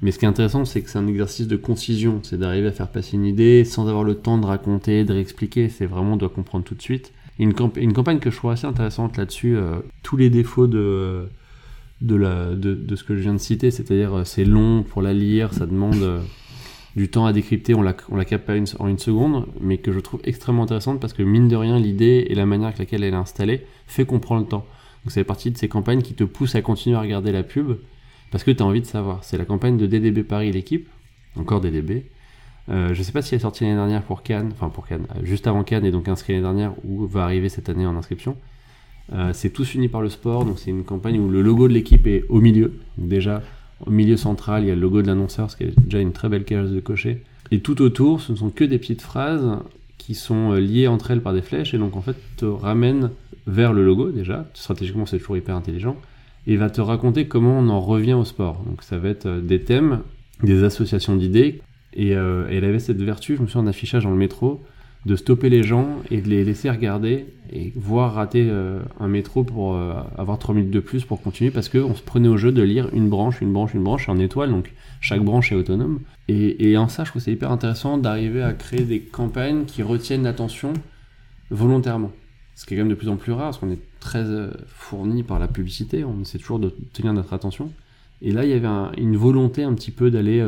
Mais 0.00 0.12
ce 0.12 0.18
qui 0.20 0.26
est 0.26 0.28
intéressant, 0.28 0.64
c'est 0.64 0.80
que 0.80 0.88
c'est 0.88 0.98
un 0.98 1.08
exercice 1.08 1.48
de 1.48 1.56
concision, 1.56 2.20
c'est 2.22 2.38
d'arriver 2.38 2.68
à 2.68 2.72
faire 2.72 2.86
passer 2.88 3.16
une 3.16 3.24
idée 3.24 3.64
sans 3.64 3.88
avoir 3.88 4.04
le 4.04 4.14
temps 4.14 4.38
de 4.38 4.46
raconter, 4.46 5.02
de 5.04 5.12
réexpliquer. 5.12 5.68
C'est 5.68 5.86
vraiment, 5.86 6.12
on 6.12 6.16
doit 6.16 6.28
comprendre 6.28 6.64
tout 6.64 6.76
de 6.76 6.82
suite. 6.82 7.12
Une, 7.40 7.52
camp- 7.52 7.76
une 7.76 7.92
campagne 7.92 8.20
que 8.20 8.30
je 8.30 8.36
trouve 8.36 8.52
assez 8.52 8.66
intéressante 8.66 9.16
là-dessus, 9.16 9.56
tous 10.04 10.16
les 10.16 10.30
défauts 10.30 10.66
de, 10.68 11.28
ce 12.00 13.02
que 13.04 13.16
je 13.16 13.20
viens 13.22 13.34
de 13.34 13.38
citer, 13.38 13.70
c'est-à-dire 13.70 14.22
c'est 14.24 14.44
long 14.44 14.84
pour 14.84 15.02
la 15.02 15.12
lire, 15.12 15.52
ça 15.52 15.66
demande 15.66 16.22
du 16.96 17.10
temps 17.10 17.26
à 17.26 17.32
décrypter, 17.34 17.74
on 17.74 17.82
la, 17.82 17.92
capte 17.92 18.46
pas 18.46 18.54
en 18.78 18.88
une 18.88 18.98
seconde, 18.98 19.46
mais 19.60 19.76
que 19.76 19.92
je 19.92 20.00
trouve 20.00 20.20
extrêmement 20.24 20.62
intéressante 20.62 20.98
parce 20.98 21.12
que 21.12 21.22
mine 21.22 21.46
de 21.46 21.54
rien, 21.54 21.78
l'idée 21.78 22.26
et 22.28 22.34
la 22.34 22.46
manière 22.46 22.68
avec 22.68 22.78
laquelle 22.78 23.04
elle 23.04 23.12
est 23.12 23.16
installée 23.16 23.66
fait 23.86 24.06
qu'on 24.06 24.18
prend 24.18 24.38
le 24.38 24.46
temps. 24.46 24.64
Donc 25.04 25.12
fait 25.12 25.22
partie 25.22 25.50
de 25.50 25.58
ces 25.58 25.68
campagnes 25.68 26.00
qui 26.00 26.14
te 26.14 26.24
poussent 26.24 26.54
à 26.54 26.62
continuer 26.62 26.96
à 26.96 27.00
regarder 27.00 27.32
la 27.32 27.42
pub 27.42 27.76
parce 28.30 28.44
que 28.44 28.50
tu 28.50 28.62
as 28.62 28.66
envie 28.66 28.80
de 28.80 28.86
savoir. 28.86 29.22
C'est 29.24 29.36
la 29.36 29.44
campagne 29.44 29.76
de 29.76 29.86
DDB 29.86 30.24
Paris, 30.24 30.50
l'équipe, 30.50 30.88
encore 31.36 31.60
DDB. 31.60 32.06
Euh, 32.70 32.94
je 32.94 33.02
sais 33.02 33.12
pas 33.12 33.20
si 33.22 33.34
elle 33.34 33.40
est 33.40 33.42
sortie 33.42 33.64
l'année 33.64 33.76
dernière 33.76 34.02
pour 34.02 34.22
Cannes, 34.22 34.50
enfin 34.52 34.70
pour 34.70 34.88
Cannes, 34.88 35.06
euh, 35.14 35.20
juste 35.22 35.46
avant 35.46 35.62
Cannes 35.62 35.84
et 35.84 35.92
donc 35.92 36.08
inscrit 36.08 36.32
l'année 36.32 36.42
dernière 36.44 36.72
ou 36.84 37.06
va 37.06 37.24
arriver 37.24 37.48
cette 37.48 37.68
année 37.68 37.86
en 37.86 37.96
inscription. 37.96 38.36
Euh, 39.12 39.32
c'est 39.34 39.50
tous 39.50 39.74
unis 39.74 39.88
par 39.88 40.00
le 40.00 40.08
sport, 40.08 40.44
donc 40.44 40.58
c'est 40.58 40.70
une 40.70 40.82
campagne 40.82 41.20
où 41.20 41.28
le 41.28 41.42
logo 41.42 41.68
de 41.68 41.74
l'équipe 41.74 42.06
est 42.06 42.24
au 42.28 42.40
milieu. 42.40 42.80
Déjà, 42.98 43.42
au 43.84 43.90
milieu 43.90 44.16
central, 44.16 44.62
il 44.62 44.68
y 44.68 44.70
a 44.70 44.74
le 44.74 44.80
logo 44.80 45.02
de 45.02 45.06
l'annonceur, 45.06 45.50
ce 45.50 45.56
qui 45.56 45.64
est 45.64 45.78
déjà 45.78 46.00
une 46.00 46.12
très 46.12 46.28
belle 46.28 46.44
case 46.44 46.70
de 46.70 46.80
cocher. 46.80 47.22
Et 47.50 47.60
tout 47.60 47.82
autour, 47.82 48.20
ce 48.20 48.32
ne 48.32 48.36
sont 48.36 48.50
que 48.50 48.64
des 48.64 48.78
petites 48.78 49.02
phrases 49.02 49.58
qui 49.98 50.14
sont 50.14 50.52
euh, 50.52 50.60
liées 50.60 50.86
entre 50.86 51.10
elles 51.10 51.20
par 51.20 51.32
des 51.32 51.42
flèches 51.42 51.74
et 51.74 51.78
donc 51.78 51.96
en 51.96 52.00
fait 52.00 52.16
te 52.36 52.44
ramènent 52.44 53.10
vers 53.46 53.72
le 53.72 53.84
logo 53.84 54.10
déjà. 54.10 54.46
Stratégiquement, 54.54 55.06
c'est 55.06 55.18
toujours 55.18 55.36
hyper 55.36 55.54
intelligent. 55.54 55.96
Et 56.46 56.56
va 56.56 56.70
te 56.70 56.80
raconter 56.80 57.26
comment 57.26 57.58
on 57.58 57.68
en 57.68 57.80
revient 57.80 58.14
au 58.14 58.24
sport. 58.24 58.62
Donc 58.66 58.82
ça 58.82 58.98
va 58.98 59.08
être 59.08 59.26
euh, 59.26 59.40
des 59.40 59.60
thèmes, 59.60 60.00
des 60.42 60.64
associations 60.64 61.16
d'idées. 61.16 61.60
Et 61.92 62.14
euh, 62.14 62.46
elle 62.50 62.64
avait 62.64 62.78
cette 62.78 63.00
vertu, 63.00 63.36
je 63.36 63.42
me 63.42 63.46
souviens 63.46 63.62
en 63.62 63.66
affichage 63.66 64.04
dans 64.04 64.10
le 64.10 64.16
métro, 64.16 64.62
de 65.06 65.16
stopper 65.16 65.48
les 65.48 65.62
gens 65.62 65.88
et 66.10 66.20
de 66.20 66.28
les 66.28 66.44
laisser 66.44 66.68
regarder 66.68 67.26
et 67.52 67.72
voir 67.76 68.14
rater 68.14 68.48
euh, 68.50 68.80
un 69.00 69.06
métro 69.06 69.44
pour 69.44 69.74
euh, 69.74 69.94
avoir 70.18 70.38
3 70.38 70.54
minutes 70.54 70.72
de 70.72 70.80
plus 70.80 71.04
pour 71.04 71.22
continuer 71.22 71.50
parce 71.52 71.68
qu'on 71.68 71.94
se 71.94 72.02
prenait 72.02 72.28
au 72.28 72.36
jeu 72.36 72.50
de 72.52 72.60
lire 72.62 72.90
une 72.92 73.08
branche, 73.08 73.40
une 73.40 73.52
branche, 73.52 73.72
une 73.74 73.84
branche 73.84 74.08
en 74.08 74.18
étoile, 74.18 74.50
donc 74.50 74.72
chaque 75.00 75.22
branche 75.22 75.52
est 75.52 75.54
autonome. 75.54 76.00
Et, 76.28 76.76
en 76.76 76.88
ça, 76.88 77.04
je 77.04 77.10
trouve 77.10 77.22
c'est 77.22 77.30
hyper 77.32 77.52
intéressant 77.52 77.98
d'arriver 77.98 78.42
à 78.42 78.52
créer 78.52 78.82
des 78.82 79.00
campagnes 79.00 79.64
qui 79.64 79.82
retiennent 79.84 80.24
l'attention 80.24 80.72
volontairement. 81.50 82.10
ce 82.56 82.64
qui 82.66 82.74
est 82.74 82.76
quand 82.78 82.82
même 82.84 82.90
de 82.90 82.94
plus 82.98 83.08
en 83.10 83.16
plus 83.16 83.32
rare, 83.32 83.44
parce 83.50 83.58
qu'on 83.58 83.70
est 83.70 83.78
très 84.00 84.24
euh, 84.24 84.50
fourni 84.66 85.22
par 85.22 85.38
la 85.38 85.46
publicité, 85.46 86.04
on 86.04 86.22
essaie 86.22 86.38
toujours 86.38 86.58
de 86.58 86.72
tenir 86.94 87.12
notre 87.12 87.32
attention. 87.34 87.70
Et 88.22 88.32
là, 88.32 88.44
il 88.44 88.50
y 88.50 88.54
avait 88.54 88.66
un- 88.66 88.92
une 88.96 89.16
volonté 89.16 89.62
un 89.62 89.74
petit 89.74 89.90
peu 89.90 90.10
d'aller 90.10 90.40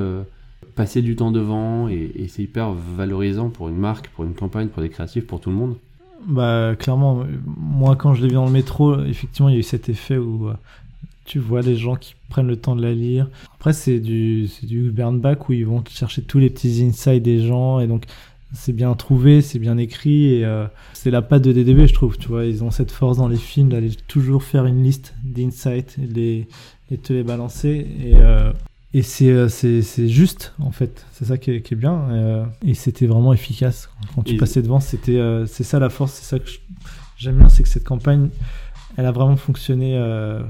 passer 0.75 1.03
du 1.03 1.17
temps 1.17 1.31
devant, 1.31 1.89
et, 1.89 2.27
c'est 2.29 2.43
hyper 2.43 2.73
valorisant 2.73 3.51
pour 3.51 3.69
une 3.69 3.77
marque, 3.77 4.09
pour 4.09 4.25
une 4.25 4.35
campagne, 4.35 4.69
pour 4.69 4.83
des 4.83 4.89
créatifs, 4.89 5.27
pour 5.27 5.41
tout 5.41 5.51
le 5.51 5.57
monde. 5.57 5.77
Bah, 6.27 6.75
clairement, 6.79 7.25
moi, 7.47 7.97
quand 7.97 8.15
je 8.15 8.27
l'ai 8.27 8.33
dans 8.33 8.47
le 8.47 8.51
métro, 8.51 9.01
effectivement, 9.05 9.49
il 9.49 9.55
y 9.55 9.57
a 9.57 9.61
eu 9.61 9.65
cet 9.65 9.89
effet 9.89 10.17
où 10.17 10.49
euh, 10.49 10.55
tu 11.25 11.39
vois 11.39 11.63
les 11.63 11.77
gens 11.77 11.97
qui 11.97 12.15
prennent 12.29 12.49
le 12.49 12.57
temps 12.57 12.75
de 12.75 12.83
la 12.83 12.93
lire. 12.93 13.29
Après, 13.55 13.73
c'est 13.73 14.01
du, 14.01 14.49
c'est 14.49 14.67
du 14.67 14.91
burn 14.91 15.21
back 15.21 15.49
où 15.49 15.53
ils 15.53 15.67
vont 15.67 15.83
chercher 15.89 16.23
tous 16.23 16.39
les 16.39 16.51
petits 16.51 16.83
insights 16.83 17.23
des 17.23 17.47
gens 17.47 17.81
et 17.81 17.87
donc 17.87 18.05
c'est 18.53 18.73
bien 18.73 18.95
trouvé, 18.95 19.43
c'est 19.43 19.59
bien 19.59 19.77
écrit 19.77 20.35
et 20.35 20.45
euh, 20.45 20.67
c'est 20.95 21.11
la 21.11 21.23
patte 21.23 21.43
de 21.43 21.53
DDB, 21.53 21.87
je 21.87 21.95
trouve. 21.95 22.17
Tu 22.19 22.29
vois, 22.29 22.47
ils 22.47 22.65
ont 22.65 22.71
cette 22.71 22.91
force 22.91 23.19
dans 23.19 23.29
les 23.29 23.37
films 23.37 23.69
d'aller 23.69 23.91
toujours 24.07 24.43
faire 24.43 24.65
une 24.65 24.83
liste 24.83 25.15
d'insights 25.23 25.99
et 25.99 26.47
te 26.97 27.13
les 27.13 27.23
balancer 27.23 27.87
et, 28.03 28.15
euh, 28.17 28.53
et 28.95 29.03
c'est, 29.03 29.31
euh, 29.31 29.49
c'est, 29.49 29.83
c'est 29.83 30.09
juste 30.09 30.55
en 30.61 30.71
fait. 30.71 31.05
C'est 31.13 31.25
ça 31.27 31.37
qui 31.39 31.51
est, 31.51 31.63
qui 31.63 31.75
est 31.75 31.77
bien 31.77 32.09
euh, 32.11 32.45
et 32.65 32.75
c'était 32.75 33.07
vraiment 33.07 33.33
efficace. 33.33 33.91
Quand 34.15 34.23
tu 34.23 34.35
Et- 34.35 34.37
passais 34.39 34.63
devant, 34.63 34.81
c'était, 34.81 35.19
euh, 35.19 35.47
c'est 35.47 35.65
ça 35.65 35.79
la 35.79 35.89
force, 35.91 36.13
c'est 36.15 36.25
ça 36.25 36.39
que 36.39 36.49
j'aime 37.17 37.37
bien, 37.39 37.49
c'est 37.49 37.63
que 37.63 37.69
cette 37.69 37.85
campagne, 37.85 38.29
elle 38.97 39.07
a 39.07 39.13
vraiment 39.13 39.37
fonctionné. 39.37 39.97
euh, 39.99 40.41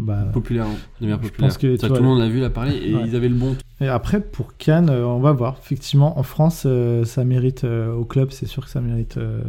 bah, 0.00 0.26
Populaire, 0.32 0.66
hein, 0.66 0.76
de 1.00 1.06
manière 1.06 1.18
Je 1.22 1.28
populaire. 1.28 1.48
pense 1.50 1.58
que, 1.58 1.76
Ça, 1.76 1.88
vois, 1.88 1.96
tout 1.96 2.02
le 2.02 2.08
monde 2.08 2.20
l'a 2.20 2.28
vu, 2.28 2.40
l'a 2.40 2.50
parlé, 2.50 2.74
et 2.76 2.94
Ouais. 2.94 3.02
ils 3.06 3.16
avaient 3.16 3.28
le 3.28 3.34
bon 3.34 3.56
Et 3.80 3.88
après, 3.88 4.20
pour 4.20 4.56
Cannes, 4.56 4.90
on 4.90 5.18
va 5.18 5.32
voir. 5.32 5.56
Effectivement, 5.62 6.18
en 6.18 6.22
France, 6.22 6.66
ça 7.04 7.24
mérite, 7.24 7.64
au 7.64 8.04
club, 8.04 8.30
c'est 8.30 8.46
sûr 8.46 8.64
que 8.64 8.70
ça 8.70 8.80
mérite 8.80 9.18
de- 9.18 9.42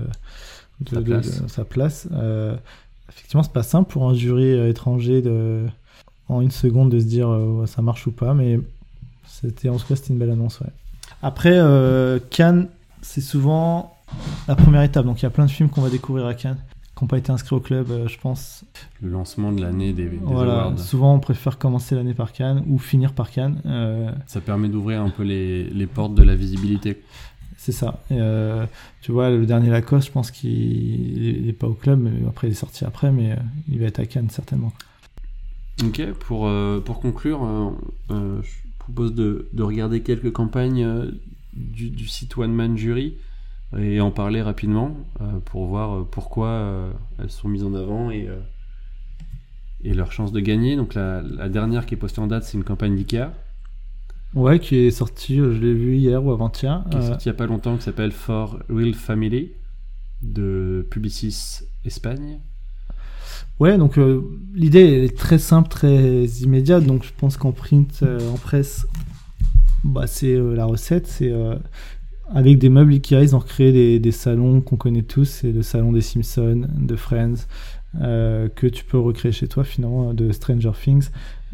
Sa 0.90 0.96
de- 0.98 1.02
place. 1.02 1.42
de- 1.44 1.48
sa 1.48 1.66
place. 1.66 2.08
Effectivement, 3.10 3.44
c'est 3.44 3.54
pas 3.54 3.64
simple 3.64 3.92
pour 3.92 4.10
un 4.10 4.14
jury 4.14 4.52
étranger 4.70 5.22
de, 5.22 5.66
en 6.30 6.42
une 6.42 6.52
seconde 6.52 6.92
de 6.92 7.00
se 7.00 7.06
dire 7.06 7.30
euh, 7.30 7.65
ça 7.65 7.82
marche 7.82 8.08
ou 8.08 8.12
pas, 8.12 8.34
mais 8.34 8.60
c'était 9.28 9.70
en 9.70 9.78
tout 9.78 9.86
cas 9.88 9.96
c'était 9.96 10.13
une 10.13 10.20
belle 10.20 10.32
annonce. 10.32 10.60
Ouais. 10.62 10.68
Après, 11.22 11.54
euh, 11.56 12.20
Cannes, 12.30 12.68
c'est 13.02 13.22
souvent 13.22 13.96
la 14.48 14.56
première 14.56 14.84
étape. 14.84 15.06
Donc 15.06 15.22
il 15.22 15.24
y 15.24 15.28
a 15.28 15.30
plein 15.32 15.46
de 15.46 15.52
films 15.52 15.70
qu'on 15.70 15.82
va 15.82 15.89
découvrir 15.89 16.26
à 16.28 16.34
Cannes, 16.34 16.58
qui 16.96 17.04
n'ont 17.04 17.08
pas 17.08 17.18
été 17.18 17.32
inscrits 17.32 17.56
au 17.56 17.60
club, 17.60 17.89
euh, 17.92 18.08
je 18.08 18.18
pense. 18.20 18.63
le 19.02 19.10
lancement 19.10 19.52
de 19.52 19.62
l'année 19.62 19.92
des, 19.94 20.06
des 20.08 20.18
Voilà. 20.22 20.63
awards. 20.63 20.80
Souvent, 20.80 21.15
on 21.15 21.20
préfère 21.20 21.58
commencer 21.58 21.96
l'année 21.96 22.13
par 22.13 22.32
Cannes 22.32 22.63
ou 22.68 22.78
finir 22.78 23.13
par 23.13 23.32
Cannes. 23.32 23.62
Euh, 23.65 24.12
Ça 24.28 24.39
permet 24.42 24.70
d'ouvrir 24.70 25.02
un 25.02 25.10
peu 25.10 25.24
les, 25.24 25.63
les 25.70 25.88
portes 25.88 26.13
de 26.15 26.24
la 26.24 26.36
visibilité. 26.36 27.02
C'est 27.58 27.74
ça. 27.74 28.00
Euh, 28.12 28.65
tu 29.02 29.12
vois, 29.12 29.30
le 29.30 29.46
dernier 29.46 29.70
Lacoste, 29.70 30.08
je 30.08 30.12
pense 30.13 30.32
qu'il 30.32 31.46
n'est 31.46 31.52
pas 31.54 31.68
au 31.68 31.74
club, 31.74 32.00
mais 32.00 32.12
après 32.28 32.48
il 32.48 32.52
est 32.52 32.54
sorti 32.54 32.86
après, 32.86 33.12
mais 33.12 33.36
il 33.70 33.80
va 33.80 33.88
être 33.88 34.00
à 34.00 34.06
Cannes 34.06 34.30
certainement. 34.30 34.72
Ok, 35.84 36.02
pour, 36.20 36.48
euh, 36.48 36.80
pour 36.82 37.00
conclure, 37.00 37.44
euh, 37.44 37.70
euh, 38.12 38.42
je 38.42 38.50
propose 38.80 39.13
de, 39.13 39.48
de 39.54 39.63
regarder 39.63 40.02
quelques 40.02 40.32
campagnes 40.32 41.12
du, 41.54 41.89
du 41.89 42.08
site 42.08 42.38
One 42.38 42.54
Man 42.54 42.78
Jury 42.78 43.15
et 43.78 44.02
en 44.02 44.12
parler 44.12 44.42
rapidement 44.42 44.98
pour 45.46 45.68
voir 45.68 46.06
pourquoi 46.08 46.92
elles 47.20 47.30
sont 47.30 47.48
mises 47.50 47.63
en 47.63 47.76
avant 47.76 48.10
et, 48.10 48.28
et 49.84 49.94
leur 49.94 50.12
chance 50.12 50.32
de 50.32 50.39
gagner. 50.39 50.76
Donc 50.76 50.96
la, 50.96 51.22
la 51.22 51.50
dernière 51.50 51.86
qui 51.86 51.94
est 51.94 51.98
postée 51.98 52.20
en 52.20 52.28
date, 52.28 52.44
c'est 52.44 52.58
une 52.58 52.63
campagne 52.63 52.96
d'IKEA 52.96 53.32
Ouais, 54.36 54.60
qui 54.60 54.76
est 54.76 54.92
sorti, 54.92 55.39
euh, 55.39 55.54
je 55.56 55.60
l'ai 55.60 55.74
vu 55.74 55.96
hier 55.98 56.24
ou 56.24 56.32
avant-hier. 56.32 56.84
qui 56.92 56.98
est 56.98 57.02
sortie 57.02 57.30
il 57.30 57.32
n'y 57.32 57.36
a 57.36 57.38
pas 57.38 57.48
longtemps 57.48 57.78
qui 57.78 57.84
s'appelle 57.84 58.12
For 58.12 58.60
Real 58.70 58.94
Family 58.94 59.52
de 60.22 60.86
Publicis 60.92 61.62
Espagne. 61.86 62.39
Ouais, 63.60 63.78
donc 63.78 63.97
euh, 63.97 64.21
l'idée 64.54 65.04
est 65.06 65.17
très 65.17 65.38
simple, 65.38 65.69
très 65.69 66.25
immédiate. 66.41 66.86
Donc 66.86 67.04
je 67.04 67.12
pense 67.17 67.38
qu'en 67.38 67.52
print, 67.52 67.99
euh, 68.04 68.19
en 68.32 68.38
presse, 68.38 68.88
bah, 69.84 70.08
c'est 70.08 70.34
euh, 70.34 70.56
la 70.56 70.65
recette. 70.65 71.08
C'est 71.08 71.34
avec 72.34 72.60
des 72.60 72.69
meubles 72.69 72.93
Ikea, 72.93 73.21
ils 73.21 73.36
ont 73.36 73.39
recréé 73.39 73.71
des, 73.71 73.99
des 73.99 74.12
salons 74.12 74.62
qu'on 74.62 74.78
connaît 74.78 75.02
tous. 75.02 75.25
C'est 75.25 75.52
le 75.52 75.62
salon 75.62 75.91
des 75.91 76.02
Simpsons, 76.02 76.67
de 76.78 76.95
Friends, 76.95 77.47
que 77.95 78.67
tu 78.67 78.86
peux 78.86 78.99
recréer 78.99 79.32
chez 79.32 79.47
toi 79.47 79.63
finalement, 79.63 80.13
de 80.13 80.32
Stranger 80.32 80.71
Things. 80.82 81.10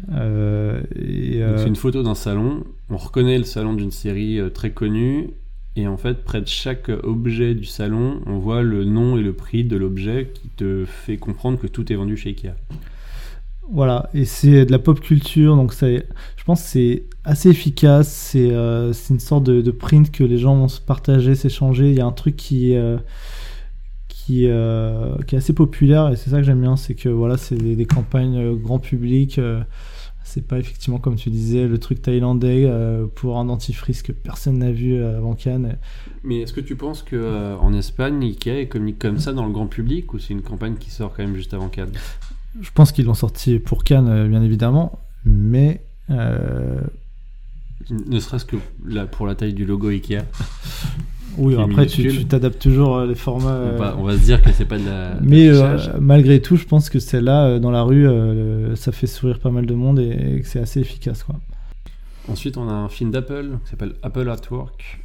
C'est 0.08 1.66
une 1.66 1.76
photo 1.76 2.02
d'un 2.02 2.14
salon. 2.14 2.64
On 2.90 2.98
reconnaît 2.98 3.38
le 3.38 3.44
salon 3.44 3.74
d'une 3.74 3.90
série 3.90 4.38
très 4.52 4.70
connue. 4.70 5.30
Et 5.76 5.86
en 5.86 5.98
fait, 5.98 6.24
près 6.24 6.40
de 6.40 6.48
chaque 6.48 6.88
objet 6.88 7.54
du 7.54 7.66
salon, 7.66 8.20
on 8.26 8.38
voit 8.38 8.62
le 8.62 8.84
nom 8.84 9.18
et 9.18 9.22
le 9.22 9.34
prix 9.34 9.62
de 9.62 9.76
l'objet 9.76 10.32
qui 10.32 10.48
te 10.48 10.84
fait 10.86 11.18
comprendre 11.18 11.58
que 11.58 11.66
tout 11.66 11.92
est 11.92 11.96
vendu 11.96 12.16
chez 12.16 12.30
Ikea. 12.30 12.54
Voilà, 13.68 14.08
et 14.14 14.24
c'est 14.24 14.64
de 14.64 14.70
la 14.70 14.78
pop 14.78 15.00
culture, 15.00 15.56
donc 15.56 15.72
ça, 15.72 15.88
je 15.88 16.44
pense 16.44 16.62
que 16.62 16.68
c'est 16.68 17.04
assez 17.24 17.50
efficace, 17.50 18.08
c'est 18.08 18.52
euh, 18.52 18.92
c'est 18.92 19.12
une 19.12 19.20
sorte 19.20 19.42
de, 19.42 19.70
print 19.72 20.12
que 20.12 20.22
les 20.22 20.38
gens 20.38 20.54
vont 20.54 20.68
se 20.68 20.80
partager, 20.80 21.34
s'échanger, 21.34 21.90
il 21.90 21.96
y 21.96 22.00
a 22.00 22.06
un 22.06 22.12
truc 22.12 22.36
qui, 22.36 22.76
euh, 22.76 22.96
qui, 24.06 24.46
euh, 24.46 25.16
qui 25.26 25.34
est 25.34 25.38
assez 25.38 25.52
populaire, 25.52 26.10
et 26.10 26.16
c'est 26.16 26.30
ça 26.30 26.38
que 26.38 26.44
j'aime 26.44 26.60
bien, 26.60 26.76
c'est 26.76 26.94
que 26.94 27.08
voilà, 27.08 27.36
c'est 27.36 27.56
des, 27.56 27.86
campagnes 27.86 28.38
euh, 28.38 28.54
grand 28.54 28.78
public, 28.78 29.40
c'est 30.26 30.44
pas 30.44 30.58
effectivement 30.58 30.98
comme 30.98 31.14
tu 31.14 31.30
disais 31.30 31.68
le 31.68 31.78
truc 31.78 32.02
thaïlandais 32.02 32.64
euh, 32.66 33.06
pour 33.06 33.38
un 33.38 33.44
dentifrice 33.44 34.02
que 34.02 34.10
personne 34.10 34.58
n'a 34.58 34.72
vu 34.72 34.94
euh, 34.94 35.18
avant 35.18 35.34
Cannes. 35.34 35.78
Mais 36.24 36.40
est-ce 36.40 36.52
que 36.52 36.60
tu 36.60 36.74
penses 36.74 37.04
que 37.04 37.14
euh, 37.14 37.56
en 37.58 37.72
Espagne, 37.72 38.20
Ikea 38.24 38.66
communique 38.68 38.98
comme 38.98 39.18
ça 39.18 39.32
dans 39.32 39.46
le 39.46 39.52
grand 39.52 39.68
public 39.68 40.12
ou 40.14 40.18
c'est 40.18 40.34
une 40.34 40.42
campagne 40.42 40.74
qui 40.74 40.90
sort 40.90 41.14
quand 41.16 41.22
même 41.22 41.36
juste 41.36 41.54
avant 41.54 41.68
Cannes? 41.68 41.92
Je 42.60 42.70
pense 42.74 42.90
qu'ils 42.90 43.04
l'ont 43.04 43.14
sorti 43.14 43.60
pour 43.60 43.84
Cannes, 43.84 44.28
bien 44.28 44.42
évidemment, 44.42 44.98
mais 45.24 45.82
Ne 46.08 46.88
serait-ce 48.18 48.46
que 48.46 48.56
là, 48.84 49.06
pour 49.06 49.28
la 49.28 49.36
taille 49.36 49.54
du 49.54 49.64
logo 49.64 49.88
Ikea. 49.88 50.22
oui, 51.38 51.56
après 51.56 51.86
tu 51.86 52.24
t'adaptes 52.26 52.60
toujours 52.60 52.96
euh, 52.96 53.06
les 53.06 53.14
formats. 53.14 53.60
On, 53.62 53.74
euh, 53.74 53.76
va, 53.76 53.96
on 53.98 54.04
va 54.04 54.16
se 54.16 54.24
dire 54.24 54.42
que 54.42 54.52
c'est 54.52 54.64
pas 54.64 54.78
de 54.78 54.86
la. 54.86 55.16
Mais 55.20 55.48
euh, 55.48 55.78
malgré 56.00 56.40
tout, 56.40 56.56
je 56.56 56.64
pense 56.64 56.90
que 56.90 56.98
celle-là, 56.98 57.58
dans 57.58 57.70
la 57.70 57.82
rue, 57.82 58.06
ça 58.76 58.92
fait 58.92 59.06
sourire 59.06 59.38
pas 59.38 59.50
mal 59.50 59.66
de 59.66 59.74
monde 59.74 59.98
et, 59.98 60.36
et 60.36 60.40
que 60.40 60.46
c'est 60.46 60.60
assez 60.60 60.80
efficace. 60.80 61.22
Quoi. 61.22 61.36
Ensuite, 62.28 62.56
on 62.56 62.68
a 62.68 62.72
un 62.72 62.88
film 62.88 63.10
d'Apple 63.10 63.58
qui 63.64 63.70
s'appelle 63.70 63.94
Apple 64.02 64.28
at 64.28 64.50
Work, 64.50 65.00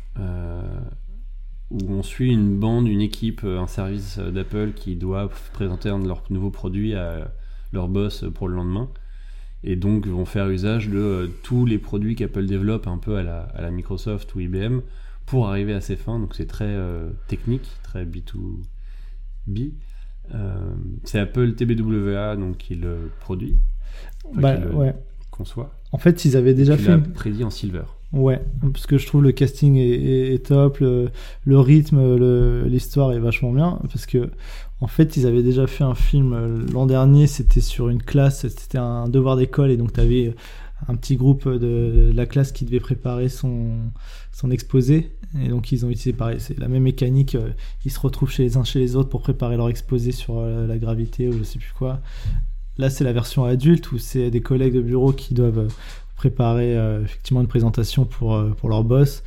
où 1.70 1.80
on 1.90 2.04
suit 2.04 2.32
une 2.32 2.58
bande, 2.58 2.88
une 2.88 3.02
équipe, 3.02 3.44
un 3.44 3.68
service 3.68 4.18
d'Apple 4.20 4.72
qui 4.76 4.96
doit 4.96 5.30
présenter 5.54 5.90
un 5.90 6.00
de 6.00 6.08
leurs 6.08 6.24
nouveaux 6.30 6.50
produits 6.50 6.96
à 6.96 7.32
leur 7.72 7.88
boss 7.88 8.26
pour 8.34 8.48
le 8.48 8.56
lendemain. 8.56 8.90
Et 9.64 9.76
donc, 9.76 10.08
vont 10.08 10.26
faire 10.26 10.50
usage 10.50 10.90
de 10.90 10.98
euh, 10.98 11.28
tous 11.44 11.66
les 11.66 11.78
produits 11.78 12.16
qu'Apple 12.16 12.46
développe 12.46 12.88
un 12.88 12.98
peu 12.98 13.18
à 13.18 13.24
la, 13.24 13.42
à 13.42 13.62
la 13.62 13.70
Microsoft 13.70 14.34
ou 14.34 14.40
IBM 14.40 14.82
pour 15.32 15.48
arriver 15.50 15.74
à 15.74 15.82
ses 15.82 15.96
fins. 15.96 16.20
Donc, 16.20 16.36
c'est 16.36 16.46
très 16.46 16.66
euh, 16.68 17.10
technique, 17.28 17.68
très 17.84 18.06
B2B. 18.06 19.72
Euh, 20.34 20.74
c'est 21.04 21.20
Apple 21.20 21.54
TBWA 21.56 22.36
donc, 22.36 22.58
qui 22.58 22.76
le 22.76 23.10
produit, 23.20 23.58
enfin, 24.30 24.42
Bah, 24.42 24.56
qui 24.58 24.64
le 24.64 24.76
ouais. 24.76 24.96
conçoit, 25.32 25.74
En 25.92 25.98
fait, 25.98 26.24
ils 26.26 26.38
avaient 26.38 26.54
déjà 26.54 26.78
fait. 26.78 26.98
prédit 26.98 27.44
en 27.44 27.50
silver. 27.50 27.84
Ouais, 28.14 28.42
parce 28.74 28.86
que 28.88 28.98
je 28.98 29.08
trouve 29.08 29.24
le 29.24 29.32
casting 29.32 29.78
est, 29.78 29.88
est- 29.90 30.34
est 30.34 30.46
top, 30.46 30.80
le, 30.80 31.10
le 31.46 31.60
rythme, 31.60 32.18
l'histoire 32.68 33.14
est 33.14 33.20
vachement 33.20 33.52
bien. 33.54 33.80
Parce 33.84 34.06
que, 34.06 34.30
en 34.82 34.88
fait, 34.88 35.16
ils 35.18 35.26
avaient 35.28 35.44
déjà 35.44 35.66
fait 35.66 35.86
un 35.86 35.96
film 35.96 36.34
euh, 36.34 36.62
l'an 36.74 36.86
dernier, 36.86 37.26
c'était 37.28 37.62
sur 37.62 37.88
une 37.90 38.04
classe, 38.04 38.48
c'était 38.50 38.78
un 38.78 39.08
devoir 39.08 39.38
d'école, 39.38 39.72
et 39.72 39.78
donc 39.78 39.94
tu 39.94 40.00
avais 40.02 40.36
un 40.90 40.96
petit 40.96 41.16
groupe 41.16 41.48
de, 41.48 41.58
de 41.58 42.12
la 42.14 42.26
classe 42.26 42.52
qui 42.52 42.66
devait 42.66 42.80
préparer 42.82 43.30
son, 43.30 43.78
son 44.34 44.52
exposé. 44.52 45.12
Et 45.40 45.48
donc, 45.48 45.72
ils 45.72 45.86
ont 45.86 45.90
utilisé 45.90 46.14
pareil, 46.14 46.40
c'est 46.40 46.60
la 46.60 46.68
même 46.68 46.84
mécanique, 46.84 47.36
euh, 47.36 47.52
ils 47.86 47.92
se 47.92 48.00
retrouvent 48.00 48.32
chez 48.32 48.44
les 48.44 48.58
uns 48.58 48.64
chez 48.64 48.80
les 48.80 48.96
autres 48.96 49.10
pour 49.10 49.22
préparer 49.22 49.56
leur 49.56 49.70
exposé 49.70 50.12
sur 50.12 50.40
euh, 50.40 50.68
la 50.68 50.78
gravité 50.78 51.28
ou 51.30 51.38
je 51.38 51.44
sais 51.44 51.60
plus 51.60 51.72
quoi. 51.78 52.02
Là, 52.78 52.90
c'est 52.90 53.04
la 53.04 53.14
version 53.14 53.46
adulte 53.46 53.92
où 53.92 53.98
c'est 53.98 54.30
des 54.30 54.42
collègues 54.42 54.74
de 54.74 54.82
bureau 54.82 55.14
qui 55.14 55.34
doivent 55.34 55.60
euh, 55.60 55.68
préparer 56.16 56.78
euh, 56.78 57.04
effectivement 57.04 57.42
une 57.42 57.48
présentation 57.48 58.06
pour, 58.06 58.40
pour 58.58 58.70
leur 58.70 58.84
boss. 58.84 59.24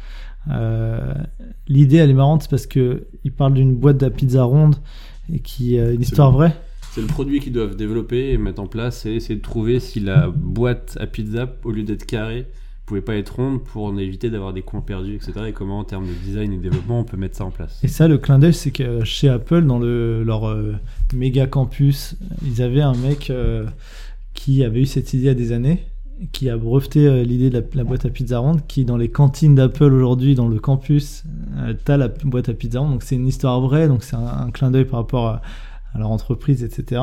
L'idée, 1.69 1.97
elle 1.97 2.11
est 2.11 2.15
marrante, 2.15 2.43
c'est 2.43 2.51
parce 2.51 2.67
que 2.67 3.07
ils 3.25 3.33
parlent 3.33 3.55
d'une 3.55 3.75
boîte 3.75 3.97
de 3.97 4.05
la 4.05 4.11
pizza 4.11 4.45
ronde 4.45 4.77
et 5.33 5.41
qui 5.41 5.79
euh, 5.79 5.95
une 5.95 6.03
histoire 6.03 6.31
bon. 6.31 6.39
vraie. 6.39 6.57
C'est 6.93 7.01
le 7.01 7.07
produit 7.07 7.41
qu'ils 7.41 7.53
doivent 7.53 7.77
développer 7.77 8.31
et 8.31 8.39
mettre 8.39 8.63
en 8.63 8.67
place 8.67 9.05
et 9.07 9.15
essayer 9.15 9.37
de 9.37 9.43
trouver 9.43 9.81
si 9.81 10.01
la 10.01 10.29
boîte 10.29 10.97
à 11.01 11.07
pizza, 11.07 11.53
au 11.65 11.73
lieu 11.73 11.83
d'être 11.83 12.07
carrée, 12.07 12.47
pouvait 12.85 13.01
pas 13.01 13.17
être 13.17 13.37
ronde 13.37 13.63
pour 13.63 13.99
éviter 13.99 14.31
d'avoir 14.31 14.53
des 14.53 14.63
coins 14.63 14.81
perdus, 14.81 15.15
etc. 15.15 15.33
Et 15.49 15.53
comment, 15.53 15.79
en 15.79 15.85
termes 15.85 16.07
de 16.07 16.13
design 16.13 16.53
et 16.53 16.57
de 16.57 16.63
développement, 16.63 17.01
on 17.01 17.05
peut 17.05 17.17
mettre 17.17 17.37
ça 17.37 17.45
en 17.45 17.51
place. 17.51 17.81
Et 17.83 17.89
ça, 17.89 18.09
le 18.09 18.19
clin 18.19 18.39
d'œil, 18.39 18.55
c'est 18.55 18.71
que 18.71 19.05
chez 19.05 19.29
Apple, 19.29 19.63
dans 19.63 19.79
le, 19.79 20.23
leur 20.23 20.49
euh, 20.49 20.75
méga 21.15 21.47
campus, 21.47 22.17
ils 22.45 22.63
avaient 22.63 22.83
un 22.83 22.95
mec 22.95 23.31
euh, 23.31 23.67
qui 24.35 24.65
avait 24.65 24.83
eu 24.83 24.87
cette 24.87 25.15
idée 25.15 25.25
il 25.25 25.27
y 25.27 25.31
a 25.31 25.35
des 25.35 25.53
années 25.53 25.87
qui 26.31 26.49
a 26.49 26.57
breveté 26.57 27.09
euh, 27.09 27.25
l'idée 27.25 27.51
de 27.51 27.65
la, 27.75 27.85
boîte 27.85 28.07
à 28.07 28.09
pizza 28.09 28.39
ronde, 28.39 28.61
qui 28.69 28.85
dans 28.85 28.97
les 28.97 29.09
cantines 29.09 29.55
d'Apple 29.57 29.93
aujourd'hui, 29.93 30.35
dans 30.35 30.47
le 30.47 30.61
campus, 30.61 31.25
t'as 31.85 31.97
la 31.97 32.09
boîte 32.09 32.49
à 32.49 32.55
pizza 32.55 32.81
ronde. 32.81 32.93
Donc 32.93 33.03
c'est 33.03 33.17
une 33.17 33.27
histoire 33.27 33.61
vraie, 33.61 33.89
donc 33.89 34.05
c'est 34.05 34.17
un, 34.17 34.51
clin 34.53 34.71
d'œil 34.71 34.85
par 34.85 35.01
rapport 35.01 35.27
à, 35.27 35.43
leur 35.97 36.11
entreprise, 36.11 36.63
etc. 36.63 37.03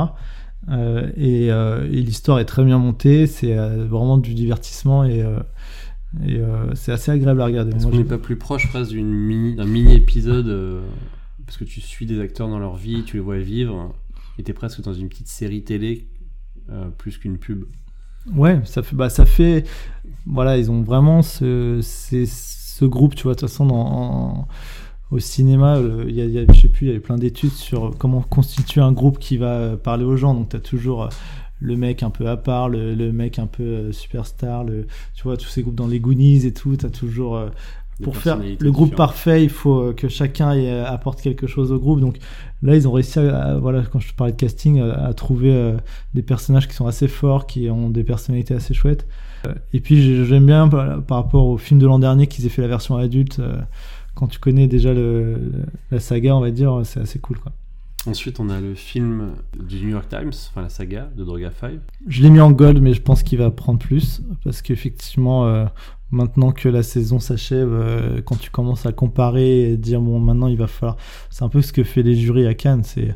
Et, 1.17 1.47
et 1.47 2.01
l'histoire 2.01 2.39
est 2.39 2.45
très 2.45 2.63
bien 2.63 2.77
montée, 2.77 3.27
c'est 3.27 3.53
vraiment 3.53 4.17
du 4.17 4.33
divertissement 4.33 5.03
et, 5.03 5.23
et 6.25 6.37
euh, 6.37 6.73
c'est 6.75 6.91
assez 6.91 7.11
agréable 7.11 7.41
à 7.41 7.45
regarder. 7.45 7.75
Est-ce 7.75 7.87
qu'on 7.87 7.95
n'est 7.97 8.03
pas 8.03 8.17
plus 8.17 8.35
proche 8.37 8.67
presque 8.69 8.91
d'une 8.91 9.11
mini, 9.11 9.55
d'un 9.55 9.65
mini 9.65 9.93
épisode 9.95 10.47
euh, 10.47 10.81
parce 11.45 11.57
que 11.57 11.63
tu 11.63 11.81
suis 11.81 12.05
des 12.05 12.19
acteurs 12.19 12.47
dans 12.49 12.59
leur 12.59 12.75
vie, 12.75 13.03
tu 13.03 13.17
les 13.17 13.21
vois 13.21 13.37
vivre, 13.37 13.93
et 14.37 14.43
t'es 14.43 14.53
presque 14.53 14.81
dans 14.81 14.93
une 14.93 15.09
petite 15.09 15.27
série 15.27 15.63
télé 15.63 16.07
euh, 16.69 16.89
plus 16.97 17.17
qu'une 17.17 17.37
pub. 17.37 17.63
Ouais, 18.35 18.61
ça 18.65 18.83
fait, 18.83 18.95
bah, 18.95 19.09
ça 19.09 19.25
fait, 19.25 19.65
voilà, 20.25 20.57
ils 20.57 20.69
ont 20.69 20.81
vraiment 20.83 21.21
ce, 21.21 21.79
ce 21.81 22.85
groupe, 22.85 23.15
tu 23.15 23.23
vois, 23.23 23.33
de 23.33 23.39
toute 23.39 23.49
façon, 23.49 23.65
dans, 23.65 23.75
en- 23.75 24.47
au 25.09 25.19
cinéma, 25.19 25.79
il 26.07 26.15
y 26.15 26.21
a, 26.21 26.25
il 26.25 26.31
y 26.31 26.37
a- 26.39 26.45
je 26.53 26.59
sais 26.61 26.69
plus, 26.69 26.85
il 26.85 26.87
y 26.87 26.91
avait 26.91 26.99
plein 27.01 27.17
d'études 27.17 27.51
sur 27.51 27.97
comment 27.97 28.21
constituer 28.21 28.79
un 28.79 28.91
groupe 28.93 29.17
qui 29.19 29.37
va 29.37 29.75
parler 29.75 30.05
aux 30.05 30.15
gens. 30.15 30.33
Donc, 30.33 30.49
tu 30.49 30.55
as 30.55 30.59
toujours 30.59 31.09
le 31.61 31.77
mec 31.77 32.01
un 32.03 32.09
peu 32.09 32.27
à 32.27 32.35
part, 32.37 32.67
le, 32.69 32.95
le 32.95 33.11
mec 33.13 33.37
un 33.39 33.45
peu 33.47 33.63
euh, 33.63 33.91
superstar, 33.91 34.63
le, 34.63 34.87
tu 35.13 35.23
vois, 35.23 35.37
tous 35.37 35.47
ces 35.47 35.61
groupes 35.61 35.75
dans 35.75 35.87
les 35.87 35.99
Goonies 35.99 36.45
et 36.45 36.53
tout, 36.53 36.75
tu 36.75 36.85
as 36.85 36.89
toujours, 36.89 37.37
euh, 37.37 37.49
pour 38.03 38.17
faire 38.17 38.37
le 38.39 38.71
groupe 38.71 38.89
différentes. 38.89 38.95
parfait, 38.97 39.43
il 39.43 39.49
faut 39.49 39.79
euh, 39.79 39.93
que 39.93 40.07
chacun 40.07 40.49
apporte 40.85 41.21
quelque 41.21 41.45
chose 41.45 41.71
au 41.71 41.77
groupe. 41.77 41.99
Donc 41.99 42.17
là, 42.63 42.75
ils 42.75 42.87
ont 42.87 42.91
réussi 42.91 43.19
à, 43.19 43.57
voilà, 43.59 43.83
quand 43.83 43.99
je 43.99 44.11
parlais 44.15 44.33
de 44.33 44.37
casting, 44.37 44.81
à, 44.81 45.13
trouver 45.13 45.75
des 46.15 46.23
personnages 46.23 46.67
qui 46.67 46.73
sont 46.73 46.87
assez 46.87 47.07
forts, 47.07 47.45
qui 47.45 47.69
ont 47.69 47.89
des 47.91 48.03
personnalités 48.03 48.55
assez 48.55 48.73
chouettes. 48.73 49.05
Et 49.73 49.79
puis 49.79 50.01
j'ai- 50.01 50.25
j'aime 50.25 50.45
bien 50.47 50.67
par, 50.67 51.03
par 51.03 51.17
rapport 51.17 51.45
au 51.45 51.57
film 51.57 51.79
de 51.79 51.85
l'an 51.85 51.99
dernier 51.99 52.25
qu'ils 52.27 52.45
aient 52.47 52.49
fait 52.49 52.61
la 52.63 52.67
version 52.67 52.95
adulte. 52.97 53.39
quand 54.15 54.27
tu 54.27 54.39
connais 54.39 54.67
déjà 54.67 54.93
le- 54.93 55.37
la 55.91 55.99
saga, 55.99 56.35
on 56.35 56.41
va 56.41 56.51
dire, 56.51 56.81
c'est 56.83 56.99
assez 56.99 57.17
cool. 57.19 57.37
Quoi. 57.39 57.51
Ensuite, 58.07 58.39
on 58.39 58.49
a 58.49 58.59
le 58.59 58.73
film 58.73 59.33
du 59.55 59.79
New 59.81 59.89
York 59.89 60.09
Times, 60.09 60.31
enfin 60.49 60.63
la 60.63 60.69
saga 60.69 61.07
de 61.15 61.23
Droga 61.23 61.51
5. 61.51 61.73
Je 62.07 62.23
l'ai 62.23 62.31
mis 62.31 62.39
en 62.39 62.51
gold, 62.51 62.81
mais 62.81 62.95
je 62.95 63.01
pense 63.01 63.21
qu'il 63.21 63.37
va 63.37 63.51
prendre 63.51 63.77
plus 63.77 64.23
parce 64.43 64.63
qu'effectivement, 64.63 65.45
euh, 65.45 65.65
maintenant 66.09 66.51
que 66.51 66.67
la 66.67 66.81
saison 66.81 67.19
s'achève, 67.19 67.69
euh, 67.71 68.19
quand 68.23 68.39
tu 68.39 68.49
commences 68.49 68.87
à 68.87 68.91
comparer 68.91 69.71
et 69.71 69.77
dire 69.77 70.01
bon, 70.01 70.19
maintenant 70.19 70.47
il 70.47 70.57
va 70.57 70.65
falloir. 70.65 70.97
C'est 71.29 71.43
un 71.43 71.49
peu 71.49 71.61
ce 71.61 71.71
que 71.71 71.83
fait 71.83 72.01
les 72.01 72.15
jurys 72.15 72.47
à 72.47 72.55
Cannes. 72.55 72.83
C'est 72.83 73.15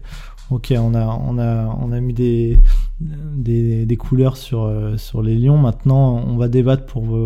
ok, 0.51 0.71
on 0.77 0.93
a 0.93 1.07
on 1.07 1.39
a 1.39 1.65
on 1.81 1.91
a 1.91 1.99
mis 1.99 2.13
des 2.13 2.59
des, 2.99 3.97
couleurs 3.97 4.37
sur 4.37 4.65
euh, 4.65 4.97
sur 4.97 5.23
les 5.23 5.35
lions. 5.35 5.57
Maintenant, 5.57 6.23
on 6.27 6.37
va 6.37 6.47
débattre 6.47 6.85
pour 6.85 7.17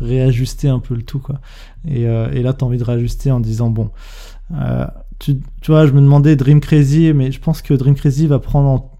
réajuster 0.00 0.68
un 0.68 0.78
peu 0.78 0.94
le 0.94 1.02
tout 1.02 1.18
quoi. 1.18 1.40
Et, 1.84 2.02
et 2.02 2.42
là, 2.42 2.52
t'as 2.52 2.64
envie 2.64 2.78
de 2.78 2.84
réajuster 2.84 3.32
en 3.32 3.40
disant 3.40 3.70
bon. 3.70 3.90
Tu, 5.18 5.40
tu 5.60 5.70
vois, 5.70 5.86
je 5.86 5.92
me 5.92 6.00
demandais 6.00 6.36
Dream 6.36 6.60
Crazy, 6.60 7.12
mais 7.12 7.32
je 7.32 7.40
pense 7.40 7.62
que 7.62 7.74
Dream 7.74 7.94
Crazy 7.94 8.26
va 8.26 8.38
prendre 8.38 8.90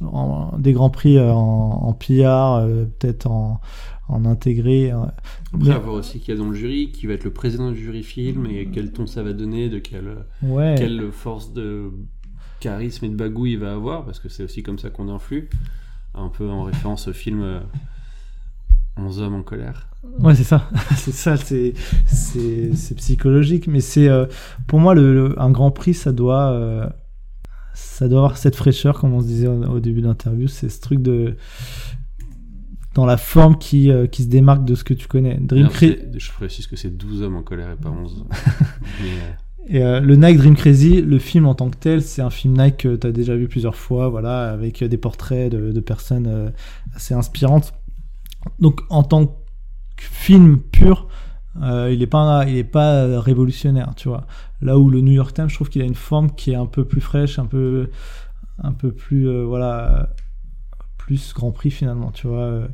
en, 0.00 0.52
en- 0.52 0.58
des 0.58 0.72
grands 0.72 0.90
prix 0.90 1.18
euh, 1.18 1.32
en, 1.32 1.88
en 1.88 1.92
PR, 1.92 2.58
euh, 2.60 2.84
peut-être 2.98 3.26
en, 3.26 3.60
en 4.08 4.24
intégré. 4.24 4.92
euh. 4.92 4.98
Après, 5.54 5.72
à 5.72 5.78
voir 5.78 5.94
aussi 5.94 6.20
qui 6.20 6.30
y 6.30 6.34
a 6.34 6.36
dans 6.36 6.48
le 6.48 6.54
jury, 6.54 6.92
qui 6.92 7.06
va 7.06 7.14
être 7.14 7.24
le 7.24 7.32
président 7.32 7.70
du 7.70 7.82
jury 7.82 8.02
film 8.02 8.46
et 8.46 8.68
quel 8.72 8.92
ton 8.92 9.06
ça 9.06 9.22
va 9.22 9.32
donner, 9.32 9.68
de 9.68 9.78
quelle, 9.78 10.16
ouais. 10.42 10.76
quelle 10.78 11.10
force 11.12 11.52
de 11.52 11.90
charisme 12.60 13.06
et 13.06 13.08
de 13.08 13.16
bagouille 13.16 13.52
il 13.52 13.58
va 13.58 13.72
avoir, 13.72 14.04
parce 14.04 14.20
que 14.20 14.28
c'est 14.28 14.44
aussi 14.44 14.62
comme 14.62 14.78
ça 14.78 14.90
qu'on 14.90 15.08
influe, 15.08 15.48
un 16.14 16.28
peu 16.28 16.48
en 16.48 16.64
référence 16.64 17.08
au 17.08 17.12
film 17.12 17.42
11 19.06 19.20
hommes 19.22 19.34
en 19.34 19.42
colère. 19.42 19.88
Ouais, 20.20 20.34
c'est 20.34 20.44
ça. 20.44 20.68
c'est 20.96 21.12
ça, 21.12 21.36
c'est, 21.36 21.74
c'est, 22.06 22.74
c'est 22.74 22.94
psychologique. 22.96 23.66
Mais 23.66 23.80
c'est, 23.80 24.08
euh, 24.08 24.26
pour 24.66 24.78
moi, 24.80 24.94
le, 24.94 25.12
le- 25.12 25.40
un 25.40 25.50
grand 25.50 25.70
prix, 25.70 25.94
ça 25.94 26.12
doit, 26.12 26.50
euh, 26.52 26.86
ça 27.74 28.08
doit 28.08 28.18
avoir 28.20 28.36
cette 28.36 28.56
fraîcheur, 28.56 28.98
comme 29.00 29.12
on 29.14 29.20
se 29.20 29.26
disait 29.26 29.46
au, 29.48 29.62
au 29.64 29.80
début 29.80 30.00
de 30.00 30.06
l'interview. 30.06 30.48
C'est 30.48 30.68
ce 30.68 30.80
truc 30.80 31.00
de, 31.02 31.36
dans 32.94 33.06
la 33.06 33.16
forme 33.16 33.56
qui, 33.58 33.90
euh, 33.90 34.06
qui 34.06 34.24
se 34.24 34.28
démarque 34.28 34.64
de 34.64 34.74
ce 34.74 34.84
que 34.84 34.94
tu 34.94 35.06
connais. 35.06 35.36
Dream 35.40 35.68
c'est- 35.72 36.18
Je 36.18 36.32
précise 36.32 36.66
que 36.66 36.76
c'est 36.76 36.90
12 36.96 37.22
hommes 37.22 37.36
en 37.36 37.42
colère 37.42 37.70
et 37.70 37.76
pas 37.76 37.90
11. 37.90 38.24
Mais, 39.02 39.68
Et 39.68 39.80
le 40.00 40.16
Nike 40.16 40.38
Dream 40.38 40.56
Crazy, 40.56 41.02
le 41.02 41.18
film 41.18 41.46
en 41.46 41.54
tant 41.54 41.68
que 41.70 41.76
tel, 41.76 42.02
c'est 42.02 42.22
un 42.22 42.30
film 42.30 42.56
Nike 42.60 42.78
que 42.78 42.96
tu 42.96 43.06
as 43.06 43.12
déjà 43.12 43.36
vu 43.36 43.46
plusieurs 43.46 43.76
fois, 43.76 44.08
voilà, 44.08 44.50
avec 44.50 44.82
des 44.82 44.96
portraits 44.96 45.52
de, 45.52 45.70
de 45.70 45.80
personnes 45.80 46.50
assez 46.96 47.14
inspirantes. 47.14 47.72
Donc 48.58 48.80
en 48.88 49.02
tant 49.02 49.26
que 49.26 50.02
film 50.02 50.60
pur, 50.60 51.08
euh, 51.62 51.90
il 51.92 52.02
est 52.02 52.06
pas 52.06 52.44
il 52.46 52.56
est 52.56 52.64
pas 52.64 53.20
révolutionnaire, 53.20 53.94
tu 53.96 54.08
vois. 54.08 54.26
Là 54.62 54.78
où 54.78 54.90
le 54.90 55.00
New 55.00 55.12
York 55.12 55.34
Times, 55.34 55.48
je 55.48 55.54
trouve 55.54 55.68
qu'il 55.68 55.82
a 55.82 55.84
une 55.84 55.94
forme 55.94 56.30
qui 56.30 56.52
est 56.52 56.56
un 56.56 56.66
peu 56.66 56.84
plus 56.84 57.00
fraîche, 57.00 57.38
un 57.38 57.46
peu 57.46 57.90
un 58.58 58.72
peu 58.72 58.92
plus 58.92 59.28
euh, 59.28 59.44
voilà 59.44 60.10
plus 60.98 61.34
Grand 61.34 61.50
Prix 61.50 61.70
finalement, 61.70 62.12
tu 62.12 62.28
vois. 62.28 62.68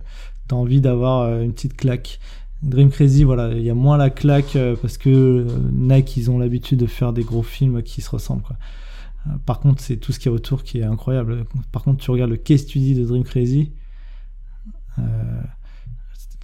T'as 0.49 0.57
envie 0.57 0.81
d'avoir 0.81 1.23
euh, 1.23 1.43
une 1.43 1.53
petite 1.53 1.77
claque. 1.77 2.21
Dream 2.63 2.91
Crazy, 2.91 3.25
voilà, 3.25 3.53
il 3.53 3.63
y 3.63 3.71
a 3.71 3.75
moins 3.75 3.97
la 3.99 4.09
claque 4.11 4.57
parce 4.81 4.97
que 4.97 5.47
Nike, 5.73 6.17
ils 6.17 6.31
ont 6.31 6.39
l'habitude 6.39 6.79
de 6.81 6.87
faire 6.87 7.13
des 7.13 7.23
gros 7.23 7.43
films 7.43 7.83
qui 7.83 8.01
se 8.01 8.11
ressemblent. 8.11 8.43
Par 9.45 9.61
contre, 9.61 9.83
c'est 9.83 9.99
tout 9.99 10.11
ce 10.11 10.19
qu'il 10.19 10.31
y 10.31 10.33
a 10.33 10.35
autour 10.35 10.63
qui 10.63 10.79
est 10.79 10.85
incroyable. 10.85 11.45
Par 11.71 11.83
contre, 11.83 12.03
tu 12.03 12.11
regardes 12.11 12.31
le 12.31 12.39
case 12.39 12.63
study 12.63 12.95
de 12.95 13.05
Dream 13.05 13.25
Crazy. 13.25 13.73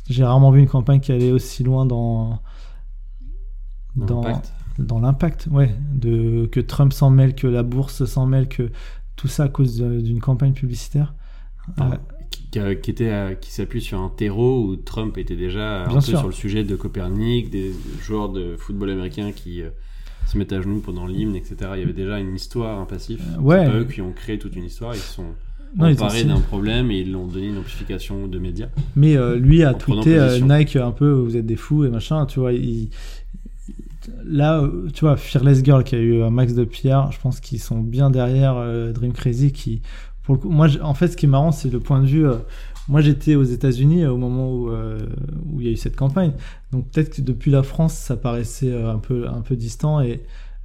J'ai 0.09 0.25
rarement 0.25 0.51
vu 0.51 0.61
une 0.61 0.69
campagne 0.69 1.01
qui 1.01 1.13
allait 1.13 1.33
aussi 1.33 1.63
loin 1.63 1.87
dans 1.87 2.41
dans 3.97 4.23
l'impact. 4.23 4.53
dans 4.79 5.01
l'impact, 5.01 5.49
ouais, 5.51 5.75
de 5.95 6.47
que 6.47 6.61
Trump 6.61 6.93
s'en 6.93 7.11
mêle, 7.11 7.35
que 7.35 7.47
la 7.47 7.63
bourse 7.63 8.05
s'en 8.05 8.27
mêle, 8.27 8.49
que 8.49 8.71
tout 9.17 9.29
ça 9.29 9.45
à 9.45 9.49
cause 9.49 9.81
d'une 9.81 10.21
campagne 10.21 10.53
publicitaire. 10.55 11.15
Ah, 11.77 11.93
Euh, 12.57 12.75
qui, 12.75 12.81
qui 12.83 12.91
était 12.91 13.11
à- 13.11 13.35
qui 13.35 13.51
s'appuie 13.53 13.81
sur 13.83 14.01
un 14.01 14.09
terreau 14.09 14.65
où 14.67 14.77
Trump 14.77 15.17
était 15.19 15.37
déjà 15.37 15.85
un 15.85 15.95
peu 15.95 16.01
sûr. 16.01 16.19
sur 16.19 16.29
le 16.29 16.33
sujet 16.35 16.65
de 16.65 16.75
Copernic, 16.77 17.51
des 17.51 17.73
joueurs 18.03 18.31
de 18.31 18.57
football 18.57 18.91
américain 18.91 19.33
qui 19.33 19.63
euh, 19.63 19.71
se 20.27 20.37
mettent 20.39 20.53
à 20.53 20.61
genoux 20.63 20.81
pendant 20.81 21.07
l'hymne, 21.07 21.37
etc. 21.37 21.57
Il 21.75 21.81
y 21.81 21.83
avait 21.83 21.93
déjà 21.93 22.19
une 22.19 22.35
histoire, 22.35 22.81
un 22.81 22.85
passif. 22.87 23.21
Euh, 23.21 23.25
C'est 23.35 23.39
ouais. 23.41 23.67
pas 23.67 23.77
eux 23.77 23.85
qui 23.85 24.01
ont 24.01 24.13
créé 24.13 24.39
toute 24.39 24.57
une 24.57 24.65
histoire, 24.65 24.95
ils 24.95 24.99
sont 25.01 25.27
Non, 25.77 25.89
ils 25.89 25.93
ont 25.93 26.05
emparés 26.05 26.21
signé. 26.21 26.35
d'un 26.35 26.41
problème 26.41 26.91
et 26.91 27.01
ils 27.01 27.11
l'ont 27.13 27.27
donné 27.27 27.47
une 27.47 27.59
amplification 27.59 28.27
de 28.27 28.39
médias. 28.39 28.69
Mais 28.95 29.17
euh, 29.17 29.37
lui 29.37 29.63
a 29.65 29.73
tweeté 29.75 30.19
euh. 30.19 30.39
Nike 30.41 30.77
un 30.77 30.91
peu, 30.91 31.11
vous 31.13 31.37
êtes 31.37 31.47
des 31.47 31.57
fous 31.57 31.85
et 31.85 31.89
machin, 31.89 32.27
tu 32.27 32.41
vois. 32.41 32.53
il- 32.53 32.91
Là, 34.25 34.61
euh, 34.61 34.89
tu 34.93 35.01
vois, 35.05 35.17
Fearless 35.17 35.63
Girl 35.65 35.85
qui 35.85 35.95
a 35.95 35.99
eu 35.99 36.23
un 36.23 36.31
max 36.31 36.55
de 36.55 36.65
PR, 36.65 37.13
je 37.13 37.21
pense 37.21 37.39
qu'ils 37.41 37.61
sont 37.61 37.79
bien 37.81 38.11
derrière 38.11 38.57
euh, 38.57 38.93
Dream 38.93 39.13
Crazy 39.13 39.53
qui, 39.53 39.81
pour 40.25 40.35
le 40.35 40.41
coup, 40.41 40.51
moi, 40.51 40.67
en 40.83 40.95
fait, 40.95 41.09
ce 41.09 41.17
qui 41.17 41.27
est 41.27 41.29
marrant, 41.29 41.53
c'est 41.53 41.71
le 41.73 41.79
point 41.79 42.01
de 42.01 42.07
vue. 42.07 42.27
euh, 42.27 42.37
moi, 42.89 43.01
j'étais 43.01 43.37
aux 43.37 43.45
États-Unis 43.45 44.03
euh, 44.03 44.11
au 44.13 44.17
moment 44.17 44.53
où 44.53 44.71
euh, 44.71 44.99
où 45.53 45.61
il 45.61 45.67
y 45.67 45.69
a 45.69 45.73
eu 45.73 45.77
cette 45.77 45.95
campagne, 45.95 46.33
donc 46.73 46.89
peut-être 46.91 47.15
que 47.17 47.23
depuis 47.23 47.53
la 47.53 47.63
France, 47.63 47.95
ça 47.95 48.17
paraissait 48.17 48.73
euh, 48.73 48.93
un 48.93 48.99
peu 48.99 49.29
un 49.29 49.41
peu 49.41 49.55
distant 49.55 50.01
et 50.01 50.15
euh, 50.15 50.17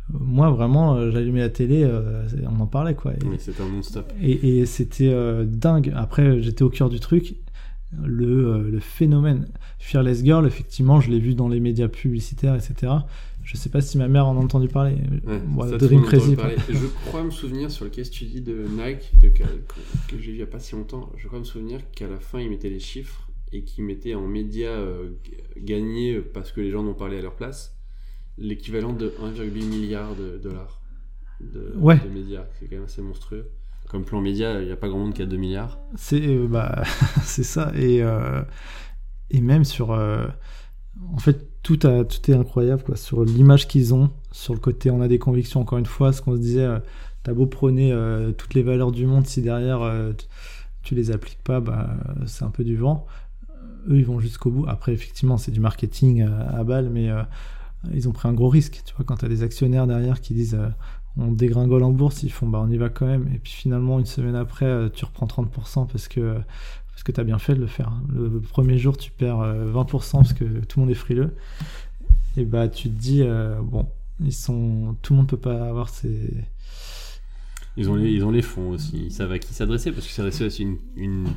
moi, 0.09 0.49
vraiment, 0.51 0.95
euh, 0.95 1.11
j'allumais 1.11 1.39
la 1.41 1.49
télé, 1.49 1.83
euh, 1.83 2.23
on 2.49 2.61
en 2.61 2.67
parlait 2.67 2.95
quoi. 2.95 3.13
Et- 3.13 3.25
Oui, 3.25 3.35
c'était 3.39 3.61
un 3.63 3.69
non-stop. 3.69 4.11
et, 4.21 4.59
et 4.59 4.65
c'était 4.65 5.09
euh, 5.11 5.43
dingue. 5.45 5.91
Après, 5.95 6.41
j'étais 6.41 6.63
au 6.63 6.69
cœur 6.69 6.89
du 6.89 6.99
truc. 6.99 7.35
Le, 8.03 8.25
euh, 8.47 8.69
le 8.69 8.79
phénomène 8.79 9.47
Fearless 9.79 10.21
Girl, 10.23 10.45
effectivement, 10.45 10.99
je 10.99 11.09
l'ai 11.09 11.19
vu 11.19 11.35
dans 11.35 11.47
les 11.47 11.61
médias 11.61 11.87
publicitaires, 11.87 12.53
etc. 12.55 12.91
Je 13.43 13.55
sais 13.55 13.69
pas 13.69 13.79
si 13.79 13.97
ma 13.97 14.09
mère 14.09 14.27
en 14.27 14.35
a 14.35 14.39
entendu 14.43 14.67
parler. 14.67 14.95
Ouais, 15.25 15.39
Ouais, 15.55 15.69
ça, 15.69 15.77
Dream 15.77 16.01
Crazy. 16.03 16.35
parler. 16.35 16.57
Je 16.69 16.85
crois 17.07 17.23
me 17.23 17.29
souvenir 17.31 17.71
sur 17.71 17.85
le 17.85 17.91
case 17.91 18.07
study 18.07 18.41
de 18.41 18.65
Nike 18.77 19.13
de, 19.21 19.29
que, 19.29 19.43
que 20.09 20.17
j'ai 20.19 20.31
vu 20.31 20.37
il 20.37 20.39
y 20.39 20.43
a 20.43 20.47
pas 20.47 20.59
si 20.59 20.75
longtemps, 20.75 21.09
je 21.15 21.27
crois 21.27 21.39
me 21.39 21.45
souvenir 21.45 21.79
qu'à 21.95 22.07
la 22.09 22.19
fin 22.19 22.41
ils 22.41 22.49
mettaient 22.49 22.69
les 22.69 22.79
chiffres 22.81 23.29
et 23.53 23.63
qu'ils 23.63 23.85
mettaient 23.85 24.15
en 24.15 24.27
médias 24.27 24.75
gagnés 25.57 26.19
parce 26.19 26.51
que 26.51 26.59
les 26.61 26.71
gens 26.71 26.83
en 26.83 26.87
ont 26.87 26.93
parlé 26.93 27.17
à 27.17 27.21
leur 27.21 27.35
place 27.35 27.76
l'équivalent 28.37 28.93
de 28.93 29.13
1,8 29.21 29.65
milliard 29.65 30.15
de 30.15 30.37
dollars 30.37 30.81
de, 31.41 31.73
Ouais. 31.77 31.99
de 31.99 32.09
médias. 32.09 32.45
C'est 32.59 32.67
quand 32.67 32.75
même 32.75 32.85
assez 32.85 33.01
monstrueux. 33.01 33.49
Comme 33.89 34.03
plan 34.03 34.19
média, 34.21 34.59
il 34.59 34.65
n'y 34.65 34.71
a 34.71 34.75
pas 34.77 34.89
grand 34.89 34.99
monde 34.99 35.13
qui 35.13 35.21
a 35.21 35.25
2 35.25 35.37
milliards. 35.37 35.79
C'est 35.95 36.21
euh, 36.27 36.47
bah, 36.47 36.83
ça. 37.23 37.71
Et, 37.75 38.01
euh, 38.03 38.41
et 39.29 39.41
même 39.41 39.63
sur. 39.63 39.91
euh, 39.91 40.27
en 41.13 41.17
fait, 41.19 41.47
tout, 41.63 41.79
a, 41.83 42.03
tout 42.05 42.31
est 42.31 42.33
incroyable 42.33 42.83
quoi, 42.83 42.95
sur 42.95 43.23
l'image 43.23 43.67
qu'ils 43.67 43.93
ont, 43.93 44.09
sur 44.31 44.53
le 44.53 44.59
côté 44.59 44.89
on 44.89 44.99
a 45.01 45.07
des 45.07 45.19
convictions, 45.19 45.61
encore 45.61 45.77
une 45.77 45.85
fois, 45.85 46.11
ce 46.11 46.21
qu'on 46.21 46.35
se 46.35 46.41
disait, 46.41 46.63
euh, 46.65 46.79
t'as 47.23 47.33
beau 47.33 47.45
prôner 47.45 47.93
toutes 48.37 48.53
les 48.55 48.63
valeurs 48.63 48.91
du 48.91 49.05
monde, 49.05 49.27
si 49.27 49.41
derrière 49.41 49.81
tu, 50.81 50.95
les 50.95 51.11
appliques 51.11 51.43
pas, 51.43 51.59
bah, 51.59 51.89
c'est 52.25 52.45
un 52.45 52.49
peu 52.49 52.63
du 52.63 52.77
vent. 52.77 53.05
Eux, 53.89 53.97
ils 53.97 54.05
vont 54.05 54.19
jusqu'au 54.19 54.49
bout. 54.49 54.65
Après, 54.67 54.91
effectivement, 54.93 55.37
c'est 55.37 55.51
du 55.51 55.59
marketing 55.59 56.23
à, 56.23 56.57
à 56.57 56.63
balle, 56.63 56.89
mais 56.89 57.09
ils 57.93 58.07
ont 58.07 58.11
pris 58.11 58.27
un 58.27 58.33
gros 58.33 58.49
risque. 58.49 58.81
Tu 58.85 58.93
vois, 58.95 59.05
quand 59.05 59.17
t'as 59.17 59.27
des 59.27 59.43
actionnaires 59.43 59.87
derrière 59.87 60.21
qui 60.21 60.33
disent 60.33 60.55
euh, 60.55 60.69
on 61.17 61.31
dégringole 61.31 61.83
en 61.83 61.91
bourse, 61.91 62.23
ils 62.23 62.31
font 62.31 62.47
bah 62.47 62.59
on 62.63 62.69
y 62.69 62.77
va 62.77 62.89
quand 62.89 63.05
même. 63.07 63.27
Et 63.33 63.39
puis 63.39 63.51
finalement, 63.51 63.99
une 63.99 64.05
semaine 64.05 64.35
après, 64.35 64.65
euh, 64.65 64.89
tu 64.89 65.05
reprends 65.05 65.25
30% 65.25 65.87
parce 65.87 66.07
que 66.07 66.37
parce 66.91 67.03
que 67.03 67.11
tu 67.11 67.19
as 67.19 67.23
bien 67.23 67.37
fait 67.39 67.53
de 67.55 67.59
le 67.59 67.67
faire. 67.67 67.91
Le, 68.13 68.27
le 68.27 68.39
premier 68.41 68.77
jour, 68.77 68.97
tu 68.97 69.11
perds 69.11 69.39
euh, 69.41 69.71
20% 69.71 70.11
parce 70.13 70.33
que 70.33 70.43
tout 70.65 70.79
le 70.79 70.85
monde 70.85 70.91
est 70.91 70.95
frileux. 70.95 71.35
Et 72.37 72.45
bah, 72.45 72.67
tu 72.67 72.89
te 72.89 72.93
dis, 72.99 73.21
euh, 73.23 73.59
bon, 73.61 73.87
ils 74.19 74.33
sont, 74.33 74.95
tout 75.01 75.13
le 75.13 75.17
monde 75.17 75.27
peut 75.27 75.37
pas 75.37 75.67
avoir 75.69 75.89
ces. 75.89 76.31
Ils 77.77 77.89
ont 77.89 77.95
les, 77.95 78.11
ils 78.11 78.25
ont 78.25 78.31
les 78.31 78.41
fonds 78.41 78.69
aussi, 78.69 79.05
ils 79.05 79.11
savent 79.11 79.31
à 79.31 79.37
qui 79.39 79.53
s'adresser, 79.53 79.91
parce 79.91 80.07
que 80.07 80.11
s'adresser 80.11 80.45
aussi 80.45 80.67
une- 80.95 81.27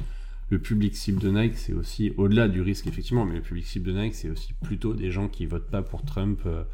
le 0.50 0.58
public 0.58 0.96
cible 0.96 1.20
de 1.20 1.30
Nike, 1.30 1.56
c'est 1.56 1.72
aussi 1.72 2.12
au-delà 2.16 2.48
du 2.48 2.60
risque 2.60 2.88
effectivement, 2.88 3.24
mais 3.24 3.36
le 3.36 3.40
public 3.40 3.66
cible 3.66 3.92
de 3.92 3.98
Nike, 3.98 4.14
c'est 4.14 4.28
aussi 4.28 4.52
plutôt 4.54 4.94
des 4.94 5.10
gens 5.10 5.28
qui 5.28 5.46
votent 5.46 5.70
pas 5.70 5.82
pour 5.82 6.04
Trump 6.04 6.40
euh, 6.44 6.64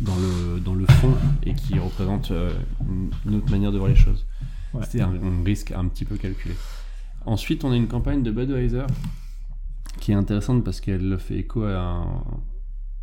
dans 0.00 0.16
le 0.16 0.60
dans 0.60 0.74
le 0.74 0.86
fond 0.86 1.14
et 1.44 1.54
qui 1.54 1.78
représentent 1.78 2.32
euh, 2.32 2.52
une, 3.26 3.36
autre 3.36 3.50
manière 3.50 3.70
de 3.70 3.78
voir 3.78 3.88
les 3.88 3.96
choses. 3.96 4.26
Ouais. 4.74 4.82
C'est 4.88 5.00
un, 5.00 5.14
un 5.14 5.44
risque 5.44 5.70
un 5.70 5.86
petit 5.86 6.04
peu 6.04 6.16
calculé. 6.16 6.54
Ensuite, 7.24 7.64
on 7.64 7.70
a 7.70 7.76
une 7.76 7.86
campagne 7.86 8.24
de 8.24 8.32
Budweiser 8.32 8.86
qui 10.00 10.10
est 10.10 10.16
intéressante 10.16 10.64
parce 10.64 10.80
qu'elle 10.80 11.16
fait 11.18 11.38
écho 11.38 11.62
à 11.62 11.78
un, 11.78 12.24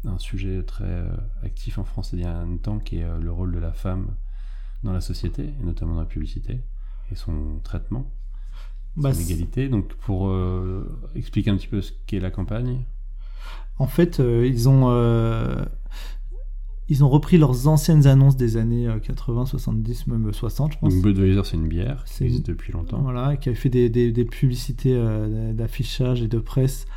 un 0.04 0.18
sujet 0.18 0.64
très 0.64 0.84
euh, 0.84 1.16
actif 1.44 1.78
en 1.78 1.86
France 1.86 2.10
il 2.12 2.20
y 2.20 2.26
a 2.26 2.38
un 2.38 2.58
temps, 2.58 2.80
qui 2.80 2.98
est 2.98 3.20
le 3.20 3.32
rôle 3.32 3.54
de 3.54 3.60
la 3.60 3.72
femme 3.72 4.16
dans 4.84 4.92
la 4.92 5.02
société, 5.02 5.44
et 5.44 5.64
notamment 5.64 5.94
dans 5.94 6.02
la 6.02 6.06
publicité, 6.06 6.60
et 7.12 7.16
son 7.16 7.60
traitement, 7.64 8.12
Bah, 8.98 9.12
égalité. 9.12 9.70
Donc, 9.70 9.94
pour 9.96 10.30
euh, 10.30 10.86
expliquer 11.16 11.52
un 11.52 11.56
petit 11.58 11.68
peu 11.68 11.82
ce 11.82 11.92
qu'est 12.08 12.20
la 12.20 12.32
campagne, 12.32 12.82
En 13.78 13.88
fait, 13.88 14.20
euh, 14.20 14.46
ils 14.46 14.68
ont 14.68 14.90
euh, 14.90 15.64
ils 16.92 17.04
ont 17.04 17.10
repris 17.10 17.38
leurs 17.38 17.68
anciennes 17.68 18.08
annonces 18.08 18.36
des 18.36 18.58
années 18.58 18.88
euh, 18.88 19.00
80, 19.00 19.46
70, 19.46 20.08
même 20.08 20.34
60, 20.34 20.74
je 20.74 20.80
pense. 20.80 20.94
donc 20.94 21.04
Budweiser, 21.04 21.42
c'est 21.46 21.56
une 21.56 21.68
bière 21.68 22.04
qui 22.06 22.24
existe 22.26 22.48
depuis 22.48 22.74
longtemps. 22.74 23.00
Voilà, 23.02 23.38
qui 23.38 23.50
avait 23.50 23.58
fait 23.58 23.70
des, 23.70 23.90
des- 23.90 24.12
des 24.12 24.26
publicités 24.26 25.00
d'affichage 25.54 26.22
et 26.24 26.28
de 26.28 26.40
presse 26.40 26.88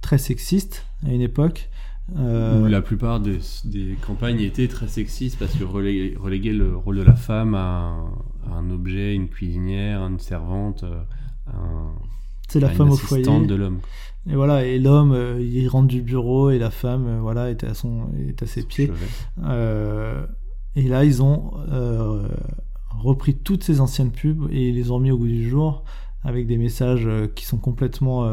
très 0.00 0.18
sexistes 0.18 0.86
à 1.04 1.12
une 1.12 1.20
époque. 1.20 1.68
Euh, 2.16 2.64
Où 2.64 2.68
la 2.68 2.80
plupart 2.82 3.20
des, 3.20 3.38
des 3.66 3.96
campagnes 4.04 4.40
étaient 4.40 4.66
très 4.66 4.88
sexistes 4.88 5.38
parce 5.38 5.54
que 5.56 5.62
reléguer, 5.64 6.16
reléguer 6.18 6.52
le 6.52 6.74
rôle 6.76 6.96
de 6.96 7.02
la 7.02 7.14
femme 7.14 7.54
à 7.54 7.58
un, 7.88 8.04
à 8.50 8.54
un 8.54 8.70
objet, 8.70 9.14
une 9.14 9.28
cuisinière, 9.28 10.04
une 10.06 10.18
servante, 10.18 10.84
un, 11.46 11.92
c'est 12.48 12.60
la 12.60 12.68
à 12.68 12.70
une 12.72 12.76
femme 12.76 12.90
au 12.90 12.96
foyer. 12.96 13.24
de 13.24 13.54
l'homme. 13.54 13.80
Et 14.28 14.34
voilà, 14.34 14.64
et 14.66 14.78
l'homme, 14.78 15.12
euh, 15.12 15.40
il 15.40 15.66
rentre 15.68 15.88
du 15.88 16.02
bureau 16.02 16.50
et 16.50 16.58
la 16.58 16.70
femme, 16.70 17.06
euh, 17.06 17.20
voilà, 17.20 17.50
est 17.50 17.64
à 17.64 17.74
son, 17.74 18.10
est 18.28 18.42
à 18.42 18.46
ses 18.46 18.62
pieds. 18.62 18.90
Euh, 19.44 20.26
et 20.76 20.82
là, 20.82 21.04
ils 21.04 21.22
ont 21.22 21.52
repris 22.90 23.34
toutes 23.34 23.64
ces 23.64 23.80
anciennes 23.80 24.10
pubs 24.10 24.48
et 24.50 24.68
ils 24.68 24.74
les 24.74 24.90
ont 24.90 24.98
mis 24.98 25.10
au 25.10 25.18
goût 25.18 25.26
du 25.26 25.48
jour 25.48 25.84
avec 26.22 26.46
des 26.46 26.58
messages 26.58 27.08
qui 27.34 27.46
sont 27.46 27.56
complètement, 27.56 28.30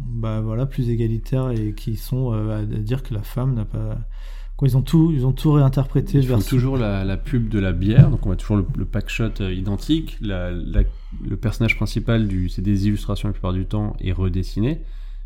bah 0.00 0.40
voilà, 0.40 0.66
plus 0.66 0.88
égalitaires 0.88 1.50
et 1.50 1.74
qui 1.74 1.96
sont 1.96 2.32
à 2.32 2.62
dire 2.62 3.02
que 3.02 3.14
la 3.14 3.22
femme 3.22 3.54
n'a 3.54 3.64
pas. 3.64 3.98
Quoi, 4.56 4.68
ils 4.68 4.76
ont 4.76 4.82
tout, 4.82 5.12
ils 5.14 5.26
ont 5.26 5.32
tout 5.32 5.52
réinterprété 5.52 6.18
Ils 6.18 6.26
font 6.26 6.38
toujours 6.40 6.78
la, 6.78 7.04
la 7.04 7.16
pub 7.18 7.48
de 7.50 7.58
la 7.58 7.72
bière, 7.72 8.08
donc 8.10 8.24
on 8.26 8.30
a 8.30 8.36
toujours 8.36 8.56
le, 8.56 8.66
le 8.78 8.84
pack 8.86 9.08
shot 9.10 9.24
euh, 9.40 9.52
identique. 9.52 10.16
La- 10.22 10.50
la- 10.50 10.82
le 11.28 11.36
personnage 11.36 11.76
principal, 11.76 12.26
du, 12.26 12.48
c'est 12.48 12.62
des 12.62 12.86
illustrations 12.88 13.28
la 13.28 13.32
plupart 13.32 13.52
du 13.52 13.66
temps, 13.66 13.94
est 14.00 14.12
redessiné. 14.12 14.80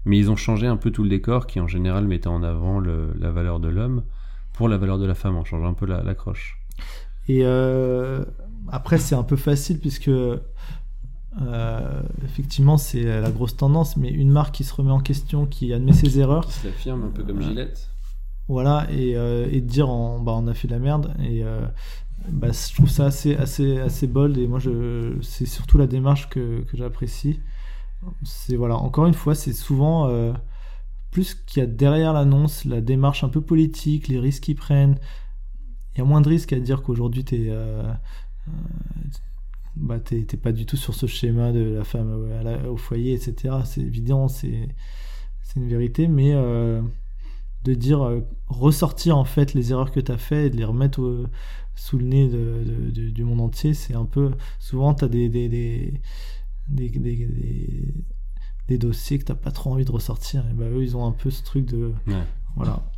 Mais 0.05 0.19
ils 0.19 0.31
ont 0.31 0.37
changé 0.37 0.67
un 0.67 0.77
peu 0.77 0.91
tout 0.91 1.03
le 1.05 1.09
décor 1.11 1.47
qui 1.47 1.61
en 1.61 1.69
général 1.69 2.07
mettait 2.09 2.27
en 2.27 2.43
avant 2.43 2.81
le- 2.81 3.13
la 3.21 3.31
valeur 3.31 3.61
de 3.61 3.69
l'homme 3.69 4.03
pour 4.55 4.69
la 4.69 4.79
valeur 4.79 4.99
de 4.99 5.07
la 5.07 5.15
femme, 5.15 5.37
en 5.37 5.45
changeant 5.45 5.69
un 5.69 5.75
peu 5.75 5.87
la- 5.87 6.03
l'accroche. 6.03 6.59
Et 7.29 7.41
euh, 7.45 8.25
après, 8.73 8.99
c'est 8.99 9.15
un 9.15 9.23
peu 9.23 9.37
facile 9.37 9.79
puisque 9.79 10.09
euh, 10.09 12.03
effectivement, 12.25 12.77
c'est 12.79 13.05
la 13.21 13.31
grosse 13.31 13.57
tendance, 13.57 13.97
mais 13.97 14.11
une 14.11 14.31
marque 14.31 14.55
qui 14.57 14.65
se 14.65 14.75
remet 14.75 14.91
en 14.91 14.99
question, 15.01 15.47
qui 15.47 15.73
admet 15.73 15.93
ses 15.93 16.19
erreurs, 16.19 16.47
Qui 16.47 16.53
se 16.53 16.67
l'affirme 16.67 17.05
un 17.05 17.09
peu 17.11 17.23
comme. 17.23 17.41
Gillette. 17.43 17.87
Voilà, 18.51 18.89
et, 18.91 19.17
euh, 19.17 19.49
et 19.51 19.61
dire 19.61 19.89
en, 19.89 20.19
bah, 20.19 20.33
on 20.35 20.49
a 20.49 20.55
fait 20.55 20.67
de 20.67 20.73
la 20.73 20.81
merde. 20.81 21.15
Et 21.23 21.45
euh, 21.45 21.65
bah, 22.29 22.49
je 22.51 22.75
trouve 22.75 22.91
ça 22.91 23.07
assez, 23.07 23.37
assez, 23.37 23.79
assez 23.79 24.09
bold. 24.09 24.37
Et 24.39 24.49
moi, 24.49 24.59
je, 24.59 25.17
c'est 25.23 25.47
surtout 25.47 25.79
la 25.79 25.87
démarche 25.87 26.29
que, 26.29 26.65
j'apprécie. 26.75 27.39
C'est 28.25 28.57
voilà, 28.57 28.77
encore 28.77 29.07
une 29.07 29.15
fois, 29.15 29.37
c'est 29.37 29.53
souvent 29.53 30.09
euh, 30.09 30.33
plus 31.13 31.35
qu'il 31.35 31.61
y 31.61 31.63
a 31.63 31.67
derrière 31.67 32.13
l'annonce, 32.13 32.65
la 32.65 32.81
démarche 32.81 33.23
un 33.23 33.29
peu 33.29 33.41
politique, 33.41 34.09
les 34.09 34.19
risques 34.19 34.43
qu'ils 34.43 34.57
prennent. 34.57 34.99
Il 35.95 35.99
y 35.99 36.01
a 36.01 36.05
moins 36.05 36.21
de 36.21 36.29
risques 36.29 36.53
à 36.53 36.59
dire 36.59 36.83
qu'aujourd'hui, 36.83 37.25
t'es 37.25 37.47
euh, 37.51 37.85
bah, 39.77 40.01
t'es 40.01 40.25
pas 40.25 40.51
du 40.51 40.67
tout 40.67 40.77
sur 40.77 40.95
ce 40.95 41.07
schéma 41.07 41.53
de 41.53 41.61
la 41.61 41.85
femme 41.85 42.29
au, 42.69 42.77
foyer, 42.77 43.15
etc. 43.15 43.59
C'est 43.65 43.83
évident, 43.83 44.27
c'est 44.27 44.69
une 45.55 45.69
vérité, 45.69 46.09
mais 46.09 46.35
de 47.65 47.75
dire 47.75 48.03
euh, 48.03 48.21
ressortir 48.49 49.17
en 49.19 49.25
fait 49.25 49.55
les 49.55 49.71
erreurs 49.73 49.91
que 49.93 50.01
tu 50.01 50.11
as 50.13 50.19
fait 50.19 50.47
et 50.47 50.51
de 50.51 50.57
les 50.57 50.65
remettre 50.65 51.01
au- 51.01 51.27
sous 51.75 51.99
le 51.99 52.05
nez 52.07 52.29
de- 52.29 52.63
de- 52.65 52.91
de- 52.91 53.11
du 53.11 53.25
monde 53.25 53.41
entier, 53.41 53.75
c'est 53.75 53.95
un 53.95 54.05
peu 54.05 54.33
souvent 54.59 54.95
tu 54.95 55.05
as 55.05 55.09
des 55.09 55.29
des, 55.29 55.49
des, 56.69 56.89
des, 58.69 58.79
dossiers 58.79 59.19
que 59.19 59.25
t'as 59.25 59.35
pas 59.35 59.51
trop 59.51 59.73
envie 59.73 59.85
de 59.85 59.91
ressortir. 59.93 60.45
Et 60.51 60.55
bah 60.55 60.67
eux 60.71 60.83
ils 60.83 60.97
ont 60.97 61.05
un 61.07 61.13
peu 61.13 61.31
ce 61.31 61.43
truc 61.43 61.67
de 61.67 61.93
Ouais. 62.07 62.23
voilà 62.57 62.90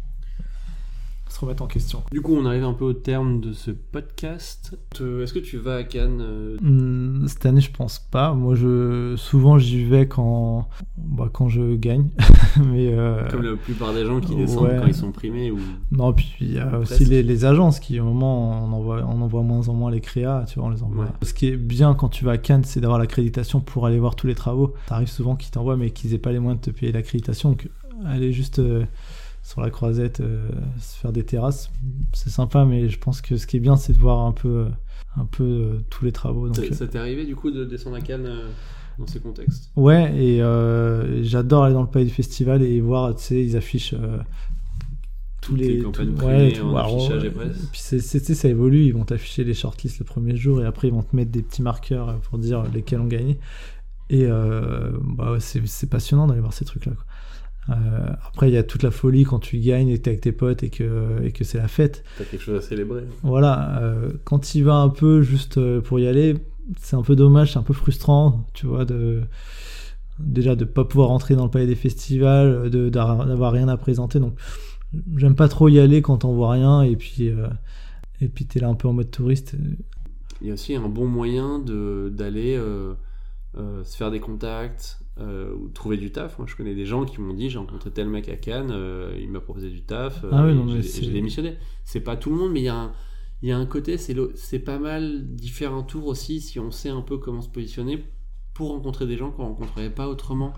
se 1.32 1.40
remettre 1.40 1.62
en 1.62 1.66
question. 1.66 2.02
Du 2.12 2.20
coup, 2.20 2.34
on 2.36 2.44
arrive 2.46 2.64
un 2.64 2.72
peu 2.72 2.84
au 2.84 2.92
terme 2.92 3.40
de 3.40 3.52
ce 3.52 3.70
podcast. 3.70 4.76
Te- 4.90 5.22
Est-ce 5.22 5.32
que 5.32 5.38
tu 5.38 5.56
vas 5.58 5.76
à 5.76 5.82
Cannes 5.84 6.20
euh, 6.20 6.56
Hmm, 6.60 7.26
Cette 7.26 7.46
année, 7.46 7.60
je 7.60 7.70
pense 7.70 7.98
pas. 7.98 8.34
Moi, 8.34 8.54
je 8.54 9.14
souvent 9.16 9.58
j'y 9.58 9.84
vais 9.84 10.06
quand 10.06 10.68
bah, 10.96 11.28
quand 11.32 11.48
je 11.48 11.74
gagne, 11.74 12.08
mais 12.72 12.92
euh, 12.92 13.28
comme 13.30 13.42
la 13.42 13.56
plupart 13.56 13.92
des 13.94 14.04
gens 14.04 14.20
qui 14.20 14.34
descendent 14.36 14.64
ouais. 14.68 14.76
quand 14.80 14.86
ils 14.86 14.94
sont 14.94 15.12
primés 15.12 15.50
ou 15.50 15.58
Non, 15.90 16.12
puis 16.12 16.32
il 16.40 16.52
y 16.52 16.58
a 16.58 16.78
aussi 16.78 17.04
les, 17.04 17.22
les 17.22 17.44
agences 17.44 17.80
qui, 17.80 17.98
au 18.00 18.04
moment, 18.04 18.64
on 18.64 18.72
envoie, 18.72 19.02
on 19.08 19.20
envoie 19.22 19.42
moins 19.42 19.68
en 19.68 19.74
moins 19.74 19.90
les 19.90 20.00
créas, 20.00 20.44
tu 20.48 20.58
vois, 20.58 20.68
on 20.68 20.70
les 20.70 20.82
envoie. 20.82 21.04
Ouais. 21.04 21.10
Ce 21.22 21.34
qui 21.34 21.48
est 21.48 21.56
bien 21.56 21.94
quand 21.94 22.08
tu 22.08 22.24
vas 22.24 22.32
à 22.32 22.38
Cannes, 22.38 22.64
c'est 22.64 22.80
d'avoir 22.80 22.98
l'accréditation 22.98 23.60
pour 23.60 23.86
aller 23.86 23.98
voir 23.98 24.14
tous 24.16 24.26
les 24.26 24.34
travaux. 24.34 24.74
T'arrives 24.86 25.08
souvent 25.08 25.36
qu'ils 25.36 25.50
t'envoient, 25.50 25.76
mais 25.76 25.90
qu'ils 25.90 26.14
aient 26.14 26.18
pas 26.18 26.32
les 26.32 26.38
moyens 26.38 26.60
de 26.64 26.70
te 26.70 26.76
payer 26.78 26.92
l'accréditation. 26.92 27.50
Donc, 27.50 27.68
aller 28.06 28.32
juste 28.32 28.58
euh, 28.58 28.84
sur 29.42 29.60
la 29.60 29.70
croisette, 29.70 30.20
euh, 30.20 30.48
se 30.80 30.96
faire 30.96 31.12
des 31.12 31.24
terrasses, 31.24 31.70
c'est 32.12 32.30
sympa, 32.30 32.64
mais 32.64 32.88
je 32.88 32.98
pense 32.98 33.20
que 33.20 33.36
ce 33.36 33.46
qui 33.46 33.56
est 33.56 33.60
bien, 33.60 33.76
c'est 33.76 33.92
de 33.92 33.98
voir 33.98 34.20
un 34.20 34.32
peu, 34.32 34.48
euh, 34.48 34.68
un 35.16 35.24
peu 35.24 35.42
euh, 35.44 35.78
tous 35.90 36.04
les 36.04 36.12
travaux. 36.12 36.46
Donc, 36.48 36.56
Ça- 36.56 36.74
ça 36.74 36.86
t'est 36.86 36.98
arrivé 36.98 37.24
du 37.26 37.34
coup 37.36 37.50
de 37.50 37.64
descendre 37.64 37.96
à 37.96 38.00
Cannes 38.00 38.26
euh, 38.26 38.48
dans 38.98 39.06
ces 39.06 39.20
contextes 39.20 39.70
Ouais, 39.76 40.14
et 40.16 40.38
j'adore 41.24 41.64
aller 41.64 41.74
dans 41.74 41.82
le 41.82 41.88
palais 41.88 42.04
du 42.04 42.12
festival 42.12 42.62
et 42.62 42.80
voir, 42.80 43.14
tu 43.16 43.22
sais, 43.24 43.44
ils 43.44 43.56
affichent 43.56 43.94
tous 45.40 45.56
les. 45.56 45.76
les 45.76 45.82
campagnes 45.82 46.10
tout- 46.10 46.14
primées 46.14 46.52
tout- 46.52 46.62
en 46.66 46.76
alors, 46.76 46.96
affichage 46.96 47.24
et 47.24 47.30
presse. 47.30 47.56
Puis 47.72 47.80
sais, 47.80 48.34
ça 48.34 48.48
évolue, 48.48 48.84
ils 48.84 48.92
vont 48.94 49.04
t'afficher 49.04 49.42
les 49.44 49.54
shortlists 49.54 49.98
le 49.98 50.04
premier 50.04 50.36
jour 50.36 50.62
et 50.62 50.66
après 50.66 50.88
ils 50.88 50.94
vont 50.94 51.02
te 51.02 51.16
mettre 51.16 51.32
des 51.32 51.42
petits 51.42 51.62
marqueurs 51.62 52.20
pour 52.20 52.38
dire 52.38 52.62
lesquels 52.72 53.00
ont 53.00 53.06
gagné. 53.08 53.38
Et 54.08 54.26
bah 54.26 55.32
ouais, 55.32 55.40
c'est, 55.40 55.66
c'est 55.66 55.88
passionnant 55.88 56.26
d'aller 56.26 56.40
voir 56.40 56.52
ces 56.52 56.64
trucs-là. 56.64 56.92
Euh, 57.70 57.74
après, 58.26 58.48
il 58.48 58.54
y 58.54 58.56
a 58.56 58.62
toute 58.62 58.82
la 58.82 58.90
folie 58.90 59.24
quand 59.24 59.38
tu 59.38 59.58
gagnes 59.58 59.88
et 59.88 59.98
que 59.98 60.02
t'es 60.02 60.10
avec 60.10 60.20
tes 60.20 60.32
potes 60.32 60.62
et 60.62 60.70
que, 60.70 61.22
et 61.22 61.32
que 61.32 61.44
c'est 61.44 61.58
la 61.58 61.68
fête. 61.68 62.04
T'as 62.18 62.24
quelque 62.24 62.42
chose 62.42 62.58
à 62.58 62.66
célébrer 62.66 63.04
Voilà, 63.22 63.80
euh, 63.80 64.10
quand 64.24 64.54
il 64.54 64.64
va 64.64 64.74
un 64.74 64.88
peu 64.88 65.22
juste 65.22 65.58
euh, 65.58 65.80
pour 65.80 66.00
y 66.00 66.06
aller, 66.06 66.36
c'est 66.80 66.96
un 66.96 67.02
peu 67.02 67.14
dommage, 67.16 67.52
c'est 67.52 67.58
un 67.58 67.62
peu 67.64 67.74
frustrant, 67.74 68.44
tu 68.52 68.66
vois, 68.66 68.84
de 68.84 69.22
déjà 70.18 70.56
de 70.56 70.64
pas 70.64 70.84
pouvoir 70.84 71.10
entrer 71.10 71.34
dans 71.34 71.44
le 71.44 71.50
palais 71.50 71.66
des 71.66 71.74
festivals, 71.74 72.70
de 72.70 72.88
d'avoir 72.88 73.52
rien 73.52 73.68
à 73.68 73.76
présenter. 73.76 74.20
Donc, 74.20 74.34
j'aime 75.16 75.34
pas 75.34 75.48
trop 75.48 75.68
y 75.68 75.78
aller 75.78 76.02
quand 76.02 76.24
on 76.24 76.32
voit 76.32 76.52
rien 76.52 76.82
et 76.82 76.96
puis 76.96 77.28
euh, 77.28 77.48
et 78.20 78.28
puis 78.28 78.44
t'es 78.44 78.60
là 78.60 78.68
un 78.68 78.74
peu 78.74 78.88
en 78.88 78.92
mode 78.92 79.10
touriste. 79.10 79.56
Il 80.40 80.48
y 80.48 80.50
a 80.50 80.54
aussi 80.54 80.74
un 80.74 80.88
bon 80.88 81.06
moyen 81.06 81.58
de 81.58 82.12
d'aller 82.14 82.56
euh, 82.56 82.94
se 83.84 83.96
faire 83.96 84.10
des 84.10 84.20
contacts 84.20 85.01
euh, 85.18 85.54
ou 85.54 85.68
trouver 85.68 85.96
du 85.98 86.10
taf. 86.10 86.38
Moi, 86.38 86.46
je 86.48 86.56
connais 86.56 86.74
des 86.74 86.86
gens 86.86 87.04
qui 87.04 87.20
m'ont 87.20 87.34
dit 87.34 87.50
j'ai 87.50 87.58
rencontré 87.58 87.90
tel 87.90 88.08
mec 88.08 88.28
à 88.28 88.36
Cannes, 88.36 88.70
euh, 88.72 89.16
il 89.20 89.28
m'a 89.30 89.40
proposé 89.40 89.70
du 89.70 89.82
taf, 89.82 90.24
euh, 90.24 90.30
Ah 90.32 90.46
oui, 90.46 90.54
mais 90.76 90.82
j'ai- 90.82 91.10
démissionné. 91.12 91.56
C'est 91.84 92.00
pas 92.00 92.16
tout 92.16 92.30
le 92.30 92.36
monde, 92.36 92.52
mais 92.52 92.60
il 92.60 92.64
y 92.64 92.68
a 92.68 92.76
un, 92.76 92.92
il 93.42 93.48
y 93.48 93.52
a 93.52 93.58
un 93.58 93.66
côté, 93.66 93.96
c'est 93.98 94.58
pas 94.60 94.78
mal 94.78 95.34
d'y 95.34 95.48
faire 95.48 95.72
un 95.74 95.82
tour 95.82 96.06
aussi 96.06 96.40
si 96.40 96.58
on 96.60 96.70
sait 96.70 96.88
un 96.90 97.02
peu 97.02 97.18
comment 97.18 97.42
se 97.42 97.48
positionner 97.48 98.04
pour 98.54 98.68
rencontrer 98.70 99.06
des 99.06 99.16
gens 99.16 99.30
qu'on 99.30 99.44
rencontrerait 99.46 99.90
pas 99.90 100.08
autrement, 100.08 100.52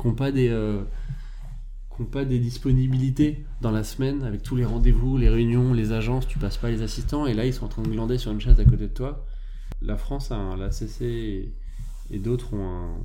qui 0.00 0.06
n'ont 0.06 0.14
pas 0.14 0.30
des 0.32 0.48
euh, 0.48 0.82
pas 2.12 2.24
des 2.24 2.38
disponibilités 2.38 3.44
dans 3.60 3.72
la 3.72 3.82
semaine 3.82 4.22
avec 4.22 4.42
tous 4.44 4.54
les 4.54 4.64
rendez-vous, 4.64 5.16
les 5.18 5.28
réunions, 5.28 5.72
les 5.74 5.90
agences, 5.92 6.28
tu 6.28 6.38
passes 6.38 6.56
pas 6.56 6.70
les 6.70 6.82
assistants 6.82 7.26
et 7.26 7.34
là 7.34 7.44
ils 7.44 7.52
sont 7.52 7.64
en 7.64 7.68
train 7.68 7.82
de 7.82 7.88
glander 7.88 8.18
sur 8.18 8.30
une 8.30 8.40
chaise 8.40 8.60
à 8.60 8.64
côté 8.64 8.86
de 8.86 8.94
toi. 8.94 9.26
La 9.82 9.96
France 9.96 10.30
a 10.30 10.36
un, 10.36 10.56
la 10.56 10.70
CC 10.70 11.04
et, 11.04 11.54
et 12.14 12.18
d'autres 12.20 12.54
ont, 12.54 12.64
un- 12.68 12.98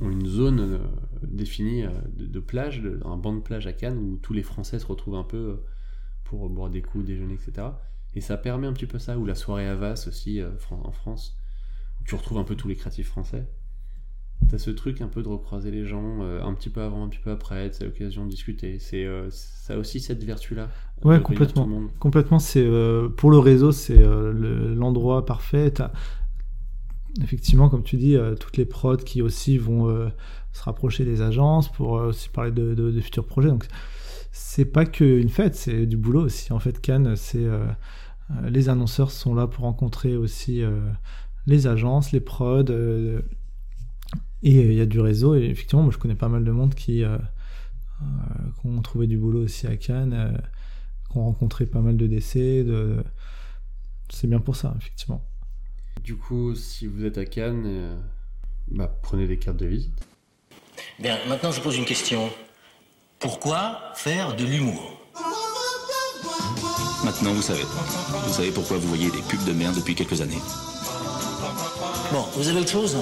ont 0.00 0.10
une 0.10 0.26
zone 0.26 0.60
euh, 0.60 0.78
définie 1.22 1.84
euh, 1.84 1.90
de, 2.16 2.26
de 2.26 2.40
plage, 2.40 2.80
de- 2.80 3.00
un 3.04 3.16
banc 3.16 3.34
de 3.34 3.40
plage 3.40 3.66
à 3.66 3.72
Cannes 3.72 3.98
où 3.98 4.16
tous 4.22 4.32
les 4.32 4.42
Français 4.42 4.78
se 4.78 4.86
retrouvent 4.86 5.16
un 5.16 5.24
peu 5.24 5.36
euh, 5.36 5.56
pour 6.24 6.48
boire 6.48 6.70
des 6.70 6.82
coups, 6.82 7.04
déjeuner, 7.04 7.34
etc. 7.34 7.66
Et 8.14 8.20
ça 8.20 8.36
permet 8.36 8.66
un 8.66 8.72
petit 8.72 8.86
peu 8.86 8.98
ça, 8.98 9.18
ou 9.18 9.24
la 9.24 9.34
soirée 9.34 9.66
Havas 9.68 10.06
aussi 10.08 10.40
en 10.70 10.90
France, 10.92 11.36
où 12.00 12.04
tu 12.04 12.14
retrouves 12.16 12.38
un 12.38 12.44
peu 12.44 12.56
tous 12.56 12.66
les 12.68 12.74
créatifs 12.76 13.08
français. 13.08 13.46
T'as 14.48 14.58
ce 14.58 14.70
truc 14.70 15.00
un 15.00 15.06
peu 15.06 15.22
de 15.22 15.28
recroiser 15.28 15.70
les 15.70 15.84
gens 15.84 16.22
euh, 16.22 16.42
un 16.42 16.54
petit 16.54 16.70
peu 16.70 16.80
avant, 16.80 17.04
un 17.04 17.08
petit 17.08 17.20
peu 17.20 17.30
après, 17.30 17.70
c'est 17.72 17.84
l'occasion 17.84 18.24
de 18.24 18.30
discuter. 18.30 18.78
C'est 18.80 19.04
euh, 19.04 19.28
ça 19.30 19.74
a 19.74 19.76
aussi 19.76 20.00
cette 20.00 20.24
vertu-là. 20.24 20.70
Ouais, 21.04 21.20
complètement. 21.22 21.68
Complètement, 22.00 22.38
c'est 22.40 22.64
euh, 22.64 23.08
pour 23.08 23.30
le 23.30 23.38
réseau, 23.38 23.70
c'est 23.70 23.96
le- 23.98 24.74
l'endroit 24.74 25.24
parfait. 25.24 25.70
T'as- 25.70 25.92
effectivement, 27.22 27.68
comme 27.68 27.82
tu 27.82 27.96
dis, 27.96 28.16
euh, 28.16 28.34
toutes 28.34 28.56
les 28.56 28.64
prods 28.64 28.96
qui 28.96 29.22
aussi 29.22 29.58
vont 29.58 29.88
euh, 29.88 30.08
se 30.52 30.62
rapprocher 30.62 31.04
des 31.04 31.22
agences 31.22 31.70
pour 31.70 31.98
euh, 31.98 32.08
aussi 32.08 32.28
parler 32.28 32.50
de, 32.52 33.00
futurs 33.00 33.26
projets. 33.26 33.48
Donc, 33.48 33.66
c'est 34.32 34.64
pas 34.64 34.84
qu'une 34.86 35.28
fête, 35.28 35.54
c'est 35.54 35.86
du 35.86 35.96
boulot 35.96 36.22
aussi. 36.22 36.52
En 36.52 36.58
fait, 36.58 36.80
Cannes, 36.80 37.16
c'est 37.16 37.44
euh, 37.44 37.66
les 38.48 38.68
annonceurs 38.68 39.10
sont 39.10 39.34
là 39.34 39.46
pour 39.46 39.64
rencontrer 39.64 40.16
aussi 40.16 40.62
les 41.46 41.66
agences, 41.66 42.12
les 42.12 42.20
prods. 42.20 42.70
et 42.70 43.22
il 44.42 44.72
y 44.72 44.80
a 44.80 44.86
du 44.86 45.00
réseau. 45.00 45.34
Et 45.34 45.46
effectivement, 45.46 45.82
moi, 45.82 45.92
je 45.92 45.98
connais 45.98 46.14
pas 46.14 46.28
mal 46.28 46.44
de 46.44 46.52
monde 46.52 46.74
qui, 46.74 47.02
ont 48.64 48.82
trouvé 48.82 49.08
du 49.08 49.18
boulot 49.18 49.42
aussi 49.42 49.66
à 49.66 49.76
Cannes. 49.76 50.40
qui 51.10 51.18
ont 51.18 51.24
rencontré 51.24 51.66
pas 51.66 51.80
mal 51.80 51.96
de 51.96 52.06
décès. 52.06 52.64
C'est 54.10 54.28
bien 54.28 54.38
pour 54.38 54.54
ça, 54.54 54.76
effectivement. 54.78 55.24
Du 56.02 56.16
coup, 56.16 56.54
si 56.54 56.86
vous 56.86 57.04
êtes 57.04 57.18
à 57.18 57.26
Cannes, 57.26 57.64
euh, 57.66 57.94
bah, 58.68 58.90
prenez 59.02 59.26
des 59.26 59.38
cartes 59.38 59.58
de 59.58 59.66
visite. 59.66 59.92
Bien, 60.98 61.18
maintenant 61.28 61.52
je 61.52 61.60
pose 61.60 61.76
une 61.76 61.84
question. 61.84 62.30
Pourquoi 63.18 63.92
faire 63.94 64.34
de 64.34 64.44
l'humour 64.44 64.98
Maintenant, 67.04 67.32
vous 67.32 67.42
savez. 67.42 67.64
Vous 68.24 68.32
savez 68.32 68.50
pourquoi 68.50 68.78
vous 68.78 68.88
voyez 68.88 69.10
des 69.10 69.22
pubs 69.22 69.44
de 69.44 69.52
merde 69.52 69.76
depuis 69.76 69.94
quelques 69.94 70.20
années. 70.20 70.40
Bon, 72.12 72.24
vous 72.34 72.48
avez 72.48 72.60
autre 72.60 72.70
chose? 72.70 72.96